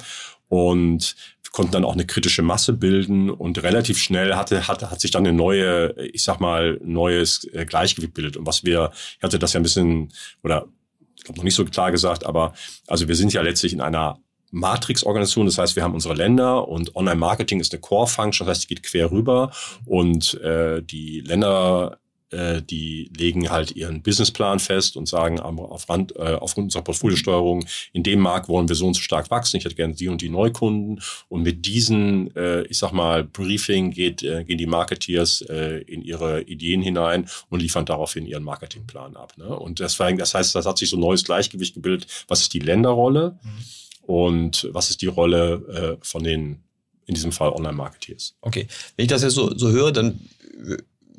und 0.49 1.17
konnten 1.53 1.73
dann 1.73 1.85
auch 1.85 1.93
eine 1.93 2.07
kritische 2.07 2.43
Masse 2.43 2.73
bilden 2.73 3.31
und 3.31 3.63
relativ 3.63 3.99
schnell 3.99 4.35
hatte, 4.35 4.67
hatte, 4.69 4.91
hat 4.91 5.01
sich 5.01 5.11
dann 5.11 5.27
eine 5.27 5.37
neue, 5.37 5.95
ich 6.13 6.25
sag 6.25 6.41
mal, 6.41 6.81
neues 6.83 7.45
äh, 7.53 7.67
Gleichgewicht 7.67 8.15
bildet. 8.15 8.37
Und 8.37 8.47
was 8.47 8.65
wir, 8.65 8.91
ich 9.19 9.23
hatte 9.23 9.39
das 9.39 9.53
ja 9.53 9.61
ein 9.61 9.63
bisschen, 9.63 10.13
oder 10.43 10.67
ich 11.15 11.25
glaube 11.25 11.39
noch 11.39 11.45
nicht 11.45 11.55
so 11.55 11.65
klar 11.65 11.93
gesagt, 11.93 12.25
aber 12.25 12.55
also 12.87 13.07
wir 13.07 13.15
sind 13.15 13.33
ja 13.33 13.43
letztlich 13.43 13.73
in 13.73 13.81
einer 13.81 14.19
Matrix-Organisation. 14.51 15.47
Das 15.47 15.59
heißt, 15.59 15.77
wir 15.77 15.83
haben 15.83 15.95
unsere 15.95 16.15
Länder 16.15 16.69
und 16.69 16.97
Online-Marketing 16.97 17.61
ist 17.61 17.73
eine 17.73 17.81
Core-Function, 17.81 18.47
das 18.47 18.57
heißt, 18.59 18.71
die 18.71 18.75
geht 18.75 18.83
quer 18.83 19.11
rüber 19.11 19.53
und 19.85 20.35
äh, 20.41 20.83
die 20.83 21.21
Länder 21.21 21.99
äh, 22.33 22.63
die 22.63 23.11
legen 23.17 23.51
halt 23.51 23.73
ihren 23.73 24.03
Businessplan 24.03 24.59
fest 24.59 24.97
und 24.97 25.07
sagen, 25.07 25.41
aufgrund, 25.41 26.17
äh, 26.17 26.37
aufgrund 26.41 26.67
unserer 26.67 26.83
Portfoliosteuerung, 26.83 27.65
in 27.93 28.03
dem 28.03 28.21
Markt 28.21 28.49
wollen 28.49 28.69
wir 28.69 28.77
so 28.77 28.87
und 28.87 28.95
so 28.95 29.01
stark 29.01 29.31
wachsen. 29.31 29.57
Ich 29.57 29.65
hätte 29.65 29.75
gerne 29.75 29.95
die 29.95 30.09
und 30.09 30.21
die 30.21 30.29
Neukunden. 30.29 31.01
Und 31.29 31.43
mit 31.43 31.67
diesen, 31.67 32.35
äh, 32.37 32.63
ich 32.63 32.79
sag 32.79 32.93
mal, 32.93 33.25
Briefing 33.25 33.91
geht, 33.91 34.23
äh, 34.23 34.45
gehen 34.45 34.59
die 34.59 34.67
Marketeers 34.67 35.43
äh, 35.43 35.83
in 35.87 36.03
ihre 36.03 36.43
Ideen 36.43 36.83
hinein 36.83 37.29
und 37.49 37.61
liefern 37.61 37.85
daraufhin 37.85 38.27
ihren 38.27 38.45
Marketingplan 38.45 39.17
ab. 39.17 39.35
Ne? 39.37 39.49
Und 39.49 39.81
deswegen, 39.81 40.19
das 40.19 40.35
heißt, 40.35 40.55
das 40.55 40.67
hat 40.67 40.79
sich 40.79 40.91
so 40.91 40.97
ein 40.97 41.01
neues 41.01 41.25
Gleichgewicht 41.25 41.75
gebildet. 41.75 42.07
Was 42.29 42.41
ist 42.41 42.55
die 42.55 42.61
Länderrolle? 42.61 43.39
Mhm. 43.43 44.05
Und 44.05 44.69
was 44.73 44.91
ist 44.91 45.03
die 45.03 45.07
Rolle 45.07 45.99
äh, 46.01 46.05
von 46.05 46.25
den 46.25 46.63
in 47.07 47.15
diesem 47.15 47.33
Fall 47.33 47.51
Online-Marketeers. 47.51 48.37
Okay, 48.41 48.67
wenn 48.97 49.05
ich 49.05 49.11
das 49.11 49.23
jetzt 49.23 49.35
so, 49.35 49.57
so 49.57 49.71
höre, 49.71 49.93
dann 49.93 50.21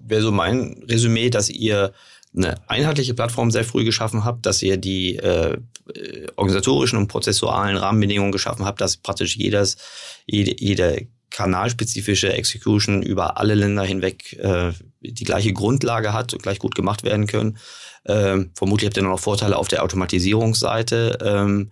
wäre 0.05 0.21
so 0.21 0.31
mein 0.31 0.83
Resümee, 0.87 1.29
dass 1.29 1.49
ihr 1.49 1.93
eine 2.35 2.57
einheitliche 2.67 3.13
Plattform 3.13 3.51
sehr 3.51 3.63
früh 3.63 3.83
geschaffen 3.83 4.25
habt, 4.25 4.45
dass 4.45 4.61
ihr 4.61 4.77
die 4.77 5.17
äh, 5.17 5.57
organisatorischen 6.35 6.97
und 6.97 7.07
prozessualen 7.07 7.77
Rahmenbedingungen 7.77 8.31
geschaffen 8.31 8.65
habt, 8.65 8.81
dass 8.81 8.97
praktisch 8.97 9.35
jedes, 9.37 9.77
jede, 10.25 10.59
jede 10.59 11.07
kanalspezifische 11.29 12.31
Execution 12.33 13.01
über 13.01 13.37
alle 13.37 13.55
Länder 13.55 13.83
hinweg 13.83 14.33
äh, 14.33 14.71
die 15.01 15.23
gleiche 15.23 15.51
Grundlage 15.51 16.13
hat 16.13 16.33
und 16.33 16.43
gleich 16.43 16.59
gut 16.59 16.75
gemacht 16.75 17.03
werden 17.03 17.27
können. 17.27 17.57
Ähm, 18.05 18.51
vermutlich 18.55 18.87
habt 18.87 18.97
ihr 18.97 19.03
noch 19.03 19.19
Vorteile 19.19 19.57
auf 19.57 19.67
der 19.67 19.83
Automatisierungsseite. 19.83 21.17
Ähm, 21.21 21.71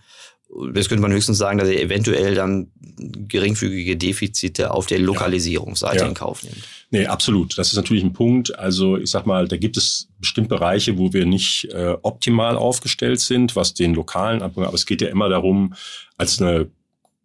Jetzt 0.76 0.90
könnte 0.90 1.02
man 1.02 1.14
höchstens 1.14 1.38
sagen, 1.38 1.58
dass 1.60 1.70
ihr 1.70 1.80
eventuell 1.80 2.36
dann 2.36 2.72
geringfügige 2.98 3.96
Defizite 3.96 4.72
auf 4.72 4.86
der 4.86 5.00
Lokalisierungsseite 5.00 5.98
ja. 5.98 6.04
Ja. 6.04 6.10
in 6.10 6.14
Kauf 6.14 6.44
nimmt. 6.44 6.58
Nee, 6.90 7.06
absolut. 7.06 7.58
Das 7.58 7.70
ist 7.70 7.78
natürlich 7.78 8.04
ein 8.04 8.12
Punkt. 8.12 8.58
Also 8.60 8.98
ich 8.98 9.10
sag 9.10 9.26
mal, 9.26 9.48
da 9.48 9.56
gibt 9.56 9.78
es 9.78 10.10
bestimmt 10.20 10.50
Bereiche, 10.50 10.98
wo 10.98 11.14
wir 11.14 11.26
nicht 11.26 11.70
äh, 11.72 11.96
optimal 12.02 12.58
aufgestellt 12.58 13.22
sind, 13.22 13.56
was 13.56 13.74
den 13.74 13.94
lokalen 13.94 14.42
anbelangt. 14.42 14.68
Aber 14.68 14.76
es 14.76 14.86
geht 14.86 15.02
ja 15.02 15.08
immer 15.08 15.30
darum, 15.30 15.74
als 16.18 16.42
eine 16.42 16.70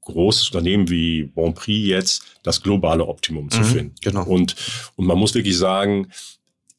großes 0.03 0.51
Unternehmen 0.51 0.89
wie 0.89 1.25
Bonprix 1.25 1.89
jetzt 1.89 2.23
das 2.45 2.63
globale 2.63 3.05
Optimum 3.05 3.51
zu 3.51 3.61
mhm, 3.61 3.65
finden. 3.65 3.95
Genau. 4.03 4.25
Und, 4.25 4.55
und 4.95 5.07
man 5.07 5.19
muss 5.19 5.35
wirklich 5.35 5.59
sagen, 5.59 6.13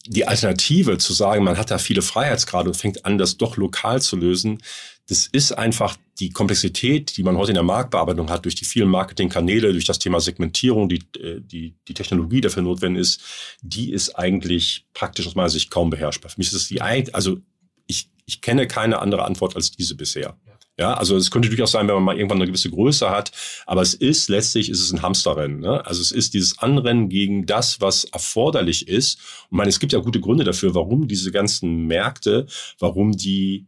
die 0.05 0.25
Alternative 0.25 0.97
zu 0.97 1.11
sagen, 1.11 1.43
man 1.43 1.57
hat 1.57 1.69
da 1.69 1.77
viele 1.77 2.01
Freiheitsgrade 2.01 2.69
und 2.69 2.75
fängt 2.75 3.05
an, 3.05 3.17
das 3.17 3.35
doch 3.35 3.57
lokal 3.57 4.01
zu 4.01 4.15
lösen, 4.15 4.59
das 5.07 5.27
ist 5.27 5.53
einfach 5.53 5.97
die 6.19 6.31
Komplexität, 6.31 7.15
die 7.15 7.23
man 7.23 7.37
heute 7.37 7.51
in 7.51 7.55
der 7.55 7.63
Marktbearbeitung 7.63 8.29
hat, 8.29 8.45
durch 8.45 8.55
die 8.55 8.65
vielen 8.65 8.89
Marketingkanäle, 8.89 9.71
durch 9.71 9.85
das 9.85 9.99
Thema 9.99 10.19
Segmentierung, 10.19 10.89
die, 10.89 11.01
äh, 11.19 11.39
die, 11.39 11.75
die 11.87 11.93
Technologie 11.93 12.41
dafür 12.41 12.63
notwendig 12.63 13.01
ist, 13.01 13.21
die 13.61 13.91
ist 13.91 14.17
eigentlich 14.17 14.85
praktisch 14.93 15.27
aus 15.27 15.35
meiner 15.35 15.49
Sicht 15.49 15.71
kaum 15.71 15.89
beherrschbar. 15.89 16.29
Für 16.29 16.39
mich 16.39 16.47
ist 16.47 16.53
es 16.53 16.67
die, 16.67 16.81
also 16.81 17.37
ich, 17.85 18.09
ich 18.25 18.41
kenne 18.41 18.67
keine 18.67 18.99
andere 18.99 19.25
Antwort 19.25 19.55
als 19.55 19.71
diese 19.71 19.95
bisher. 19.95 20.37
Ja, 20.79 20.93
also 20.93 21.17
es 21.17 21.31
könnte 21.31 21.49
durchaus 21.49 21.71
sein, 21.71 21.87
wenn 21.87 21.95
man 21.95 22.03
mal 22.03 22.17
irgendwann 22.17 22.37
eine 22.37 22.45
gewisse 22.45 22.69
Größe 22.69 23.09
hat, 23.09 23.31
aber 23.65 23.81
es 23.81 23.95
ist 23.95 24.29
letztlich 24.29 24.69
ist 24.69 24.79
es 24.79 24.93
ein 24.93 25.01
Hamsterrennen. 25.01 25.59
Ne? 25.59 25.83
Also 25.87 26.01
es 26.01 26.11
ist 26.11 26.35
dieses 26.35 26.59
Anrennen 26.59 27.09
gegen 27.09 27.47
das, 27.47 27.81
was 27.81 28.03
erforderlich 28.03 28.87
ist. 28.87 29.15
Und 29.15 29.23
ich 29.23 29.57
meine, 29.57 29.69
es 29.69 29.79
gibt 29.79 29.93
ja 29.93 29.99
gute 29.99 30.19
Gründe 30.19 30.43
dafür, 30.43 30.75
warum 30.75 31.07
diese 31.07 31.31
ganzen 31.31 31.87
Märkte, 31.87 32.45
warum 32.77 33.13
die 33.13 33.65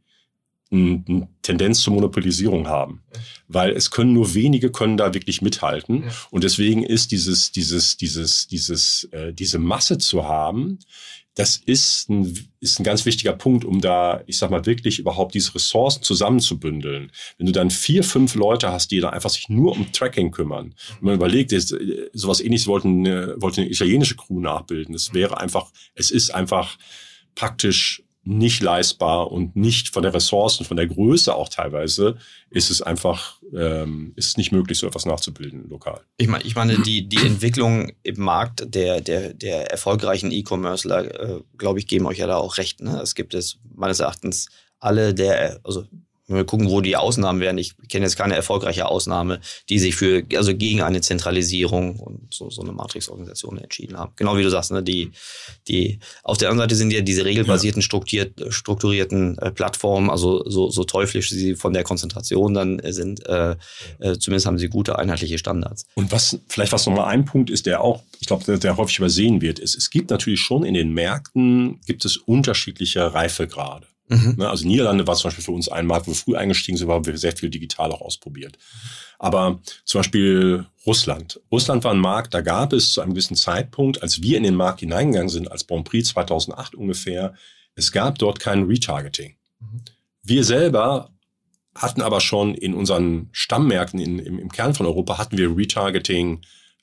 eine 0.72 1.28
Tendenz 1.42 1.80
zur 1.80 1.94
Monopolisierung 1.94 2.68
haben, 2.68 3.02
weil 3.48 3.72
es 3.72 3.90
können 3.92 4.14
nur 4.14 4.34
wenige 4.34 4.72
können 4.72 4.98
da 4.98 5.14
wirklich 5.14 5.42
mithalten 5.42 6.04
ja. 6.04 6.12
und 6.30 6.44
deswegen 6.44 6.84
ist 6.84 7.12
dieses 7.12 7.52
dieses 7.52 7.98
dieses 7.98 8.48
dieses 8.48 9.06
äh, 9.06 9.34
diese 9.34 9.58
Masse 9.58 9.98
zu 9.98 10.26
haben, 10.28 10.80
das 11.40 11.56
ist 11.56 12.10
ein, 12.10 12.38
ist 12.60 12.80
ein 12.80 12.84
ganz 12.84 13.06
wichtiger 13.06 13.32
Punkt, 13.32 13.64
um 13.64 13.80
da, 13.80 14.22
ich 14.26 14.38
sag 14.38 14.52
mal, 14.52 14.66
wirklich 14.66 15.00
überhaupt 15.00 15.34
diese 15.34 15.56
Ressourcen 15.56 16.04
zusammenzubündeln. 16.04 17.14
Wenn 17.38 17.46
du 17.46 17.54
dann 17.54 17.72
vier, 17.72 18.04
fünf 18.04 18.36
Leute 18.36 18.74
hast, 18.74 18.92
die 18.92 19.00
da 19.00 19.12
einfach 19.12 19.30
sich 19.30 19.48
nur 19.48 19.72
um 19.72 19.90
Tracking 19.94 20.32
kümmern, 20.32 20.76
wenn 21.00 21.06
man 21.06 21.16
überlegt, 21.16 21.54
ist, 21.54 21.72
äh, 21.72 22.10
sowas 22.12 22.42
ähnliches 22.42 22.68
wollten, 22.68 23.06
äh, 23.06 23.42
wollte 23.42 23.62
eine 23.62 23.70
italienische 23.70 24.18
Crew 24.18 24.42
nachbilden. 24.42 24.94
Es 24.94 25.14
wäre 25.14 25.40
einfach, 25.40 25.72
es 25.96 26.12
ist 26.12 26.32
einfach 26.32 26.78
praktisch 27.36 28.04
nicht 28.30 28.62
leistbar 28.62 29.32
und 29.32 29.56
nicht 29.56 29.90
von 29.90 30.04
der 30.04 30.14
Ressourcen, 30.14 30.64
von 30.64 30.78
der 30.78 30.86
Größe 30.86 31.34
auch 31.34 31.50
teilweise, 31.50 32.18
ist 32.52 32.70
es 32.70 32.82
einfach, 32.82 33.42
ähm, 33.56 34.14
ist 34.16 34.38
nicht 34.38 34.52
möglich, 34.52 34.78
so 34.78 34.86
etwas 34.86 35.08
nachzubilden 35.08 35.68
lokal. 35.68 36.02
Ich 36.18 36.28
meine, 36.28 36.44
ich 36.44 36.56
meine 36.56 36.78
die, 36.80 37.10
die 37.10 37.26
Entwicklung 37.26 37.92
im 38.04 38.22
Markt 38.22 38.74
der, 38.76 39.02
der, 39.02 39.34
der 39.34 39.72
erfolgreichen 39.72 40.32
E-Commercer, 40.32 41.38
äh, 41.38 41.42
glaube 41.58 41.80
ich, 41.80 41.88
geben 41.88 42.06
euch 42.06 42.20
ja 42.20 42.28
da 42.28 42.38
auch 42.38 42.58
recht. 42.58 42.82
Ne? 42.82 43.00
Es 43.02 43.16
gibt 43.16 43.34
es 43.34 43.58
meines 43.76 44.00
Erachtens 44.00 44.50
alle 44.80 45.16
der, 45.16 45.60
also 45.64 45.88
wenn 46.30 46.38
wir 46.38 46.46
gucken, 46.46 46.70
wo 46.70 46.80
die 46.80 46.96
Ausnahmen 46.96 47.42
wären, 47.42 47.58
ich 47.58 47.74
kenne 47.90 48.06
jetzt 48.06 48.16
keine 48.16 48.36
erfolgreiche 48.36 48.88
Ausnahme, 48.88 49.40
die 49.68 49.80
sich 49.80 49.96
für, 49.96 50.24
also 50.36 50.56
gegen 50.56 50.82
eine 50.84 51.02
Zentralisierung 51.02 51.98
und 52.00 52.32
so, 52.32 52.52
so 52.52 52.62
eine 52.62 52.72
Matrix-Organisation 52.72 53.58
entschieden 53.58 53.98
haben. 53.98 54.14
Genau 54.16 54.38
wie 54.38 54.44
du 54.44 54.50
sagst, 54.50 54.72
ne, 54.72 54.84
die, 54.84 55.12
die, 55.68 56.00
auf 56.24 56.38
der 56.38 56.50
anderen 56.50 56.70
Seite 56.70 56.76
sind 56.76 56.94
ja 56.94 57.02
diese 57.02 57.26
regelbasierten, 57.26 57.82
strukturiert, 57.82 58.32
strukturierten 58.50 59.40
äh, 59.40 59.52
Plattformen, 59.52 60.12
also 60.12 60.48
so, 60.48 60.70
so 60.70 60.84
teuflisch 60.84 61.30
sie 61.30 61.56
von 61.56 61.74
der 61.74 61.84
Konzentration 61.84 62.54
dann 62.54 62.80
äh, 62.80 62.94
sind, 62.94 63.26
äh, 63.26 63.56
äh, 64.00 64.18
zumindest 64.20 64.46
haben 64.46 64.60
sie 64.60 64.70
gute 64.70 65.00
einheitliche 65.00 65.40
Standards. 65.40 65.86
Und 65.96 66.12
was, 66.12 66.40
vielleicht 66.48 66.72
was 66.72 66.86
nochmal 66.86 67.06
ein 67.06 67.26
Punkt 67.26 67.50
ist, 67.50 67.66
der 67.66 67.82
auch, 67.82 68.04
ich 68.20 68.28
glaube, 68.28 68.44
der, 68.44 68.60
der 68.60 68.78
häufig 68.78 69.00
übersehen 69.00 69.42
wird, 69.42 69.58
ist, 69.58 69.76
es 69.76 69.90
gibt 69.90 70.12
natürlich 70.12 70.42
schon 70.42 70.64
in 70.64 70.76
den 70.76 70.94
Märkten, 70.94 71.80
gibt 71.88 72.06
es 72.06 72.18
unterschiedliche 72.18 73.16
Reifegrade. 73.16 73.89
Mhm. 74.10 74.36
Ne, 74.38 74.50
also 74.50 74.68
Niederlande 74.68 75.06
war 75.08 75.16
zum 75.16 75.30
Beispiel 75.30 75.44
für 75.44 75.52
uns 75.52 75.70
ein 75.70 75.86
Markt, 75.86 76.08
wo 76.08 76.12
wir 76.12 76.16
früh 76.16 76.36
eingestiegen 76.36 76.78
sind, 76.78 76.90
haben 76.90 77.06
wir 77.06 77.18
sehr 77.18 77.36
viel 77.36 77.50
digital 77.50 77.92
auch 77.92 78.02
ausprobiert. 78.02 78.58
Aber 79.20 79.60
zum 79.86 80.00
Beispiel 80.00 80.66
Russland. 80.86 81.40
Russland 81.52 81.84
war 81.84 81.94
ein 81.94 82.00
Markt, 82.00 82.34
da 82.34 82.42
gab 82.42 82.74
es 82.74 82.94
zu 82.94 83.02
einem 83.02 83.12
gewissen 83.12 83.36
Zeitpunkt, 83.36 84.02
als 84.02 84.22
wir 84.22 84.38
in 84.38 84.44
den 84.44 84.56
Markt 84.56 84.80
hineingegangen 84.80 85.30
sind, 85.30 85.52
als 85.52 85.68
Grand 85.68 85.88
Prix 85.88 86.10
2008 86.10 86.76
ungefähr, 86.76 87.36
es 87.76 87.92
gab 87.92 88.18
dort 88.18 88.40
kein 88.40 88.64
Retargeting. 88.64 89.36
Mhm. 89.60 89.82
Wir 90.24 90.44
selber 90.44 91.12
hatten 91.76 92.02
aber 92.02 92.20
schon 92.20 92.56
in 92.56 92.74
unseren 92.74 93.30
Stammmärkten 93.32 94.00
in, 94.00 94.20
im, 94.20 94.40
im 94.40 94.52
Kern 94.52 94.74
von 94.74 94.86
Europa 94.86 95.18
hatten 95.18 95.38
wir 95.38 95.56
Retargeting 95.56 96.42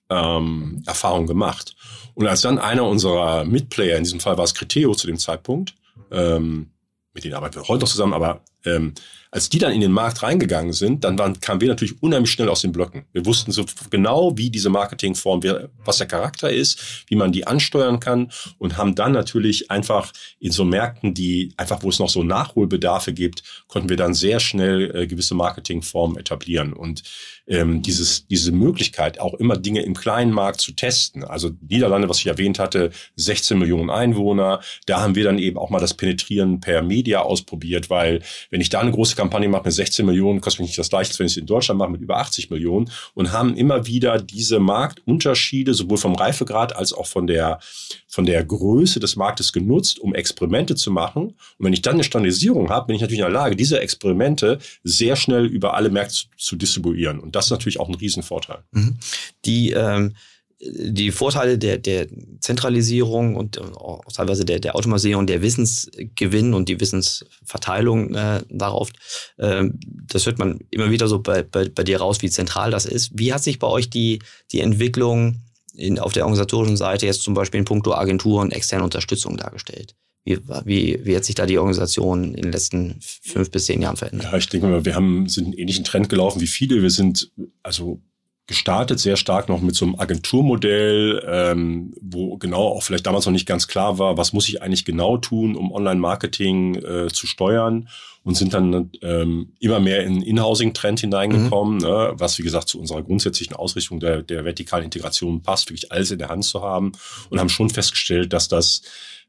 ähm, 0.09 0.83
Erfahrung 0.87 1.27
gemacht. 1.27 1.75
Und 2.15 2.27
als 2.27 2.41
dann 2.41 2.59
einer 2.59 2.85
unserer 2.85 3.45
Mitplayer, 3.45 3.97
in 3.97 4.05
diesem 4.05 4.21
Fall 4.21 4.39
war 4.39 4.45
es 4.45 4.55
Criteo 4.55 4.95
zu 4.95 5.07
dem 5.07 5.19
Zeitpunkt, 5.19 5.75
ähm, 6.13 6.71
mit 7.17 7.25
denen 7.25 7.35
arbeiten 7.35 7.57
wir 7.57 7.67
heute 7.67 7.81
noch 7.81 7.89
zusammen, 7.89 8.13
aber 8.13 8.43
ähm, 8.65 8.95
als 9.31 9.49
die 9.49 9.59
dann 9.59 9.73
in 9.73 9.81
den 9.81 9.93
Markt 9.93 10.23
reingegangen 10.23 10.73
sind, 10.73 11.05
dann 11.05 11.19
waren, 11.19 11.41
kamen 11.41 11.61
wir 11.61 11.69
natürlich 11.69 12.03
unheimlich 12.03 12.31
schnell 12.31 12.49
aus 12.49 12.63
den 12.63 12.73
Blöcken. 12.73 13.05
Wir 13.13 13.27
wussten 13.27 13.53
so 13.53 13.65
genau, 13.91 14.37
wie 14.37 14.51
diese 14.51 14.71
Marketingform, 14.71 15.43
was 15.85 15.99
der 15.99 16.07
Charakter 16.07 16.51
ist, 16.51 17.05
wie 17.09 17.17
man 17.17 17.33
die 17.33 17.47
ansteuern 17.47 18.01
kann 18.01 18.31
und 18.59 18.77
haben 18.77 18.95
dann 18.95 19.13
natürlich 19.13 19.71
einfach 19.71 20.13
in 20.39 20.53
so 20.53 20.65
Märkten, 20.65 21.15
die 21.15 21.53
einfach, 21.57 21.83
wo 21.83 21.89
es 21.89 21.99
noch 21.99 22.09
so 22.09 22.23
Nachholbedarfe 22.23 23.13
gibt, 23.13 23.43
konnten 23.69 23.89
wir 23.89 23.97
dann 23.97 24.15
sehr 24.15 24.41
schnell 24.41 24.95
äh, 24.95 25.07
gewisse 25.07 25.35
Marketingformen 25.35 26.17
etablieren 26.19 26.73
und 26.73 27.03
ähm, 27.49 27.83
dieses, 27.83 28.27
diese 28.27 28.53
Möglichkeit, 28.53 29.21
auch 29.21 29.35
immer 29.35 29.57
Dinge 29.57 29.83
im 29.83 29.95
kleinen 29.95 30.33
Markt 30.33 30.61
zu 30.61 30.73
testen. 30.73 31.25
Also 31.25 31.51
Niederlande, 31.61 32.09
was 32.09 32.19
ich 32.19 32.27
erwähnt 32.27 32.59
hatte, 32.59 32.91
16 33.17 33.59
Millionen 33.59 33.91
Einwohner. 33.91 34.61
Da 34.87 35.01
haben 35.01 35.15
wir 35.15 35.25
dann 35.25 35.39
eben 35.39 35.57
auch 35.57 35.71
mal 35.71 35.81
das 35.81 35.95
Penetrieren 35.95 36.61
per 36.61 36.83
Media 36.83 37.21
ausprobiert, 37.21 37.91
weil 37.91 38.21
Wenn 38.51 38.61
ich 38.61 38.69
da 38.69 38.81
eine 38.81 38.91
große 38.91 39.16
Kampagne 39.17 39.49
mache 39.49 39.65
mit 39.65 39.73
16 39.73 40.07
Millionen, 40.07 40.41
kostet 40.41 40.61
mich 40.61 40.71
nicht 40.71 40.79
das 40.79 40.91
gleiche, 40.91 41.19
wenn 41.19 41.27
ich 41.27 41.33
es 41.33 41.37
in 41.37 41.47
Deutschland 41.47 41.79
mache 41.79 41.91
mit 41.91 42.01
über 42.01 42.19
80 42.19 42.51
Millionen 42.51 42.91
und 43.15 43.33
haben 43.33 43.57
immer 43.57 43.87
wieder 43.87 44.21
diese 44.21 44.59
Marktunterschiede 44.59 45.75
sowohl 45.75 45.99
vom 45.99 46.15
Reifegrad 46.15 46.77
als 46.77 46.93
auch 46.93 47.07
von 47.07 47.27
der, 47.27 47.59
von 48.07 48.27
der 48.27 48.45
Größe 48.45 49.01
des 49.01 49.17
Marktes 49.17 49.53
genutzt, 49.53 49.99
um 49.99 50.15
Experimente 50.15 50.75
zu 50.75 50.91
machen. 50.91 51.29
Und 51.29 51.37
wenn 51.59 51.73
ich 51.73 51.83
dann 51.83 51.95
eine 51.95 52.05
Standardisierung 52.05 52.71
habe, 52.71 52.87
bin 52.87 52.97
ich 52.97 53.03
natürlich 53.03 53.21
in 53.21 53.27
der 53.27 53.33
Lage, 53.33 53.57
diese 53.57 53.81
Experimente 53.81 54.59
sehr 54.85 55.17
schnell 55.17 55.47
über 55.47 55.75
alle 55.75 55.91
Märkte 55.91 56.15
zu, 56.15 56.27
zu 56.37 56.57
distribuieren. 56.57 57.19
Und 57.21 57.35
das 57.35 57.47
ist 57.47 57.51
natürlich 57.51 57.81
auch 57.81 57.89
ein 57.89 57.95
Riesenvorteil. 57.95 58.59
Mhm. 58.73 58.99
Die 59.45 59.73
ähm 59.73 60.15
die 60.59 61.11
Vorteile 61.11 61.59
der, 61.59 61.77
der 61.79 62.07
Zentralisierung 62.41 63.37
und 63.37 63.61
auch 63.61 64.01
teilweise 64.13 64.45
der, 64.45 64.59
der 64.59 64.75
Automatisierung, 64.75 65.27
der 65.27 65.43
Wissensgewinn 65.43 66.55
und 66.55 66.69
die 66.69 66.81
Wissensverteilung 66.81 68.15
äh, 68.15 68.43
darauf, 68.49 68.91
äh, 69.37 69.65
das 69.83 70.25
hört 70.25 70.39
man 70.39 70.61
immer 70.71 70.91
wieder 70.91 71.09
so 71.09 71.21
bei, 71.21 71.43
bei, 71.43 71.69
bei 71.69 71.85
dir 71.85 71.99
raus, 71.99 72.23
wie 72.23 72.31
zentral 72.31 72.71
das 72.71 72.87
ist. 72.87 73.11
Wie 73.15 73.35
hat 73.35 73.43
sich 73.43 73.59
bei 73.59 73.67
euch 73.67 73.91
die, 73.91 74.21
die 74.51 74.61
Entwicklung 74.61 75.43
in, 75.75 75.99
auf 75.99 76.15
der 76.15 76.25
organisatorischen 76.25 76.79
Seite 76.79 77.05
jetzt 77.05 77.23
zum 77.23 77.35
Beispiel 77.35 77.59
in 77.59 77.67
puncto 77.67 77.93
Agentur 77.93 78.41
und 78.41 78.53
externe 78.53 78.85
Unterstützung 78.85 79.37
dargestellt? 79.37 79.95
Wie, 80.25 80.39
wie, 80.65 81.01
wie 81.05 81.17
hat 81.17 81.25
sich 81.25 81.35
da 81.35 81.47
die 81.47 81.59
Organisation 81.59 82.35
in 82.35 82.43
den 82.43 82.53
letzten 82.53 82.99
fünf 83.01 83.51
bis 83.51 83.67
zehn 83.67 83.83
Jahren 83.83 83.97
verändert? 83.97 84.33
Ja, 84.33 84.39
ich 84.39 84.49
denke 84.49 84.67
mal, 84.67 84.85
wir 84.85 84.95
haben, 84.95 85.29
sind 85.29 85.45
einen 85.45 85.53
ähnlichen 85.53 85.85
Trend 85.85 86.09
gelaufen 86.09 86.41
wie 86.41 86.49
viele. 86.49 86.83
Wir 86.83 86.91
sind 86.91 87.31
also 87.63 88.01
gestartet, 88.47 89.01
sehr 89.01 89.17
stark 89.17 89.49
noch 89.49 89.61
mit 89.61 89.75
so 89.75 89.85
einem 89.85 89.97
Agenturmodell, 89.97 91.23
ähm, 91.27 91.95
wo 92.01 92.37
genau 92.37 92.69
auch 92.69 92.83
vielleicht 92.83 93.07
damals 93.07 93.27
noch 93.27 93.33
nicht 93.33 93.47
ganz 93.47 93.67
klar 93.67 93.99
war, 93.99 94.17
was 94.17 94.33
muss 94.33 94.49
ich 94.49 94.63
eigentlich 94.63 94.85
genau 94.85 95.17
tun, 95.17 95.57
um 95.57 95.73
Online-Marketing 95.73 96.77
äh, 96.77 97.09
zu 97.09 97.27
steuern 97.27 97.89
und 98.23 98.37
sind 98.37 98.55
dann 98.55 98.91
ähm, 99.03 99.53
immer 99.59 99.81
mehr 99.81 100.05
in 100.05 100.23
In-Housing-Trend 100.23 101.01
hineingekommen, 101.01 101.79
mhm. 101.79 101.85
ne, 101.85 102.13
was 102.15 102.39
wie 102.39 102.43
gesagt 102.43 102.69
zu 102.69 102.79
unserer 102.79 103.03
grundsätzlichen 103.03 103.57
Ausrichtung 103.57 103.99
der, 103.99 104.23
der 104.23 104.45
vertikalen 104.45 104.85
Integration 104.85 105.43
passt, 105.43 105.69
wirklich 105.69 105.91
alles 105.91 106.13
in 106.13 106.19
der 106.19 106.29
Hand 106.29 106.45
zu 106.45 106.63
haben 106.63 106.93
und 107.31 107.41
haben 107.41 107.49
schon 107.49 107.71
festgestellt, 107.71 108.33
dass 108.33 108.49
das 108.49 108.83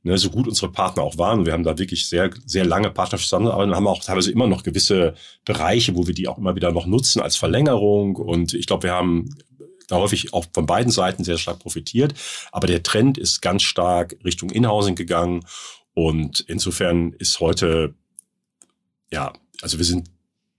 ne, 0.04 0.18
so 0.18 0.30
gut 0.30 0.48
unsere 0.48 0.72
Partner 0.72 1.04
auch 1.04 1.18
waren. 1.18 1.46
Wir 1.46 1.54
haben 1.54 1.64
da 1.64 1.78
wirklich 1.78 2.08
sehr, 2.08 2.30
sehr 2.46 2.66
lange 2.66 2.90
Partnerschaft 2.90 3.30
zusammengearbeitet 3.30 3.70
und 3.70 3.76
haben 3.76 3.88
auch 3.88 4.04
teilweise 4.04 4.32
immer 4.32 4.48
noch 4.48 4.64
gewisse 4.64 5.16
Bereiche, 5.46 5.96
wo 5.96 6.08
wir 6.08 6.14
die 6.14 6.28
auch 6.28 6.38
immer 6.38 6.56
wieder 6.56 6.72
noch 6.72 6.86
nutzen 6.86 7.22
als 7.22 7.36
Verlängerung. 7.36 8.16
Und 8.16 8.54
ich 8.54 8.68
glaube, 8.68 8.84
wir 8.84 8.94
haben 8.94 9.30
da 9.88 9.98
häufig 9.98 10.34
auch 10.34 10.46
von 10.54 10.66
beiden 10.66 10.92
Seiten 10.92 11.24
sehr 11.24 11.38
stark 11.38 11.60
profitiert. 11.60 12.14
Aber 12.52 12.68
der 12.68 12.84
Trend 12.84 13.18
ist 13.18 13.42
ganz 13.42 13.64
stark 13.64 14.18
Richtung 14.24 14.50
Inhousing 14.50 14.96
gegangen. 14.96 15.46
Und 15.94 16.42
insofern 16.42 17.14
ist 17.14 17.40
heute, 17.40 17.96
ja, 19.12 19.34
also 19.62 19.78
wir 19.78 19.86
sind 19.86 20.10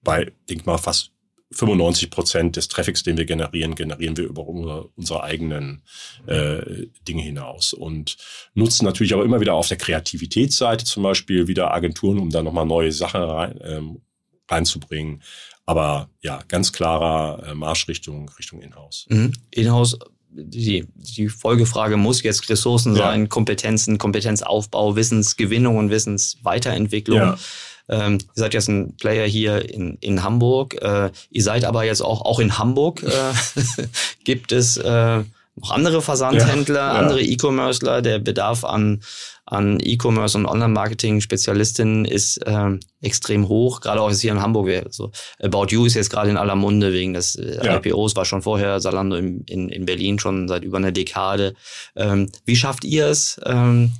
bei, 0.03 0.33
denk 0.49 0.67
mal, 0.67 0.79
fast 0.79 1.13
95 1.51 2.11
Prozent 2.11 2.57
des 2.57 2.69
Traffics, 2.69 3.03
den 3.03 3.17
wir 3.17 3.25
generieren, 3.25 3.75
generieren 3.75 4.17
wir 4.17 4.25
über 4.25 4.47
unsere, 4.47 4.89
unsere 4.97 5.23
eigenen 5.23 5.83
äh, 6.27 6.87
Dinge 7.07 7.23
hinaus 7.23 7.73
und 7.73 8.17
nutzen 8.55 8.85
natürlich 8.85 9.15
auch 9.15 9.23
immer 9.23 9.41
wieder 9.41 9.55
auf 9.55 9.69
der 9.69 9.79
Kreativitätsseite 9.79 10.85
zum 10.85 11.03
Beispiel 11.03 11.49
wieder 11.49 11.73
Agenturen, 11.73 12.19
um 12.19 12.31
da 12.31 12.43
nochmal 12.43 12.67
neue 12.67 12.93
Sachen 12.93 13.23
rein, 13.23 13.59
ähm, 13.63 14.01
reinzubringen. 14.49 15.23
Aber 15.65 16.11
ja, 16.23 16.41
ganz 16.49 16.73
klarer 16.73 17.47
äh, 17.47 17.55
Marschrichtung 17.55 18.31
Richtung 18.39 18.61
Inhouse. 18.61 19.07
Mhm. 19.09 19.33
Inhouse 19.51 19.99
die, 20.31 20.87
die 20.95 21.29
Folgefrage 21.29 21.97
muss 21.97 22.23
jetzt 22.23 22.49
Ressourcen 22.49 22.95
ja. 22.95 23.05
sein, 23.05 23.29
Kompetenzen, 23.29 23.99
Kompetenzaufbau, 23.99 24.97
Wissensgewinnung 24.97 25.77
und 25.77 25.91
Wissensweiterentwicklung. 25.91 27.19
Ja. 27.19 27.39
Ähm, 27.89 28.15
ihr 28.15 28.41
seid 28.41 28.55
jetzt 28.55 28.69
ein 28.69 28.97
Player 28.97 29.27
hier 29.27 29.73
in, 29.73 29.97
in 30.01 30.23
Hamburg. 30.23 30.75
Äh, 30.83 31.11
ihr 31.31 31.43
seid 31.43 31.65
aber 31.65 31.85
jetzt 31.85 32.01
auch, 32.01 32.23
auch 32.23 32.39
in 32.39 32.59
Hamburg 32.59 33.03
äh, 33.03 33.85
gibt 34.25 34.53
es 34.53 34.77
äh, 34.77 35.23
noch 35.61 35.71
andere 35.71 36.03
Versandhändler, 36.03 36.75
ja, 36.75 36.93
ja. 36.93 36.99
andere 36.99 37.23
E-Commercer. 37.23 38.03
Der 38.03 38.19
Bedarf 38.19 38.65
an, 38.65 39.01
an 39.45 39.79
E-Commerce 39.81 40.37
und 40.39 40.47
Online-Marketing-Spezialistinnen 40.47 42.05
ist 42.05 42.39
äh, 42.47 42.79
extrem 43.01 43.49
hoch. 43.49 43.81
Gerade 43.81 44.01
auch 44.01 44.11
jetzt 44.11 44.21
hier 44.21 44.33
in 44.33 44.43
Hamburg. 44.43 44.69
Also 44.85 45.11
About 45.43 45.67
You 45.71 45.87
ist 45.87 45.95
jetzt 45.95 46.11
gerade 46.11 46.31
in 46.31 46.37
aller 46.37 46.55
Munde 46.55 46.93
wegen 46.93 47.15
des 47.15 47.37
äh, 47.37 47.65
ja. 47.65 47.77
IPOs, 47.77 48.17
war 48.17 48.25
schon 48.25 48.43
vorher 48.43 48.81
Salando 48.81 49.17
in, 49.17 49.43
in, 49.47 49.69
in 49.69 49.87
Berlin 49.87 50.19
schon 50.19 50.49
seit 50.49 50.65
über 50.65 50.79
einer 50.79 50.93
Dekade. 50.93 51.55
Ähm, 51.97 52.31
wie 52.45 52.57
schafft 52.57 52.85
ihr 52.85 53.07
es? 53.07 53.41
Ähm, 53.45 53.93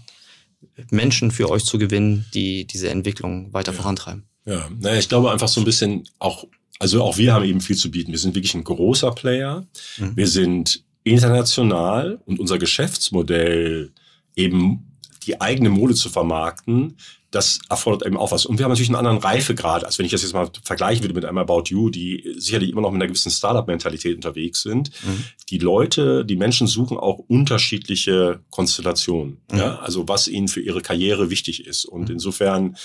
Menschen 0.91 1.31
für 1.31 1.51
euch 1.51 1.65
zu 1.65 1.79
gewinnen, 1.79 2.25
die 2.35 2.67
diese 2.67 2.91
Entwicklung 2.91 3.53
weiter 3.53 3.73
ja. 3.73 3.79
vorantreiben. 3.79 4.25
Ja, 4.45 4.69
naja, 4.79 4.99
ich 4.99 5.09
glaube 5.09 5.31
einfach 5.31 5.49
so 5.49 5.61
ein 5.61 5.65
bisschen 5.65 6.05
auch, 6.19 6.47
also 6.79 7.03
auch 7.03 7.19
wir 7.19 7.35
haben 7.35 7.45
eben 7.45 7.61
viel 7.61 7.77
zu 7.77 7.91
bieten. 7.91 8.13
Wir 8.13 8.19
sind 8.19 8.35
wirklich 8.35 8.55
ein 8.55 8.65
großer 8.65 9.13
Player. 9.13 9.67
Mhm. 9.99 10.17
Wir 10.17 10.27
sind 10.27 10.85
international 11.05 12.21
und 12.25 12.41
unser 12.41 12.59
Geschäftsmodell 12.59 13.93
eben 14.37 14.97
die 15.27 15.41
eigene 15.41 15.69
Mode 15.69 15.95
zu 15.95 16.09
vermarkten, 16.09 16.97
das 17.31 17.61
erfordert 17.69 18.07
eben 18.07 18.17
auch 18.17 18.33
was. 18.33 18.47
Und 18.47 18.59
wir 18.59 18.65
haben 18.65 18.71
natürlich 18.71 18.89
einen 18.89 18.97
anderen 18.97 19.19
Reifegrad, 19.19 19.85
als 19.85 19.99
wenn 19.99 20.07
ich 20.07 20.13
das 20.13 20.23
jetzt 20.23 20.33
mal 20.33 20.51
vergleichen 20.63 21.05
würde 21.05 21.15
mit 21.15 21.25
einem 21.25 21.39
About 21.39 21.65
You, 21.67 21.91
die 21.91 22.35
sicherlich 22.39 22.71
immer 22.71 22.81
noch 22.81 22.91
mit 22.91 23.03
einer 23.03 23.09
gewissen 23.09 23.31
Startup-Mentalität 23.31 24.17
unterwegs 24.17 24.63
sind. 24.63 24.91
Mhm. 25.05 25.25
Die 25.51 25.59
Leute, 25.59 26.25
die 26.25 26.37
Menschen 26.37 26.67
suchen 26.67 26.97
auch 26.97 27.19
unterschiedliche 27.19 28.41
Konstellationen. 28.51 29.43
Mhm. 29.53 29.59
Ja? 29.59 29.79
Also 29.81 30.09
was 30.09 30.27
ihnen 30.27 30.49
für 30.49 30.61
ihre 30.61 30.81
Karriere 30.81 31.29
wichtig 31.29 31.67
ist. 31.67 31.85
Und 31.85 32.09
mhm. 32.09 32.15
insofern 32.15 32.77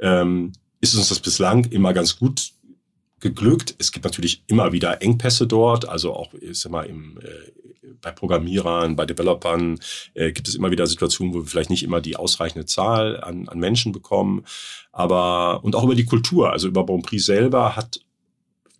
ähm, 0.00 0.52
ist 0.80 0.96
uns 0.96 1.08
das 1.08 1.20
bislang 1.20 1.64
immer 1.66 1.92
ganz 1.92 2.18
gut 2.18 2.52
geglückt. 3.22 3.74
Es 3.78 3.92
gibt 3.92 4.04
natürlich 4.04 4.42
immer 4.46 4.72
wieder 4.72 5.00
Engpässe 5.00 5.46
dort, 5.46 5.88
also 5.88 6.14
auch 6.14 6.34
ich 6.34 6.60
sag 6.60 6.72
mal 6.72 6.84
im 6.84 7.18
äh, 7.18 7.52
bei 8.00 8.10
Programmierern, 8.10 8.96
bei 8.96 9.06
Developern 9.06 9.78
äh, 10.14 10.32
gibt 10.32 10.48
es 10.48 10.56
immer 10.56 10.70
wieder 10.70 10.86
Situationen, 10.86 11.32
wo 11.32 11.38
wir 11.38 11.46
vielleicht 11.46 11.70
nicht 11.70 11.84
immer 11.84 12.00
die 12.00 12.16
ausreichende 12.16 12.66
Zahl 12.66 13.20
an, 13.22 13.48
an 13.48 13.58
Menschen 13.58 13.92
bekommen. 13.92 14.44
Aber 14.90 15.64
und 15.64 15.74
auch 15.76 15.84
über 15.84 15.94
die 15.94 16.04
Kultur, 16.04 16.52
also 16.52 16.68
über 16.68 16.84
Bonprix 16.84 17.24
selber 17.24 17.76
hat 17.76 18.00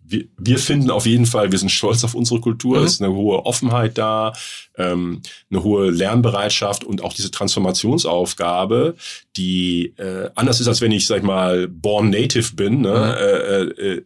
wir, 0.05 0.25
wir 0.37 0.59
finden 0.59 0.91
auf 0.91 1.05
jeden 1.05 1.25
Fall, 1.25 1.51
wir 1.51 1.59
sind 1.59 1.69
stolz 1.69 2.03
auf 2.03 2.13
unsere 2.13 2.41
Kultur. 2.41 2.79
Mhm. 2.79 2.85
Es 2.85 2.93
ist 2.93 3.01
eine 3.01 3.13
hohe 3.13 3.45
Offenheit 3.45 3.97
da, 3.97 4.33
ähm, 4.77 5.21
eine 5.49 5.63
hohe 5.63 5.89
Lernbereitschaft 5.89 6.83
und 6.83 7.01
auch 7.01 7.13
diese 7.13 7.31
Transformationsaufgabe, 7.31 8.95
die 9.37 9.93
äh, 9.97 10.29
anders 10.35 10.59
ist, 10.59 10.67
als 10.67 10.81
wenn 10.81 10.91
ich, 10.91 11.07
sag 11.07 11.17
ich 11.17 11.23
mal, 11.23 11.67
born 11.67 12.09
native 12.09 12.53
bin. 12.55 12.81
Ne? 12.81 12.89
Mhm. 12.89 13.81
Äh, 13.81 13.91
äh, 13.93 14.05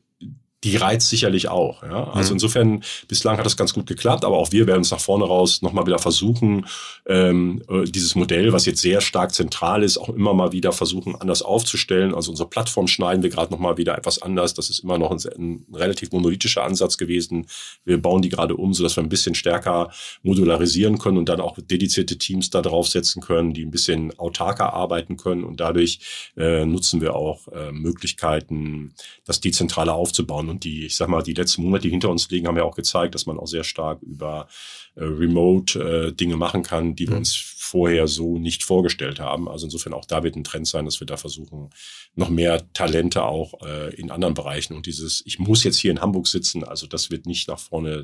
die 0.68 0.76
reizt 0.76 1.08
sicherlich 1.08 1.48
auch. 1.48 1.82
Ja? 1.82 2.12
Also 2.12 2.32
mhm. 2.32 2.36
insofern, 2.36 2.84
bislang 3.08 3.38
hat 3.38 3.46
das 3.46 3.56
ganz 3.56 3.74
gut 3.74 3.88
geklappt, 3.88 4.26
aber 4.26 4.38
auch 4.38 4.52
wir 4.52 4.68
werden 4.68 4.80
uns 4.80 4.92
nach 4.92 5.00
vorne 5.00 5.24
raus 5.24 5.62
nochmal 5.62 5.86
wieder 5.86 5.98
versuchen, 5.98 6.66
ähm, 7.06 7.64
äh, 7.70 7.86
dieses 7.86 8.16
Modell, 8.16 8.52
was 8.52 8.66
jetzt 8.66 8.82
sehr 8.82 9.00
stark 9.00 9.34
zentral 9.34 9.82
ist, 9.82 9.98
auch 9.98 10.10
immer 10.10 10.34
mal 10.34 10.52
wieder 10.52 10.74
versuchen, 10.74 11.16
anders 11.16 11.42
aufzustellen. 11.42 12.14
Also 12.14 12.32
unsere 12.32 12.50
Plattform 12.50 12.88
schneiden 12.88 13.24
wir 13.24 13.30
gerade 13.30 13.52
nochmal 13.52 13.78
wieder 13.78 13.98
etwas 13.98 14.22
anders. 14.22 14.54
Das 14.54 14.70
ist 14.70 14.80
immer 14.80 14.98
noch 14.98 15.12
ein, 15.12 15.20
ein, 15.38 15.66
relativ 15.74 16.12
monolithischer 16.12 16.66
Ansatz 16.66 16.98
gewesen. 16.98 17.48
Wir 17.86 18.02
bauen 18.02 18.22
die 18.22 18.30
gerade 18.30 18.56
um, 18.56 18.74
sodass 18.74 18.98
wir 18.98 19.04
ein 19.04 19.10
bisschen 19.10 19.36
stärker 19.36 19.90
modularisieren 20.22 20.98
können 20.98 21.18
und 21.18 21.30
dann 21.30 21.40
auch 21.40 21.58
dedizierte 21.58 22.18
Teams 22.18 22.50
da 22.50 22.62
draufsetzen 22.62 23.22
können, 23.22 23.54
die 23.54 23.64
ein 23.64 23.72
bisschen 23.72 24.18
autarker 24.20 24.74
arbeiten 24.74 25.16
können. 25.16 25.46
Und 25.46 25.62
dadurch 25.62 26.00
äh, 26.36 26.66
nutzen 26.66 27.00
wir 27.00 27.16
auch 27.16 27.48
äh, 27.48 27.72
Möglichkeiten, 27.72 28.94
das 29.24 29.40
dezentrale 29.40 29.94
aufzubauen 29.94 30.50
und 30.50 30.57
die, 30.60 30.86
ich 30.86 30.96
sag 30.96 31.10
mal, 31.10 31.22
die 31.22 31.34
letzten 31.34 31.64
Monate, 31.64 31.84
die 31.84 31.90
hinter 31.90 32.10
uns 32.10 32.30
liegen, 32.30 32.48
haben 32.48 32.58
ja 32.58 32.64
auch 32.64 32.76
gezeigt, 32.76 33.16
dass 33.16 33.26
man 33.26 33.38
auch 33.38 33.48
sehr 33.48 33.64
stark 33.64 34.02
über 34.02 34.48
äh, 34.96 35.04
Remote 35.04 35.80
äh, 35.80 36.12
Dinge 36.14 36.38
machen 36.38 36.64
kann, 36.64 36.96
die 36.96 37.08
wir 37.08 37.14
mhm. 37.14 37.20
uns 37.20 37.36
vorher 37.36 38.08
so 38.08 38.38
nicht 38.38 38.64
vorgestellt 38.64 39.20
haben. 39.20 39.50
Also 39.50 39.66
insofern 39.66 39.94
auch 39.94 40.06
da 40.06 40.24
wird 40.24 40.36
ein 40.36 40.44
Trend 40.44 40.68
sein, 40.68 40.86
dass 40.86 41.00
wir 41.00 41.08
da 41.08 41.18
versuchen, 41.18 41.70
noch 42.16 42.30
mehr 42.30 42.72
Talente 42.74 43.24
auch 43.24 43.62
äh, 43.66 43.94
in 43.96 44.12
anderen 44.12 44.34
Bereichen 44.34 44.76
und 44.76 44.86
dieses, 44.86 45.24
ich 45.26 45.40
muss 45.40 45.64
jetzt 45.64 45.80
hier 45.80 45.92
in 45.92 46.02
Hamburg 46.02 46.28
sitzen, 46.28 46.64
also 46.64 46.88
das 46.88 47.12
wird 47.12 47.26
nicht 47.26 47.48
nach 47.48 47.60
vorne 47.60 48.04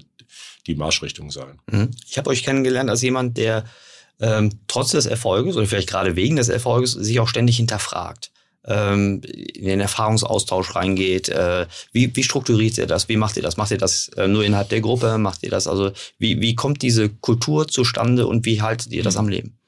die 0.67 0.75
Marschrichtung 0.75 1.31
sein. 1.31 1.59
Mhm. 1.71 1.91
Ich 2.07 2.17
habe 2.17 2.29
euch 2.29 2.43
kennengelernt 2.43 2.89
als 2.89 3.01
jemand, 3.01 3.37
der 3.37 3.65
ähm, 4.19 4.51
trotz 4.67 4.91
des 4.91 5.05
Erfolges 5.05 5.55
oder 5.55 5.65
vielleicht 5.65 5.89
gerade 5.89 6.15
wegen 6.15 6.35
des 6.35 6.49
Erfolges 6.49 6.91
sich 6.91 7.19
auch 7.19 7.27
ständig 7.27 7.57
hinterfragt 7.57 8.32
ähm, 8.65 9.21
in 9.23 9.65
den 9.65 9.79
Erfahrungsaustausch 9.79 10.75
reingeht. 10.75 11.29
Äh, 11.29 11.67
wie, 11.91 12.15
wie 12.15 12.23
strukturiert 12.23 12.77
ihr 12.77 12.87
das? 12.87 13.09
Wie 13.09 13.17
macht 13.17 13.37
ihr 13.37 13.43
das? 13.43 13.57
Macht 13.57 13.71
ihr 13.71 13.77
das 13.77 14.09
äh, 14.09 14.27
nur 14.27 14.43
innerhalb 14.43 14.69
der 14.69 14.81
Gruppe? 14.81 15.17
Macht 15.17 15.43
ihr 15.43 15.49
das? 15.49 15.67
Also 15.67 15.91
wie, 16.17 16.41
wie 16.41 16.55
kommt 16.55 16.81
diese 16.81 17.09
Kultur 17.09 17.67
zustande 17.67 18.27
und 18.27 18.45
wie 18.45 18.61
haltet 18.61 18.91
ihr 18.91 19.03
das 19.03 19.17
am 19.17 19.27
Leben? 19.27 19.59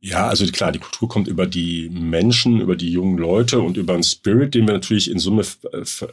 Ja, 0.00 0.28
also 0.28 0.46
klar, 0.46 0.72
die 0.72 0.78
Kultur 0.78 1.08
kommt 1.08 1.26
über 1.26 1.46
die 1.46 1.88
Menschen, 1.88 2.60
über 2.60 2.76
die 2.76 2.90
jungen 2.90 3.16
Leute 3.16 3.60
und 3.60 3.76
über 3.76 3.94
einen 3.94 4.02
Spirit, 4.02 4.54
den 4.54 4.66
wir 4.66 4.74
natürlich 4.74 5.10
in 5.10 5.18
Summe 5.18 5.42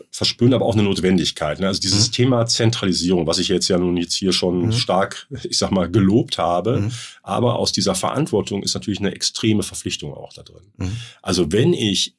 verspüren, 0.10 0.54
aber 0.54 0.66
auch 0.66 0.74
eine 0.74 0.84
Notwendigkeit. 0.84 1.60
Ne? 1.60 1.68
Also 1.68 1.82
dieses 1.82 2.08
mhm. 2.08 2.12
Thema 2.14 2.46
Zentralisierung, 2.46 3.28
was 3.28 3.40
ich 3.40 3.50
jetzt 3.50 3.68
ja 3.68 3.78
nun 3.78 3.98
jetzt 3.98 4.16
hier 4.16 4.32
schon 4.32 4.68
mhm. 4.68 4.72
stark, 4.72 5.28
ich 5.44 5.58
sag 5.58 5.72
mal, 5.72 5.92
gelobt 5.92 6.38
habe, 6.38 6.80
mhm. 6.80 6.92
aber 7.24 7.60
aus 7.60 7.74
dieser 7.74 7.94
Verantwortung 7.94 8.64
ist 8.64 8.74
natürlich 8.74 9.00
eine 9.00 9.14
extreme 9.14 9.64
Verpflichtung 9.64 10.14
auch 10.14 10.34
da 10.34 10.44
drin. 10.44 10.64
Mhm. 10.78 10.98
Also 11.22 11.52
wenn 11.52 11.74
ich 11.74 12.16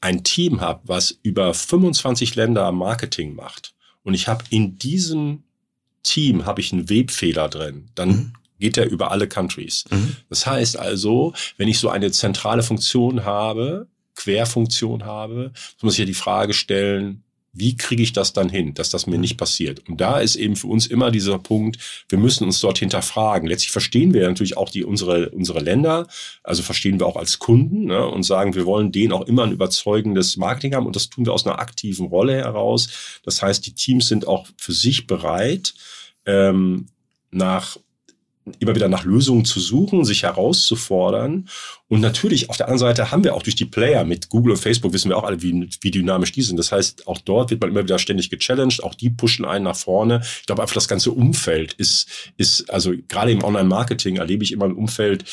ein 0.00 0.24
Team 0.24 0.60
habe, 0.60 0.82
was 0.84 1.18
über 1.22 1.54
25 1.54 2.34
Länder 2.34 2.70
Marketing 2.72 3.34
macht 3.34 3.74
und 4.02 4.14
ich 4.14 4.28
habe 4.28 4.44
in 4.50 4.78
diesem 4.78 5.44
Team 6.02 6.44
habe 6.44 6.60
ich 6.60 6.72
einen 6.72 6.90
Webfehler 6.90 7.48
drin, 7.48 7.88
dann 7.94 8.08
mhm. 8.08 8.32
Geht 8.58 8.76
er 8.76 8.88
über 8.88 9.10
alle 9.10 9.28
Countries. 9.28 9.84
Mhm. 9.90 10.16
Das 10.28 10.46
heißt 10.46 10.78
also, 10.78 11.32
wenn 11.56 11.68
ich 11.68 11.78
so 11.78 11.88
eine 11.88 12.10
zentrale 12.10 12.62
Funktion 12.62 13.24
habe, 13.24 13.88
Querfunktion 14.14 15.04
habe, 15.04 15.52
muss 15.82 15.94
sich 15.94 16.00
ja 16.00 16.06
die 16.06 16.14
Frage 16.14 16.54
stellen, 16.54 17.24
wie 17.54 17.76
kriege 17.76 18.02
ich 18.02 18.12
das 18.12 18.32
dann 18.32 18.48
hin, 18.48 18.74
dass 18.74 18.90
das 18.90 19.06
mir 19.06 19.18
nicht 19.18 19.38
passiert? 19.38 19.88
Und 19.88 20.00
da 20.00 20.18
ist 20.18 20.34
eben 20.34 20.56
für 20.56 20.66
uns 20.66 20.86
immer 20.86 21.12
dieser 21.12 21.38
Punkt, 21.38 21.78
wir 22.08 22.18
müssen 22.18 22.44
uns 22.44 22.60
dort 22.60 22.78
hinterfragen. 22.78 23.48
Letztlich 23.48 23.70
verstehen 23.70 24.12
wir 24.12 24.26
natürlich 24.26 24.56
auch 24.56 24.70
die, 24.70 24.84
unsere, 24.84 25.30
unsere 25.30 25.60
Länder, 25.60 26.08
also 26.42 26.64
verstehen 26.64 26.98
wir 26.98 27.06
auch 27.06 27.16
als 27.16 27.38
Kunden 27.38 27.84
ne, 27.86 28.06
und 28.06 28.24
sagen, 28.24 28.54
wir 28.56 28.66
wollen 28.66 28.90
denen 28.90 29.12
auch 29.12 29.22
immer 29.22 29.44
ein 29.44 29.52
überzeugendes 29.52 30.36
Marketing 30.36 30.74
haben 30.74 30.86
und 30.86 30.96
das 30.96 31.10
tun 31.10 31.26
wir 31.26 31.32
aus 31.32 31.46
einer 31.46 31.60
aktiven 31.60 32.08
Rolle 32.08 32.34
heraus. 32.34 33.20
Das 33.24 33.40
heißt, 33.40 33.64
die 33.64 33.74
Teams 33.74 34.08
sind 34.08 34.26
auch 34.26 34.48
für 34.56 34.72
sich 34.72 35.06
bereit, 35.06 35.74
ähm, 36.26 36.86
nach 37.30 37.76
immer 38.58 38.74
wieder 38.74 38.88
nach 38.88 39.04
Lösungen 39.04 39.44
zu 39.44 39.58
suchen, 39.58 40.04
sich 40.04 40.22
herauszufordern. 40.22 41.48
Und 41.88 42.00
natürlich, 42.00 42.50
auf 42.50 42.56
der 42.56 42.66
anderen 42.66 42.78
Seite 42.78 43.10
haben 43.10 43.24
wir 43.24 43.34
auch 43.34 43.42
durch 43.42 43.56
die 43.56 43.64
Player 43.64 44.04
mit 44.04 44.28
Google 44.28 44.52
und 44.52 44.58
Facebook, 44.58 44.92
wissen 44.92 45.08
wir 45.08 45.16
auch 45.16 45.24
alle, 45.24 45.42
wie, 45.42 45.68
wie 45.80 45.90
dynamisch 45.90 46.32
die 46.32 46.42
sind. 46.42 46.58
Das 46.58 46.70
heißt, 46.70 47.08
auch 47.08 47.18
dort 47.18 47.50
wird 47.50 47.60
man 47.60 47.70
immer 47.70 47.84
wieder 47.84 47.98
ständig 47.98 48.30
gechallenged, 48.30 48.82
auch 48.82 48.94
die 48.94 49.10
pushen 49.10 49.44
einen 49.44 49.64
nach 49.64 49.76
vorne. 49.76 50.20
Ich 50.40 50.46
glaube 50.46 50.62
einfach, 50.62 50.74
das 50.74 50.88
ganze 50.88 51.10
Umfeld 51.10 51.72
ist, 51.74 52.32
ist 52.36 52.70
also 52.70 52.92
gerade 53.08 53.32
im 53.32 53.42
Online-Marketing 53.42 54.16
erlebe 54.16 54.44
ich 54.44 54.52
immer 54.52 54.66
ein 54.66 54.72
Umfeld, 54.72 55.24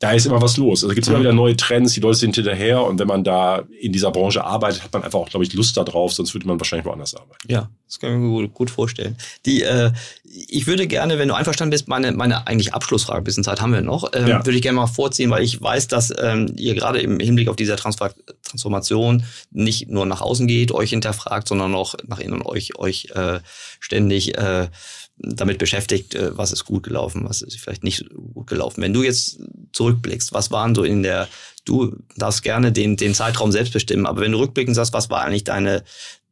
da 0.00 0.12
ist 0.12 0.26
immer 0.26 0.42
was 0.42 0.56
los. 0.56 0.82
Also 0.82 0.94
gibt 0.94 1.06
es 1.06 1.08
immer 1.08 1.18
mhm. 1.18 1.22
wieder 1.22 1.32
neue 1.32 1.56
Trends, 1.56 1.94
die 1.94 2.00
Leute 2.00 2.18
sind 2.18 2.34
hinterher 2.34 2.82
und 2.82 2.98
wenn 2.98 3.06
man 3.06 3.24
da 3.24 3.62
in 3.80 3.92
dieser 3.92 4.10
Branche 4.10 4.44
arbeitet, 4.44 4.82
hat 4.82 4.92
man 4.92 5.02
einfach 5.02 5.18
auch, 5.18 5.28
glaube 5.28 5.44
ich, 5.44 5.52
Lust 5.54 5.76
darauf, 5.76 6.12
sonst 6.12 6.34
würde 6.34 6.46
man 6.46 6.58
wahrscheinlich 6.58 6.84
woanders 6.84 7.14
arbeiten. 7.14 7.50
Ja, 7.50 7.70
das 7.86 8.00
kann 8.00 8.12
ich 8.12 8.18
mir 8.18 8.28
gut, 8.28 8.54
gut 8.54 8.70
vorstellen. 8.70 9.16
Die, 9.46 9.62
äh, 9.62 9.92
ich 10.24 10.66
würde 10.66 10.86
gerne, 10.86 11.18
wenn 11.18 11.28
du 11.28 11.34
einverstanden 11.34 11.70
bist, 11.70 11.88
meine, 11.88 12.12
meine 12.12 12.46
eigentlich 12.46 12.74
Abschlussfrage, 12.74 13.18
ein 13.18 13.24
bisschen 13.24 13.44
Zeit 13.44 13.60
haben 13.60 13.72
wir 13.72 13.82
noch, 13.82 14.10
ähm, 14.14 14.26
ja. 14.26 14.44
würde 14.44 14.56
ich 14.56 14.62
gerne 14.62 14.76
mal 14.76 14.86
vorziehen, 14.86 15.30
weil 15.30 15.44
ich 15.44 15.62
weiß, 15.62 15.88
dass 15.88 16.12
ähm, 16.18 16.52
ihr 16.56 16.74
gerade 16.74 17.00
im 17.00 17.20
Hinblick 17.20 17.48
auf 17.48 17.56
diese 17.56 17.76
Transfer 17.76 18.12
Transformation 18.42 19.24
nicht 19.50 19.88
nur 19.88 20.06
nach 20.06 20.20
außen 20.20 20.46
geht, 20.46 20.70
euch 20.70 20.90
hinterfragt, 20.90 21.48
sondern 21.48 21.74
auch 21.74 21.94
nach 22.06 22.20
innen 22.20 22.42
euch, 22.42 22.78
euch 22.78 23.08
äh, 23.14 23.40
ständig 23.80 24.36
äh, 24.36 24.68
damit 25.16 25.58
beschäftigt, 25.58 26.14
äh, 26.14 26.36
was 26.36 26.52
ist 26.52 26.64
gut 26.64 26.82
gelaufen, 26.82 27.24
was 27.24 27.42
ist 27.42 27.58
vielleicht 27.60 27.84
nicht 27.84 28.08
gut 28.10 28.46
gelaufen. 28.46 28.82
Wenn 28.82 28.92
du 28.92 29.02
jetzt 29.02 29.38
zurückblickst, 29.72 30.32
was 30.32 30.50
waren 30.50 30.74
so 30.74 30.84
in 30.84 31.02
der, 31.02 31.28
du 31.64 31.96
darfst 32.16 32.42
gerne 32.42 32.72
den, 32.72 32.96
den 32.96 33.14
Zeitraum 33.14 33.52
selbst 33.52 33.72
bestimmen, 33.72 34.06
aber 34.06 34.20
wenn 34.22 34.32
du 34.32 34.38
rückblickend 34.38 34.76
sagst, 34.76 34.92
was 34.92 35.10
war 35.10 35.22
eigentlich 35.22 35.44
deine, 35.44 35.84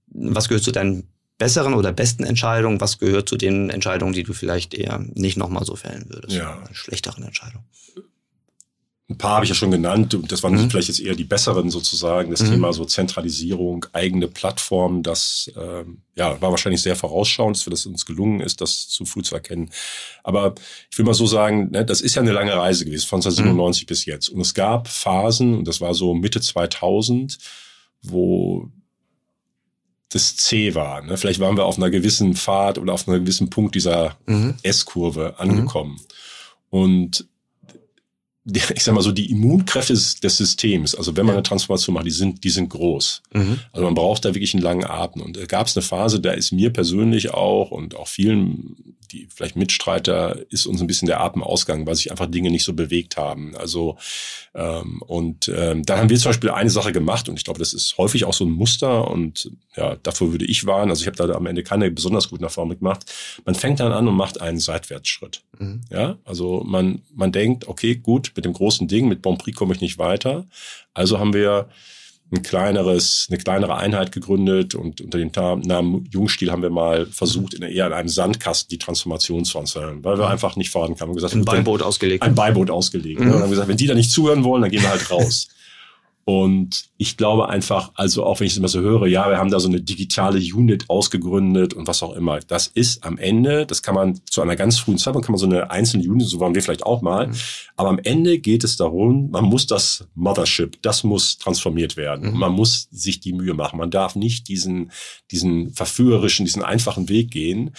was 0.09 0.49
gehört 0.49 0.64
zu 0.64 0.72
deinen 0.72 1.09
besseren 1.39 1.74
oder 1.74 1.93
besten 1.93 2.24
Entscheidungen, 2.24 2.80
was 2.80 2.99
gehört 2.99 3.28
zu 3.28 3.37
den 3.37 3.70
Entscheidungen, 3.70 4.12
die 4.12 4.22
du 4.22 4.33
vielleicht 4.33 4.74
eher 4.74 5.05
nicht 5.14 5.37
nochmal 5.37 5.64
so 5.64 5.76
fällen 5.76 6.07
würdest? 6.09 6.37
Ja. 6.37 6.62
Schlechteren 6.72 7.24
Entscheidungen. 7.24 7.64
Ein 9.09 9.18
paar 9.18 9.34
habe 9.36 9.44
ich 9.44 9.50
ja 9.50 9.55
schon 9.55 9.70
genannt 9.70 10.14
und 10.14 10.30
das 10.32 10.42
waren 10.42 10.55
mhm. 10.55 10.70
vielleicht 10.70 10.88
jetzt 10.88 11.00
eher 11.00 11.14
die 11.14 11.24
besseren 11.24 11.70
sozusagen. 11.70 12.30
Das 12.30 12.40
mhm. 12.42 12.50
Thema 12.50 12.72
so 12.72 12.84
Zentralisierung, 12.84 13.84
eigene 13.92 14.28
Plattformen, 14.28 15.03
das 15.03 15.50
ähm, 15.57 15.98
ja, 16.14 16.40
war 16.40 16.50
wahrscheinlich 16.50 16.82
sehr 16.82 16.96
vorausschauend, 16.96 17.57
dass 17.57 17.80
es 17.80 17.86
uns 17.86 18.07
gelungen 18.07 18.40
ist, 18.40 18.61
das 18.61 18.88
zu 18.88 19.05
früh 19.05 19.22
zu 19.22 19.34
erkennen. 19.34 19.70
Aber 20.22 20.55
ich 20.90 20.96
will 20.96 21.05
mal 21.05 21.14
so 21.14 21.26
sagen, 21.26 21.70
ne, 21.72 21.84
das 21.84 22.00
ist 22.00 22.14
ja 22.14 22.22
eine 22.22 22.32
lange 22.32 22.55
Reise 22.55 22.84
gewesen, 22.84 23.07
von 23.07 23.18
1997 23.18 23.82
mhm. 23.82 23.86
bis 23.86 24.05
jetzt. 24.07 24.28
Und 24.28 24.40
es 24.40 24.55
gab 24.55 24.88
Phasen, 24.88 25.59
und 25.59 25.68
das 25.68 25.80
war 25.80 25.94
so 25.94 26.14
Mitte 26.14 26.40
2000, 26.40 27.38
wo 28.03 28.70
das 30.09 30.36
C 30.36 30.74
war. 30.74 31.03
Ne? 31.03 31.16
Vielleicht 31.16 31.40
waren 31.40 31.57
wir 31.57 31.64
auf 31.64 31.76
einer 31.76 31.90
gewissen 31.90 32.34
Pfad 32.34 32.78
oder 32.78 32.92
auf 32.92 33.09
einem 33.09 33.24
gewissen 33.24 33.50
Punkt 33.50 33.74
dieser 33.74 34.16
mhm. 34.26 34.55
S-Kurve 34.62 35.38
angekommen. 35.38 35.92
Mhm. 35.92 36.78
Und 36.78 37.26
ich 38.74 38.82
sag 38.82 38.95
mal 38.95 39.03
so, 39.03 39.12
die 39.12 39.30
Immunkräfte 39.30 39.93
des, 39.93 40.36
Systems, 40.36 40.95
also 40.95 41.16
wenn 41.16 41.26
man 41.26 41.34
eine 41.34 41.43
Transformation 41.43 41.95
macht, 41.95 42.07
die 42.07 42.11
sind, 42.11 42.45
die 42.45 42.51
sind 42.51 42.68
groß. 42.70 43.22
Mhm. 43.32 43.61
Also 43.72 43.84
man 43.84 43.95
braucht 43.95 44.24
da 44.24 44.34
wirklich 44.34 44.55
einen 44.55 44.62
langen 44.62 44.84
Atem. 44.84 45.22
Und 45.22 45.36
da 45.36 45.47
gab 45.47 45.66
es 45.66 45.76
eine 45.76 45.82
Phase, 45.82 46.20
da 46.20 46.32
ist 46.32 46.53
mir 46.53 46.72
persönlich 46.72 47.32
auch 47.32 47.70
und 47.70 47.95
auch 47.97 48.09
vielen 48.09 48.97
die 49.12 49.28
vielleicht 49.32 49.57
Mitstreiter 49.57 50.38
ist 50.51 50.66
uns 50.66 50.80
ein 50.80 50.86
bisschen 50.86 51.07
der 51.07 51.20
Atem 51.20 51.43
ausgegangen, 51.43 51.86
weil 51.86 51.95
sich 51.95 52.11
einfach 52.11 52.26
Dinge 52.26 52.51
nicht 52.51 52.64
so 52.64 52.72
bewegt 52.72 53.16
haben. 53.16 53.57
Also 53.57 53.97
ähm, 54.55 55.03
und 55.07 55.51
ähm, 55.55 55.84
da 55.84 55.99
haben 55.99 56.09
wir 56.09 56.18
zum 56.18 56.30
Beispiel 56.30 56.51
eine 56.51 56.70
Sache 56.70 56.93
gemacht 56.93 57.28
und 57.28 57.36
ich 57.36 57.45
glaube, 57.45 57.59
das 57.59 57.74
ist 57.74 57.97
häufig 57.99 58.24
auch 58.24 58.32
so 58.32 58.45
ein 58.45 58.51
Muster 58.51 59.11
und 59.11 59.51
ja, 59.76 59.97
davor 60.03 60.32
würde 60.32 60.45
ich 60.45 60.66
warnen. 60.66 60.90
Also 60.90 61.03
ich 61.03 61.07
habe 61.07 61.16
da 61.16 61.34
am 61.34 61.47
Ende 61.47 61.62
keine 61.62 61.90
besonders 61.90 62.28
guten 62.28 62.45
Erfahrungen 62.45 62.78
gemacht. 62.78 63.05
Man 63.45 63.55
fängt 63.55 63.80
dann 63.80 63.93
an 63.93 64.09
und 64.09 64.14
macht 64.14 64.40
einen 64.40 64.59
Seitwärtsschritt. 64.59 65.43
Mhm. 65.59 65.82
Ja, 65.90 66.18
also 66.24 66.62
man 66.64 67.03
man 67.14 67.32
denkt, 67.32 67.68
okay, 67.68 67.97
gut, 67.97 68.32
mit 68.37 68.45
dem 68.45 68.53
großen 68.53 68.89
Ding, 68.89 69.09
mit 69.09 69.22
Bonprix 69.22 69.57
komme 69.57 69.74
ich 69.74 69.80
nicht 69.80 69.99
weiter. 69.99 70.47
Also 70.95 71.18
haben 71.18 71.33
wir 71.33 71.68
ein 72.33 72.43
kleineres, 72.43 73.26
eine 73.28 73.39
kleinere 73.39 73.76
Einheit 73.76 74.11
gegründet 74.11 74.74
und 74.74 75.03
unter 75.03 75.18
dem 75.18 75.30
Namen 75.66 76.09
Jungstil 76.11 76.51
haben 76.51 76.62
wir 76.62 76.70
mal 76.70 77.07
versucht, 77.07 77.55
in, 77.55 77.62
eher 77.62 77.87
in 77.87 77.93
einem 77.93 78.09
Sandkasten 78.09 78.70
die 78.70 78.78
Transformation 78.78 79.45
zu 79.45 79.59
erzählen, 79.59 80.03
weil 80.03 80.18
wir 80.18 80.26
mhm. 80.26 80.33
einfach 80.33 80.57
nicht 80.57 80.70
vorankamen. 80.70 81.14
Gesagt, 81.14 81.35
ein 81.35 81.45
Beiboot 81.45 81.83
ausgelegt. 81.83 82.22
Ein 82.22 82.35
Beiboot 82.35 82.70
ausgelegt. 82.70 83.20
Mhm. 83.20 83.28
Ne? 83.28 83.37
Und 83.37 83.43
haben 83.43 83.51
gesagt, 83.51 83.68
wenn 83.68 83.76
die 83.76 83.87
da 83.87 83.95
nicht 83.95 84.11
zuhören 84.11 84.45
wollen, 84.45 84.62
dann 84.62 84.70
gehen 84.70 84.83
wir 84.83 84.91
halt 84.91 85.11
raus. 85.11 85.49
Und 86.24 86.84
ich 86.98 87.16
glaube 87.16 87.48
einfach, 87.48 87.90
also 87.94 88.24
auch 88.24 88.38
wenn 88.38 88.46
ich 88.46 88.52
es 88.52 88.58
immer 88.58 88.68
so 88.68 88.80
höre, 88.80 89.06
ja, 89.06 89.28
wir 89.28 89.38
haben 89.38 89.50
da 89.50 89.58
so 89.58 89.68
eine 89.68 89.80
digitale 89.80 90.38
Unit 90.38 90.88
ausgegründet 90.88 91.74
und 91.74 91.88
was 91.88 92.02
auch 92.02 92.14
immer. 92.14 92.38
Das 92.40 92.68
ist 92.68 93.04
am 93.04 93.18
Ende, 93.18 93.66
das 93.66 93.82
kann 93.82 93.96
man 93.96 94.20
zu 94.26 94.40
einer 94.40 94.54
ganz 94.54 94.78
frühen 94.78 94.98
Zeit, 94.98 95.14
man 95.14 95.22
kann 95.22 95.32
man 95.32 95.40
so 95.40 95.46
eine 95.46 95.70
einzelne 95.72 96.08
Unit, 96.08 96.28
so 96.28 96.38
waren 96.38 96.54
wir 96.54 96.62
vielleicht 96.62 96.86
auch 96.86 97.02
mal. 97.02 97.26
Mhm. 97.26 97.34
Aber 97.76 97.88
am 97.88 97.98
Ende 97.98 98.38
geht 98.38 98.62
es 98.62 98.76
darum, 98.76 99.30
man 99.30 99.44
muss 99.44 99.66
das 99.66 100.06
Mothership, 100.14 100.80
das 100.82 101.02
muss 101.02 101.38
transformiert 101.38 101.96
werden. 101.96 102.32
Mhm. 102.32 102.38
Man 102.38 102.52
muss 102.52 102.88
sich 102.92 103.18
die 103.18 103.32
Mühe 103.32 103.54
machen. 103.54 103.78
Man 103.78 103.90
darf 103.90 104.14
nicht 104.14 104.46
diesen, 104.46 104.92
diesen 105.32 105.72
verführerischen, 105.72 106.46
diesen 106.46 106.62
einfachen 106.62 107.08
Weg 107.08 107.32
gehen, 107.32 107.72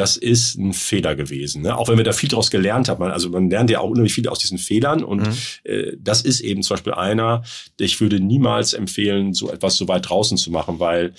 das 0.00 0.16
ist 0.16 0.56
ein 0.56 0.72
Fehler 0.72 1.14
gewesen. 1.14 1.60
Ne? 1.60 1.76
Auch 1.76 1.88
wenn 1.88 1.98
wir 1.98 2.04
da 2.04 2.12
viel 2.12 2.30
daraus 2.30 2.50
gelernt 2.50 2.88
haben. 2.88 3.04
Also 3.04 3.28
man 3.28 3.50
lernt 3.50 3.68
ja 3.68 3.80
auch 3.80 3.90
unheimlich 3.90 4.14
viel 4.14 4.26
aus 4.28 4.38
diesen 4.38 4.56
Fehlern. 4.56 5.04
Und 5.04 5.26
mhm. 5.26 5.36
äh, 5.64 5.92
das 5.98 6.22
ist 6.22 6.40
eben 6.40 6.62
zum 6.62 6.76
Beispiel 6.76 6.94
einer, 6.94 7.42
ich 7.78 8.00
würde 8.00 8.18
niemals 8.18 8.72
empfehlen, 8.72 9.34
so 9.34 9.50
etwas 9.50 9.76
so 9.76 9.88
weit 9.88 10.08
draußen 10.08 10.38
zu 10.38 10.50
machen, 10.50 10.78
weil 10.78 11.12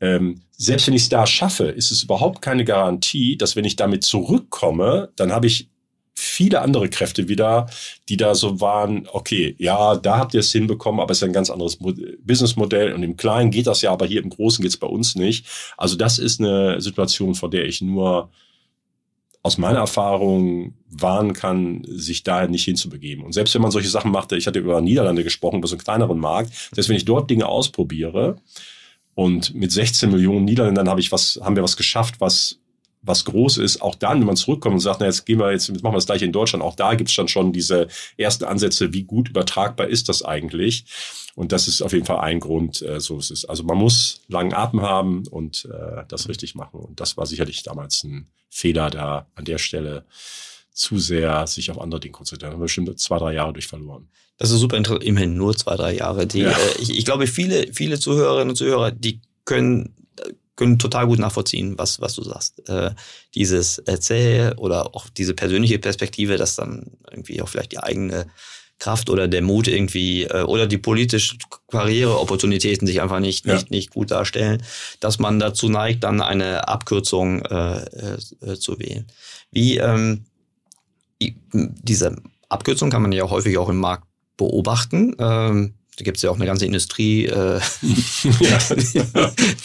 ähm, 0.00 0.40
selbst 0.56 0.86
wenn 0.86 0.94
ich 0.94 1.02
es 1.02 1.08
da 1.10 1.26
schaffe, 1.26 1.64
ist 1.66 1.90
es 1.90 2.04
überhaupt 2.04 2.40
keine 2.40 2.64
Garantie, 2.64 3.36
dass 3.36 3.54
wenn 3.54 3.66
ich 3.66 3.76
damit 3.76 4.02
zurückkomme, 4.02 5.10
dann 5.14 5.30
habe 5.30 5.46
ich 5.46 5.68
viele 6.22 6.62
andere 6.62 6.88
Kräfte 6.88 7.28
wieder, 7.28 7.66
die 8.08 8.16
da 8.16 8.34
so 8.34 8.60
waren, 8.60 9.08
okay, 9.12 9.54
ja, 9.58 9.96
da 9.96 10.18
habt 10.18 10.34
ihr 10.34 10.40
es 10.40 10.52
hinbekommen, 10.52 11.00
aber 11.00 11.12
es 11.12 11.18
ist 11.18 11.24
ein 11.24 11.32
ganz 11.32 11.50
anderes 11.50 11.78
Businessmodell 11.78 12.92
und 12.92 13.02
im 13.02 13.16
Kleinen 13.16 13.50
geht 13.50 13.66
das 13.66 13.82
ja, 13.82 13.92
aber 13.92 14.06
hier 14.06 14.22
im 14.22 14.30
Großen 14.30 14.62
geht 14.62 14.70
es 14.70 14.76
bei 14.76 14.86
uns 14.86 15.16
nicht. 15.16 15.46
Also 15.76 15.96
das 15.96 16.18
ist 16.18 16.40
eine 16.40 16.80
Situation, 16.80 17.34
vor 17.34 17.50
der 17.50 17.66
ich 17.66 17.82
nur 17.82 18.30
aus 19.42 19.58
meiner 19.58 19.80
Erfahrung 19.80 20.74
warnen 20.88 21.32
kann, 21.32 21.82
sich 21.88 22.22
da 22.22 22.46
nicht 22.46 22.64
hinzubegeben. 22.64 23.24
Und 23.24 23.32
selbst 23.32 23.54
wenn 23.54 23.62
man 23.62 23.72
solche 23.72 23.88
Sachen 23.88 24.12
machte, 24.12 24.36
ich 24.36 24.46
hatte 24.46 24.60
über 24.60 24.80
Niederlande 24.80 25.24
gesprochen, 25.24 25.58
über 25.58 25.66
so 25.66 25.74
einen 25.74 25.82
kleineren 25.82 26.18
Markt, 26.18 26.52
selbst 26.72 26.88
wenn 26.88 26.96
ich 26.96 27.04
dort 27.04 27.28
Dinge 27.28 27.46
ausprobiere 27.46 28.36
und 29.14 29.54
mit 29.54 29.72
16 29.72 30.10
Millionen 30.10 30.44
Niederländern 30.44 30.88
habe 30.88 31.00
ich 31.00 31.10
was, 31.10 31.40
haben 31.42 31.56
wir 31.56 31.64
was 31.64 31.76
geschafft, 31.76 32.20
was 32.20 32.61
was 33.02 33.24
groß 33.24 33.58
ist, 33.58 33.82
auch 33.82 33.96
dann, 33.96 34.20
wenn 34.20 34.26
man 34.26 34.36
zurückkommt 34.36 34.74
und 34.74 34.80
sagt, 34.80 35.00
na, 35.00 35.06
jetzt 35.06 35.26
gehen 35.26 35.40
wir 35.40 35.50
jetzt, 35.50 35.68
jetzt 35.68 35.82
machen 35.82 35.92
wir 35.92 35.98
das 35.98 36.06
gleich 36.06 36.22
in 36.22 36.32
Deutschland, 36.32 36.64
auch 36.64 36.76
da 36.76 36.94
gibt 36.94 37.10
es 37.10 37.16
dann 37.16 37.28
schon 37.28 37.52
diese 37.52 37.88
ersten 38.16 38.44
Ansätze, 38.44 38.92
wie 38.92 39.02
gut 39.02 39.28
übertragbar 39.28 39.88
ist 39.88 40.08
das 40.08 40.22
eigentlich. 40.22 40.84
Und 41.34 41.52
das 41.52 41.66
ist 41.66 41.82
auf 41.82 41.92
jeden 41.92 42.04
Fall 42.04 42.20
ein 42.20 42.40
Grund, 42.40 42.82
äh, 42.82 43.00
so 43.00 43.18
es 43.18 43.30
ist. 43.30 43.46
Also 43.46 43.64
man 43.64 43.78
muss 43.78 44.20
langen 44.28 44.52
Atem 44.52 44.82
haben 44.82 45.26
und 45.28 45.66
äh, 45.72 46.04
das 46.08 46.28
richtig 46.28 46.54
machen. 46.54 46.80
Und 46.80 47.00
das 47.00 47.16
war 47.16 47.26
sicherlich 47.26 47.62
damals 47.62 48.04
ein 48.04 48.28
Fehler 48.50 48.90
da 48.90 49.26
an 49.34 49.46
der 49.46 49.58
Stelle 49.58 50.04
zu 50.72 50.98
sehr 50.98 51.46
sich 51.46 51.70
auf 51.70 51.80
andere 51.80 52.00
Dinge 52.00 52.12
konzentrieren. 52.12 52.50
Da 52.50 52.54
haben 52.54 52.60
wir 52.60 52.64
bestimmt 52.64 52.98
zwei, 53.00 53.18
drei 53.18 53.34
Jahre 53.34 53.52
durch 53.52 53.66
verloren. 53.66 54.08
Das 54.36 54.50
ist 54.50 54.60
super 54.60 54.76
interessant. 54.76 55.04
Immerhin 55.04 55.36
nur 55.36 55.56
zwei, 55.56 55.76
drei 55.76 55.94
Jahre. 55.94 56.26
Die, 56.26 56.40
ja. 56.40 56.50
äh, 56.50 56.80
ich, 56.80 56.98
ich 56.98 57.04
glaube, 57.04 57.26
viele, 57.26 57.72
viele 57.72 57.98
Zuhörerinnen 57.98 58.50
und 58.50 58.56
Zuhörer, 58.56 58.90
die 58.90 59.20
können 59.44 59.94
können 60.56 60.78
total 60.78 61.06
gut 61.06 61.18
nachvollziehen, 61.18 61.78
was, 61.78 62.00
was 62.00 62.14
du 62.14 62.22
sagst. 62.22 62.68
Äh, 62.68 62.90
dieses 63.34 63.78
Erzähl 63.78 64.54
oder 64.56 64.94
auch 64.94 65.08
diese 65.08 65.34
persönliche 65.34 65.78
Perspektive, 65.78 66.36
dass 66.36 66.56
dann 66.56 66.92
irgendwie 67.10 67.40
auch 67.40 67.48
vielleicht 67.48 67.72
die 67.72 67.78
eigene 67.78 68.26
Kraft 68.82 69.10
oder 69.10 69.28
der 69.28 69.42
Mut 69.42 69.68
irgendwie 69.68 70.24
äh, 70.24 70.42
oder 70.42 70.66
die 70.66 70.78
politische 70.78 71.36
Karriereopportunitäten 71.70 72.86
sich 72.86 73.00
einfach 73.00 73.20
nicht, 73.20 73.46
ja. 73.46 73.54
nicht, 73.54 73.70
nicht 73.70 73.90
gut 73.90 74.10
darstellen, 74.10 74.62
dass 74.98 75.20
man 75.20 75.38
dazu 75.38 75.68
neigt, 75.68 76.02
dann 76.02 76.20
eine 76.20 76.68
Abkürzung 76.68 77.42
äh, 77.42 77.82
äh, 77.82 78.56
zu 78.58 78.78
wählen. 78.80 79.06
Wie 79.52 79.78
ähm, 79.78 80.24
diese 81.20 82.16
Abkürzung 82.48 82.90
kann 82.90 83.02
man 83.02 83.12
ja 83.12 83.30
häufig 83.30 83.56
auch 83.56 83.68
im 83.68 83.78
Markt 83.78 84.08
beobachten. 84.36 85.14
Ähm, 85.18 85.74
da 85.96 86.04
gibt 86.04 86.16
es 86.16 86.22
ja 86.22 86.30
auch 86.30 86.36
eine 86.36 86.46
ganze 86.46 86.64
Industrie, 86.64 87.26
äh, 87.26 87.60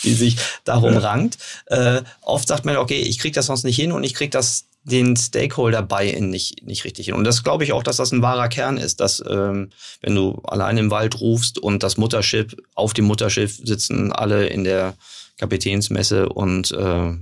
die 0.03 0.13
sich 0.13 0.37
darum 0.65 0.93
ja. 0.93 0.99
rankt. 0.99 1.37
Äh, 1.67 2.01
oft 2.21 2.47
sagt 2.47 2.65
man, 2.65 2.77
okay, 2.77 2.99
ich 2.99 3.19
kriege 3.19 3.33
das 3.33 3.45
sonst 3.45 3.63
nicht 3.63 3.77
hin 3.77 3.91
und 3.93 4.03
ich 4.03 4.13
kriege 4.13 4.31
das 4.31 4.65
den 4.83 5.15
Stakeholder-Buy-in 5.15 6.29
nicht, 6.29 6.65
nicht 6.65 6.85
richtig 6.85 7.07
hin. 7.07 7.15
Und 7.15 7.25
das 7.25 7.43
glaube 7.43 7.63
ich 7.63 7.73
auch, 7.73 7.83
dass 7.83 7.97
das 7.97 8.11
ein 8.11 8.21
wahrer 8.21 8.47
Kern 8.47 8.77
ist, 8.77 8.99
dass 8.99 9.23
ähm, 9.27 9.69
wenn 10.01 10.15
du 10.15 10.41
allein 10.43 10.77
im 10.77 10.91
Wald 10.91 11.19
rufst 11.19 11.59
und 11.59 11.83
das 11.83 11.97
Mutterschiff, 11.97 12.55
auf 12.73 12.93
dem 12.93 13.05
Mutterschiff 13.05 13.59
sitzen 13.63 14.11
alle 14.13 14.47
in 14.47 14.63
der 14.63 14.95
Kapitänsmesse 15.37 16.29
und 16.29 16.71
äh, 16.71 17.13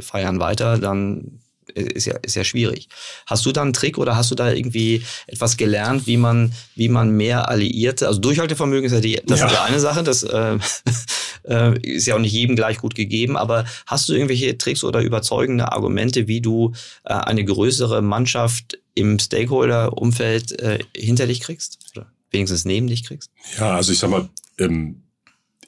feiern 0.00 0.40
weiter, 0.40 0.78
dann 0.78 1.40
ist 1.76 2.06
ja, 2.06 2.16
ist 2.22 2.36
ja 2.36 2.44
schwierig. 2.44 2.88
Hast 3.26 3.44
du 3.46 3.52
da 3.52 3.62
einen 3.62 3.72
Trick 3.72 3.98
oder 3.98 4.16
hast 4.16 4.30
du 4.30 4.34
da 4.34 4.50
irgendwie 4.50 5.02
etwas 5.26 5.56
gelernt, 5.56 6.06
wie 6.06 6.16
man, 6.16 6.52
wie 6.74 6.88
man 6.88 7.10
mehr 7.10 7.48
Alliierte, 7.48 8.08
also 8.08 8.20
Durchhaltevermögen 8.20 8.86
ist 8.86 8.92
ja 8.92 9.00
die, 9.00 9.20
das 9.26 9.40
ja. 9.40 9.46
ist 9.46 9.52
die 9.52 9.58
eine 9.58 9.80
Sache, 9.80 10.02
das 10.02 10.22
äh, 10.22 10.58
äh, 11.44 11.78
ist 11.80 12.06
ja 12.06 12.14
auch 12.14 12.20
nicht 12.20 12.32
jedem 12.32 12.56
gleich 12.56 12.78
gut 12.78 12.94
gegeben, 12.94 13.36
aber 13.36 13.64
hast 13.86 14.08
du 14.08 14.14
irgendwelche 14.14 14.56
Tricks 14.58 14.84
oder 14.84 15.00
überzeugende 15.00 15.72
Argumente, 15.72 16.26
wie 16.28 16.40
du 16.40 16.72
äh, 17.04 17.12
eine 17.12 17.44
größere 17.44 18.02
Mannschaft 18.02 18.78
im 18.94 19.18
Stakeholder-Umfeld 19.18 20.58
äh, 20.60 20.78
hinter 20.96 21.26
dich 21.26 21.40
kriegst? 21.40 21.78
Oder 21.94 22.10
wenigstens 22.30 22.64
neben 22.64 22.86
dich 22.86 23.04
kriegst? 23.04 23.30
Ja, 23.58 23.76
also 23.76 23.92
ich 23.92 23.98
sag 23.98 24.10
mal, 24.10 24.28
ähm, 24.58 25.02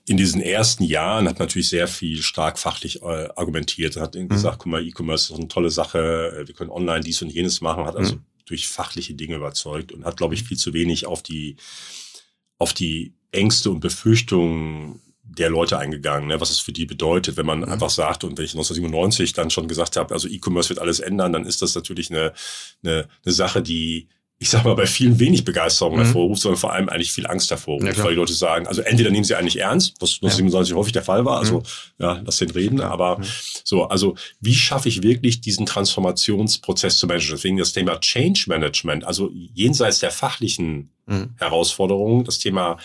in 0.09 0.17
diesen 0.17 0.41
ersten 0.41 0.85
Jahren 0.85 1.29
hat 1.29 1.39
natürlich 1.39 1.69
sehr 1.69 1.89
viel 1.89 2.23
stark 2.23 2.59
fachlich 2.59 3.03
äh, 3.03 3.29
argumentiert, 3.37 3.97
hat 3.97 4.15
mhm. 4.15 4.29
gesagt, 4.29 4.61
guck 4.61 4.67
mal, 4.67 4.87
E-Commerce 4.87 5.33
ist 5.33 5.39
eine 5.39 5.49
tolle 5.49 5.71
Sache, 5.71 6.39
äh, 6.41 6.47
wir 6.47 6.55
können 6.55 6.71
online 6.71 7.01
dies 7.01 7.21
und 7.23 7.31
jenes 7.31 7.61
machen, 7.61 7.85
hat 7.85 7.97
also 7.97 8.17
mhm. 8.17 8.23
durch 8.47 8.69
fachliche 8.69 9.15
Dinge 9.15 9.37
überzeugt 9.37 9.93
und 9.93 10.05
hat, 10.05 10.17
glaube 10.17 10.35
ich, 10.35 10.45
viel 10.45 10.57
zu 10.57 10.73
wenig 10.73 11.07
auf 11.07 11.23
die, 11.23 11.57
auf 12.59 12.73
die 12.73 13.15
Ängste 13.33 13.71
und 13.71 13.81
Befürchtungen 13.81 15.01
der 15.23 15.51
Leute 15.51 15.79
eingegangen, 15.79 16.29
ne, 16.29 16.41
was 16.41 16.51
es 16.51 16.59
für 16.59 16.73
die 16.73 16.87
bedeutet, 16.87 17.37
wenn 17.37 17.47
man 17.47 17.61
mhm. 17.61 17.69
einfach 17.69 17.91
sagt, 17.91 18.25
und 18.25 18.39
wenn 18.39 18.45
ich 18.45 18.53
1997 18.53 19.35
dann 19.35 19.51
schon 19.51 19.69
gesagt 19.69 19.97
habe, 19.97 20.15
also 20.15 20.27
E-Commerce 20.29 20.71
wird 20.71 20.79
alles 20.79 21.01
ändern, 21.01 21.33
dann 21.33 21.45
ist 21.45 21.61
das 21.61 21.75
natürlich 21.75 22.11
eine, 22.11 22.33
eine, 22.83 23.09
eine 23.25 23.35
Sache, 23.35 23.63
die 23.63 24.09
ich 24.41 24.51
sag 24.51 24.65
mal, 24.65 24.75
bei 24.75 24.87
vielen 24.87 25.19
wenig 25.19 25.45
Begeisterung 25.45 25.95
mhm. 25.95 26.05
hervorruft, 26.05 26.43
sondern 26.43 26.61
vor 26.61 26.73
allem 26.73 26.89
eigentlich 26.89 27.13
viel 27.13 27.27
Angst 27.27 27.51
hervorruft, 27.51 27.85
ja, 27.85 28.05
weil 28.05 28.11
die 28.11 28.17
Leute 28.17 28.35
sagen, 28.35 28.69
also 28.69 28.83
entweder 28.83 29.11
nehmen 29.11 29.25
sie 29.25 29.35
eigentlich 29.35 29.59
ernst, 29.59 29.95
was 30.01 30.21
1997 30.23 30.71
ja. 30.71 30.77
häufig 30.77 30.93
der 30.93 31.03
Fall 31.03 31.25
war, 31.25 31.39
also 31.39 31.59
mhm. 31.59 31.63
ja, 31.99 32.23
lass 32.25 32.37
den 32.37 32.51
reden, 32.51 32.81
aber 32.81 33.19
mhm. 33.19 33.25
so, 33.65 33.85
also 33.85 34.15
wie 34.41 34.55
schaffe 34.55 34.89
ich 34.89 35.03
wirklich 35.03 35.41
diesen 35.41 35.67
Transformationsprozess 35.67 36.99
zu 36.99 37.09
managen? 37.09 37.35
Deswegen 37.35 37.57
das 37.57 37.73
Thema 37.73 37.99
Change 38.01 38.45
Management, 38.47 39.05
also 39.05 39.31
jenseits 39.33 39.99
der 39.99 40.13
fachlichen 40.13 40.91
mhm. 41.07 41.31
Herausforderungen, 41.37 42.25
das 42.25 42.39
Thema 42.39 42.79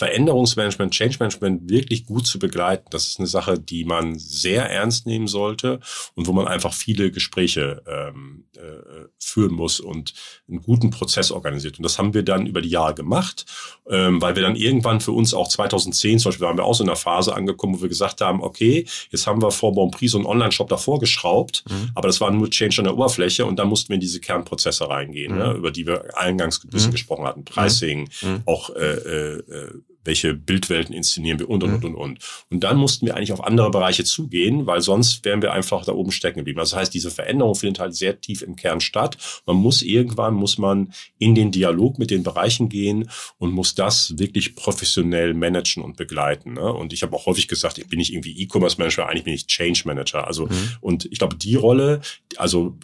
Veränderungsmanagement, 0.00 0.94
Change 0.94 1.18
Management 1.20 1.68
wirklich 1.68 2.06
gut 2.06 2.26
zu 2.26 2.38
begleiten, 2.38 2.86
das 2.88 3.06
ist 3.06 3.18
eine 3.18 3.26
Sache, 3.26 3.58
die 3.58 3.84
man 3.84 4.18
sehr 4.18 4.64
ernst 4.64 5.04
nehmen 5.04 5.26
sollte 5.26 5.80
und 6.14 6.26
wo 6.26 6.32
man 6.32 6.48
einfach 6.48 6.72
viele 6.72 7.10
Gespräche 7.10 7.82
ähm, 7.86 8.44
äh, 8.56 9.08
führen 9.18 9.52
muss 9.52 9.78
und 9.78 10.14
einen 10.48 10.62
guten 10.62 10.88
Prozess 10.88 11.30
organisiert. 11.30 11.78
Und 11.78 11.82
das 11.82 11.98
haben 11.98 12.14
wir 12.14 12.22
dann 12.22 12.46
über 12.46 12.62
die 12.62 12.70
Jahre 12.70 12.94
gemacht, 12.94 13.44
ähm, 13.90 14.22
weil 14.22 14.36
wir 14.36 14.42
dann 14.42 14.56
irgendwann 14.56 15.02
für 15.02 15.12
uns 15.12 15.34
auch 15.34 15.48
2010 15.48 16.18
zum 16.18 16.30
Beispiel 16.30 16.46
waren 16.46 16.56
wir 16.56 16.64
auch 16.64 16.74
so 16.74 16.82
in 16.82 16.88
einer 16.88 16.96
Phase 16.96 17.34
angekommen, 17.34 17.76
wo 17.76 17.82
wir 17.82 17.90
gesagt 17.90 18.22
haben, 18.22 18.42
okay, 18.42 18.86
jetzt 19.10 19.26
haben 19.26 19.42
wir 19.42 19.50
vor 19.50 19.74
Bon 19.74 19.90
Prix 19.90 20.12
so 20.12 20.18
einen 20.18 20.26
Online-Shop 20.26 20.70
davor 20.70 20.98
geschraubt, 20.98 21.62
mhm. 21.68 21.90
aber 21.94 22.08
das 22.08 22.22
war 22.22 22.30
nur 22.30 22.48
Change 22.48 22.78
an 22.78 22.84
der 22.84 22.94
Oberfläche 22.94 23.44
und 23.44 23.58
dann 23.58 23.68
mussten 23.68 23.90
wir 23.90 23.96
in 23.96 24.00
diese 24.00 24.20
Kernprozesse 24.20 24.88
reingehen, 24.88 25.32
mhm. 25.32 25.38
ne, 25.38 25.52
über 25.52 25.70
die 25.70 25.86
wir 25.86 26.16
eingangs 26.18 26.64
ein 26.64 26.70
bisschen 26.70 26.88
mhm. 26.88 26.92
gesprochen 26.92 27.26
hatten. 27.26 27.44
Pricing, 27.44 28.08
mhm. 28.22 28.42
auch 28.46 28.70
äh, 28.70 28.94
äh, 28.94 29.72
welche 30.04 30.34
Bildwelten 30.34 30.94
inszenieren 30.94 31.38
wir 31.38 31.48
und 31.50 31.62
und 31.62 31.74
und 31.74 31.80
mhm. 31.80 31.94
und 31.94 31.94
und. 31.94 32.18
Und 32.50 32.64
dann 32.64 32.76
mussten 32.76 33.06
wir 33.06 33.16
eigentlich 33.16 33.32
auf 33.32 33.44
andere 33.44 33.70
Bereiche 33.70 34.04
zugehen, 34.04 34.66
weil 34.66 34.80
sonst 34.80 35.24
wären 35.24 35.42
wir 35.42 35.52
einfach 35.52 35.84
da 35.84 35.92
oben 35.92 36.12
stecken 36.12 36.38
geblieben. 36.38 36.60
Also 36.60 36.76
das 36.76 36.80
heißt, 36.80 36.94
diese 36.94 37.10
Veränderung 37.10 37.54
findet 37.54 37.80
halt 37.80 37.94
sehr 37.94 38.20
tief 38.20 38.42
im 38.42 38.56
Kern 38.56 38.80
statt. 38.80 39.16
Man 39.46 39.56
muss 39.56 39.82
irgendwann, 39.82 40.34
muss 40.34 40.58
man 40.58 40.92
in 41.18 41.34
den 41.34 41.50
Dialog 41.50 41.98
mit 41.98 42.10
den 42.10 42.22
Bereichen 42.22 42.68
gehen 42.68 43.10
und 43.38 43.52
muss 43.52 43.74
das 43.74 44.18
wirklich 44.18 44.56
professionell 44.56 45.34
managen 45.34 45.82
und 45.82 45.96
begleiten. 45.96 46.54
Ne? 46.54 46.72
Und 46.72 46.92
ich 46.92 47.02
habe 47.02 47.14
auch 47.14 47.26
häufig 47.26 47.48
gesagt, 47.48 47.78
ich 47.78 47.88
bin 47.88 47.98
nicht 47.98 48.12
irgendwie 48.12 48.40
E-Commerce 48.40 48.78
Manager, 48.78 49.08
eigentlich 49.08 49.24
bin 49.24 49.34
ich 49.34 49.46
Change 49.46 49.82
Manager. 49.84 50.26
Also 50.26 50.46
mhm. 50.46 50.72
und 50.80 51.04
ich 51.06 51.18
glaube, 51.18 51.36
die 51.36 51.56
Rolle, 51.56 52.00
also 52.36 52.76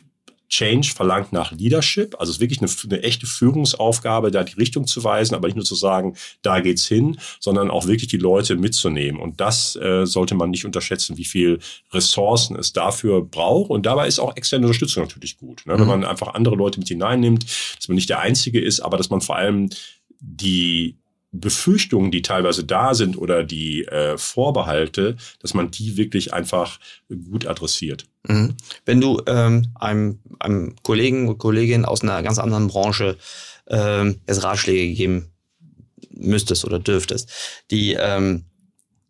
Change 0.49 0.93
verlangt 0.95 1.33
nach 1.33 1.53
Leadership, 1.53 2.15
also 2.19 2.31
es 2.31 2.37
ist 2.37 2.41
wirklich 2.41 2.61
eine, 2.61 2.71
eine, 2.85 3.03
echte 3.03 3.27
Führungsaufgabe, 3.27 4.31
da 4.31 4.45
die 4.45 4.55
Richtung 4.55 4.87
zu 4.87 5.03
weisen, 5.03 5.35
aber 5.35 5.49
nicht 5.49 5.57
nur 5.57 5.65
zu 5.65 5.75
sagen, 5.75 6.17
da 6.43 6.61
geht's 6.61 6.87
hin, 6.87 7.19
sondern 7.41 7.71
auch 7.71 7.87
wirklich 7.87 8.09
die 8.09 8.17
Leute 8.17 8.57
mitzunehmen. 8.57 9.21
Und 9.21 9.41
das 9.41 9.77
äh, 9.77 10.07
sollte 10.07 10.35
man 10.35 10.51
nicht 10.51 10.65
unterschätzen, 10.65 11.17
wie 11.17 11.25
viel 11.25 11.59
Ressourcen 11.93 12.57
es 12.57 12.73
dafür 12.73 13.23
braucht. 13.23 13.71
Und 13.71 13.87
dabei 13.87 14.07
ist 14.07 14.19
auch 14.19 14.37
externe 14.37 14.67
Unterstützung 14.67 15.05
natürlich 15.05 15.37
gut, 15.37 15.63
ne? 15.67 15.75
wenn 15.75 15.81
mhm. 15.81 15.89
man 15.89 16.05
einfach 16.05 16.35
andere 16.35 16.55
Leute 16.55 16.79
mit 16.79 16.89
hineinnimmt, 16.89 17.45
dass 17.77 17.89
man 17.89 17.97
nicht 17.97 18.09
der 18.09 18.21
Einzige 18.21 18.61
ist, 18.61 18.81
aber 18.81 18.97
dass 18.97 19.11
man 19.11 19.21
vor 19.21 19.37
allem 19.37 19.71
die 20.21 20.97
Befürchtungen, 21.41 22.11
die 22.11 22.23
teilweise 22.23 22.65
da 22.65 22.95
sind 22.95 23.17
oder 23.17 23.45
die 23.45 23.85
äh, 23.85 24.17
Vorbehalte, 24.19 25.17
dass 25.41 25.55
man 25.55 25.71
die 25.71 25.97
wirklich 25.97 26.33
einfach 26.33 26.79
gut 27.31 27.47
adressiert. 27.47 28.07
Mhm. 28.29 28.55
Wenn 28.85 29.01
du 29.01 29.23
ähm, 29.27 29.69
einem, 29.75 30.19
einem 30.39 30.75
Kollegen, 30.83 31.39
Kollegin 31.39 31.85
aus 31.85 32.03
einer 32.03 32.23
ganz 32.23 32.39
anderen 32.39 32.69
Branche 32.69 33.17
ähm, 33.69 34.21
jetzt 34.29 34.43
Ratschläge 34.43 34.95
geben 34.95 35.31
müsstest 36.11 36.65
oder 36.65 36.79
dürftest, 36.79 37.31
die 37.71 37.95
ähm, 37.95 38.45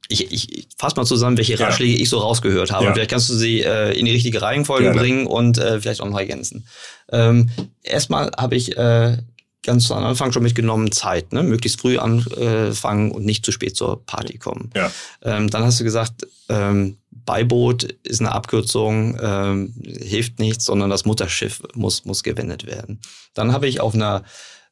ich, 0.09 0.31
ich 0.33 0.69
fasse 0.77 0.97
mal 0.97 1.05
zusammen, 1.05 1.37
welche 1.37 1.59
Ratschläge 1.59 1.97
ja. 1.97 2.03
ich 2.03 2.09
so 2.09 2.19
rausgehört 2.19 2.71
habe. 2.71 2.87
Ja. 2.87 2.95
Vielleicht 2.95 3.11
kannst 3.11 3.29
du 3.29 3.35
sie 3.35 3.63
äh, 3.63 3.99
in 3.99 4.07
die 4.07 4.13
richtige 4.13 4.41
Reihenfolge 4.41 4.85
Gerne. 4.85 5.01
bringen 5.01 5.27
und 5.27 5.59
äh, 5.59 5.81
vielleicht 5.81 6.01
auch 6.01 6.09
noch 6.09 6.19
ergänzen. 6.19 6.67
Ähm, 7.11 7.51
erstmal 7.83 8.31
habe 8.37 8.57
ich 8.57 8.77
äh, 8.77 9.19
ganz 9.63 9.91
am 9.91 10.05
Anfang 10.05 10.33
schon 10.33 10.43
mitgenommen, 10.43 10.93
Zeit, 10.93 11.33
ne? 11.33 11.43
möglichst 11.43 11.81
früh 11.81 11.99
anfangen 11.99 13.11
und 13.11 13.25
nicht 13.25 13.45
zu 13.45 13.53
spät 13.53 13.77
zur 13.77 14.05
Party 14.07 14.39
kommen. 14.39 14.71
Ja. 14.75 14.91
Ähm, 15.23 15.51
dann 15.51 15.65
hast 15.65 15.81
du 15.81 15.85
gesagt, 15.85 16.27
ähm, 16.49 16.99
Beiboot 17.11 17.85
ist 18.05 18.21
eine 18.21 18.33
Abkürzung, 18.33 19.19
ähm, 19.21 19.75
hilft 19.85 20.39
nichts, 20.39 20.65
sondern 20.65 20.91
das 20.91 21.05
Mutterschiff 21.05 21.63
muss, 21.75 22.05
muss 22.05 22.23
gewendet 22.23 22.67
werden. 22.67 23.01
Dann 23.35 23.53
habe 23.53 23.67
ich 23.67 23.81
auf 23.81 23.95
einer 23.95 24.23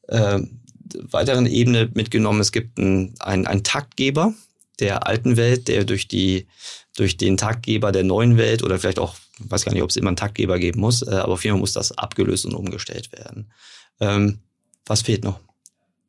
äh, 0.07 0.39
weiteren 1.11 1.45
Ebene 1.45 1.89
mitgenommen, 1.93 2.39
es 2.39 2.53
gibt 2.53 2.79
einen, 2.79 3.15
einen 3.19 3.63
Taktgeber 3.63 4.33
der 4.79 5.07
alten 5.07 5.35
Welt, 5.35 5.67
der 5.67 5.83
durch 5.83 6.07
die 6.07 6.47
durch 6.95 7.17
den 7.17 7.37
Taktgeber 7.37 7.91
der 7.91 8.03
neuen 8.03 8.37
Welt 8.37 8.63
oder 8.63 8.79
vielleicht 8.79 8.99
auch, 8.99 9.15
weiß 9.39 9.65
gar 9.65 9.73
nicht, 9.73 9.83
ob 9.83 9.89
es 9.89 9.97
immer 9.97 10.09
einen 10.09 10.17
Taktgeber 10.17 10.59
geben 10.59 10.79
muss, 10.79 11.01
äh, 11.01 11.11
aber 11.11 11.33
auf 11.33 11.43
jeden 11.43 11.55
Fall 11.55 11.59
muss 11.59 11.73
das 11.73 11.97
abgelöst 11.97 12.45
und 12.45 12.55
umgestellt 12.55 13.11
werden. 13.11 13.51
Ähm, 13.99 14.39
was 14.85 15.01
fehlt 15.01 15.23
noch? 15.23 15.39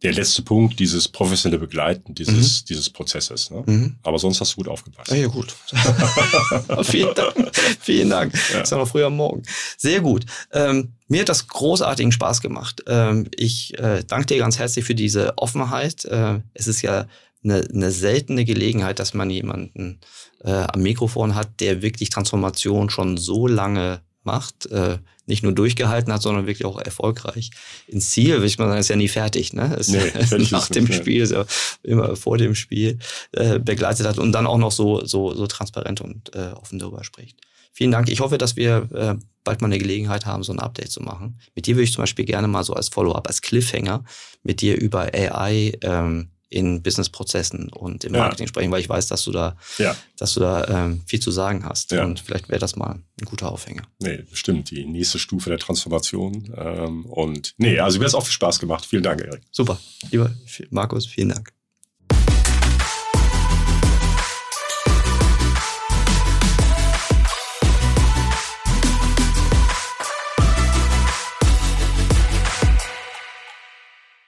Der 0.02 0.12
letzte 0.12 0.42
Punkt, 0.42 0.78
dieses 0.78 1.08
professionelle 1.08 1.58
Begleiten 1.58 2.14
dieses, 2.14 2.60
mhm. 2.60 2.66
dieses 2.66 2.90
Prozesses. 2.90 3.50
Ne? 3.50 3.62
Mhm. 3.66 3.96
Aber 4.02 4.18
sonst 4.18 4.40
hast 4.40 4.52
du 4.52 4.56
gut 4.56 4.68
aufgepasst. 4.68 5.10
Ja, 5.10 5.16
ja 5.16 5.26
gut. 5.26 5.56
Vielen 6.82 7.14
Dank. 7.14 7.56
Vielen 7.80 8.10
Dank. 8.10 8.34
Ja. 8.52 8.60
Das 8.60 8.70
war 8.72 8.78
noch 8.78 8.88
früher 8.88 9.06
am 9.06 9.16
Morgen. 9.16 9.42
Sehr 9.78 10.00
gut. 10.00 10.26
Ähm, 10.52 10.92
mir 11.08 11.20
hat 11.22 11.30
das 11.30 11.48
großartigen 11.48 12.12
Spaß 12.12 12.42
gemacht. 12.42 12.84
Ähm, 12.86 13.28
ich 13.34 13.78
äh, 13.78 14.04
danke 14.06 14.26
dir 14.26 14.38
ganz 14.38 14.58
herzlich 14.58 14.84
für 14.84 14.94
diese 14.94 15.38
Offenheit. 15.38 16.04
Äh, 16.04 16.40
es 16.52 16.66
ist 16.66 16.82
ja 16.82 17.06
eine, 17.42 17.66
eine 17.72 17.90
seltene 17.90 18.44
Gelegenheit, 18.44 18.98
dass 18.98 19.14
man 19.14 19.30
jemanden 19.30 20.00
äh, 20.44 20.50
am 20.50 20.82
Mikrofon 20.82 21.34
hat, 21.34 21.60
der 21.60 21.80
wirklich 21.80 22.10
Transformation 22.10 22.90
schon 22.90 23.16
so 23.16 23.46
lange 23.46 24.02
macht, 24.26 24.66
äh, 24.66 24.98
nicht 25.26 25.42
nur 25.42 25.52
durchgehalten 25.52 26.12
hat, 26.12 26.22
sondern 26.22 26.46
wirklich 26.46 26.64
auch 26.64 26.80
erfolgreich 26.80 27.50
ins 27.86 28.10
Ziel, 28.10 28.38
will 28.38 28.46
ich 28.46 28.58
mal 28.58 28.68
sagen, 28.68 28.80
ist 28.80 28.88
ja 28.88 28.96
nie 28.96 29.08
fertig, 29.08 29.52
ne? 29.52 29.74
Es 29.78 29.88
nee, 29.88 30.00
nach 30.50 30.68
dem 30.68 30.84
nicht, 30.84 30.94
Spiel, 30.94 31.26
so 31.26 31.44
immer 31.82 32.16
vor 32.16 32.38
dem 32.38 32.54
Spiel 32.54 32.98
äh, 33.32 33.58
begleitet 33.58 34.06
hat 34.06 34.18
und 34.18 34.32
dann 34.32 34.46
auch 34.46 34.58
noch 34.58 34.72
so, 34.72 35.04
so, 35.04 35.34
so 35.34 35.46
transparent 35.46 36.00
und 36.00 36.34
äh, 36.34 36.52
offen 36.52 36.78
darüber 36.78 37.02
spricht. 37.04 37.38
Vielen 37.72 37.90
Dank. 37.90 38.08
Ich 38.08 38.20
hoffe, 38.20 38.38
dass 38.38 38.56
wir 38.56 38.88
äh, 38.94 39.14
bald 39.44 39.60
mal 39.60 39.66
eine 39.66 39.78
Gelegenheit 39.78 40.24
haben, 40.24 40.42
so 40.42 40.52
ein 40.52 40.60
Update 40.60 40.90
zu 40.90 41.02
machen. 41.02 41.38
Mit 41.54 41.66
dir 41.66 41.76
würde 41.76 41.84
ich 41.84 41.92
zum 41.92 42.02
Beispiel 42.02 42.24
gerne 42.24 42.48
mal 42.48 42.64
so 42.64 42.72
als 42.72 42.88
Follow-up, 42.88 43.26
als 43.26 43.42
Cliffhanger 43.42 44.02
mit 44.42 44.62
dir 44.62 44.80
über 44.80 45.12
AI 45.12 45.72
ähm, 45.82 46.30
in 46.48 46.82
Businessprozessen 46.82 47.70
und 47.70 48.04
im 48.04 48.12
Marketing 48.12 48.46
ja. 48.46 48.48
sprechen, 48.48 48.70
weil 48.70 48.80
ich 48.80 48.88
weiß, 48.88 49.08
dass 49.08 49.24
du 49.24 49.32
da, 49.32 49.56
ja. 49.78 49.96
dass 50.16 50.34
du 50.34 50.40
da 50.40 50.66
ähm, 50.68 51.02
viel 51.06 51.20
zu 51.20 51.30
sagen 51.30 51.64
hast. 51.64 51.90
Ja. 51.90 52.04
Und 52.04 52.20
vielleicht 52.20 52.48
wäre 52.48 52.60
das 52.60 52.76
mal 52.76 53.00
ein 53.20 53.24
guter 53.24 53.50
Aufhänger. 53.50 53.82
Nee, 53.98 54.22
bestimmt. 54.30 54.70
Die 54.70 54.84
nächste 54.84 55.18
Stufe 55.18 55.50
der 55.50 55.58
Transformation. 55.58 56.54
Ähm, 56.56 57.06
und 57.06 57.54
nee, 57.58 57.78
also 57.80 57.98
mir 57.98 58.04
hat 58.04 58.10
es 58.10 58.14
auch 58.14 58.24
viel 58.24 58.32
Spaß 58.32 58.60
gemacht. 58.60 58.86
Vielen 58.86 59.02
Dank, 59.02 59.20
Erik. 59.22 59.42
Super. 59.50 59.78
Lieber 60.10 60.32
Markus, 60.70 61.06
vielen 61.06 61.30
Dank. 61.30 61.55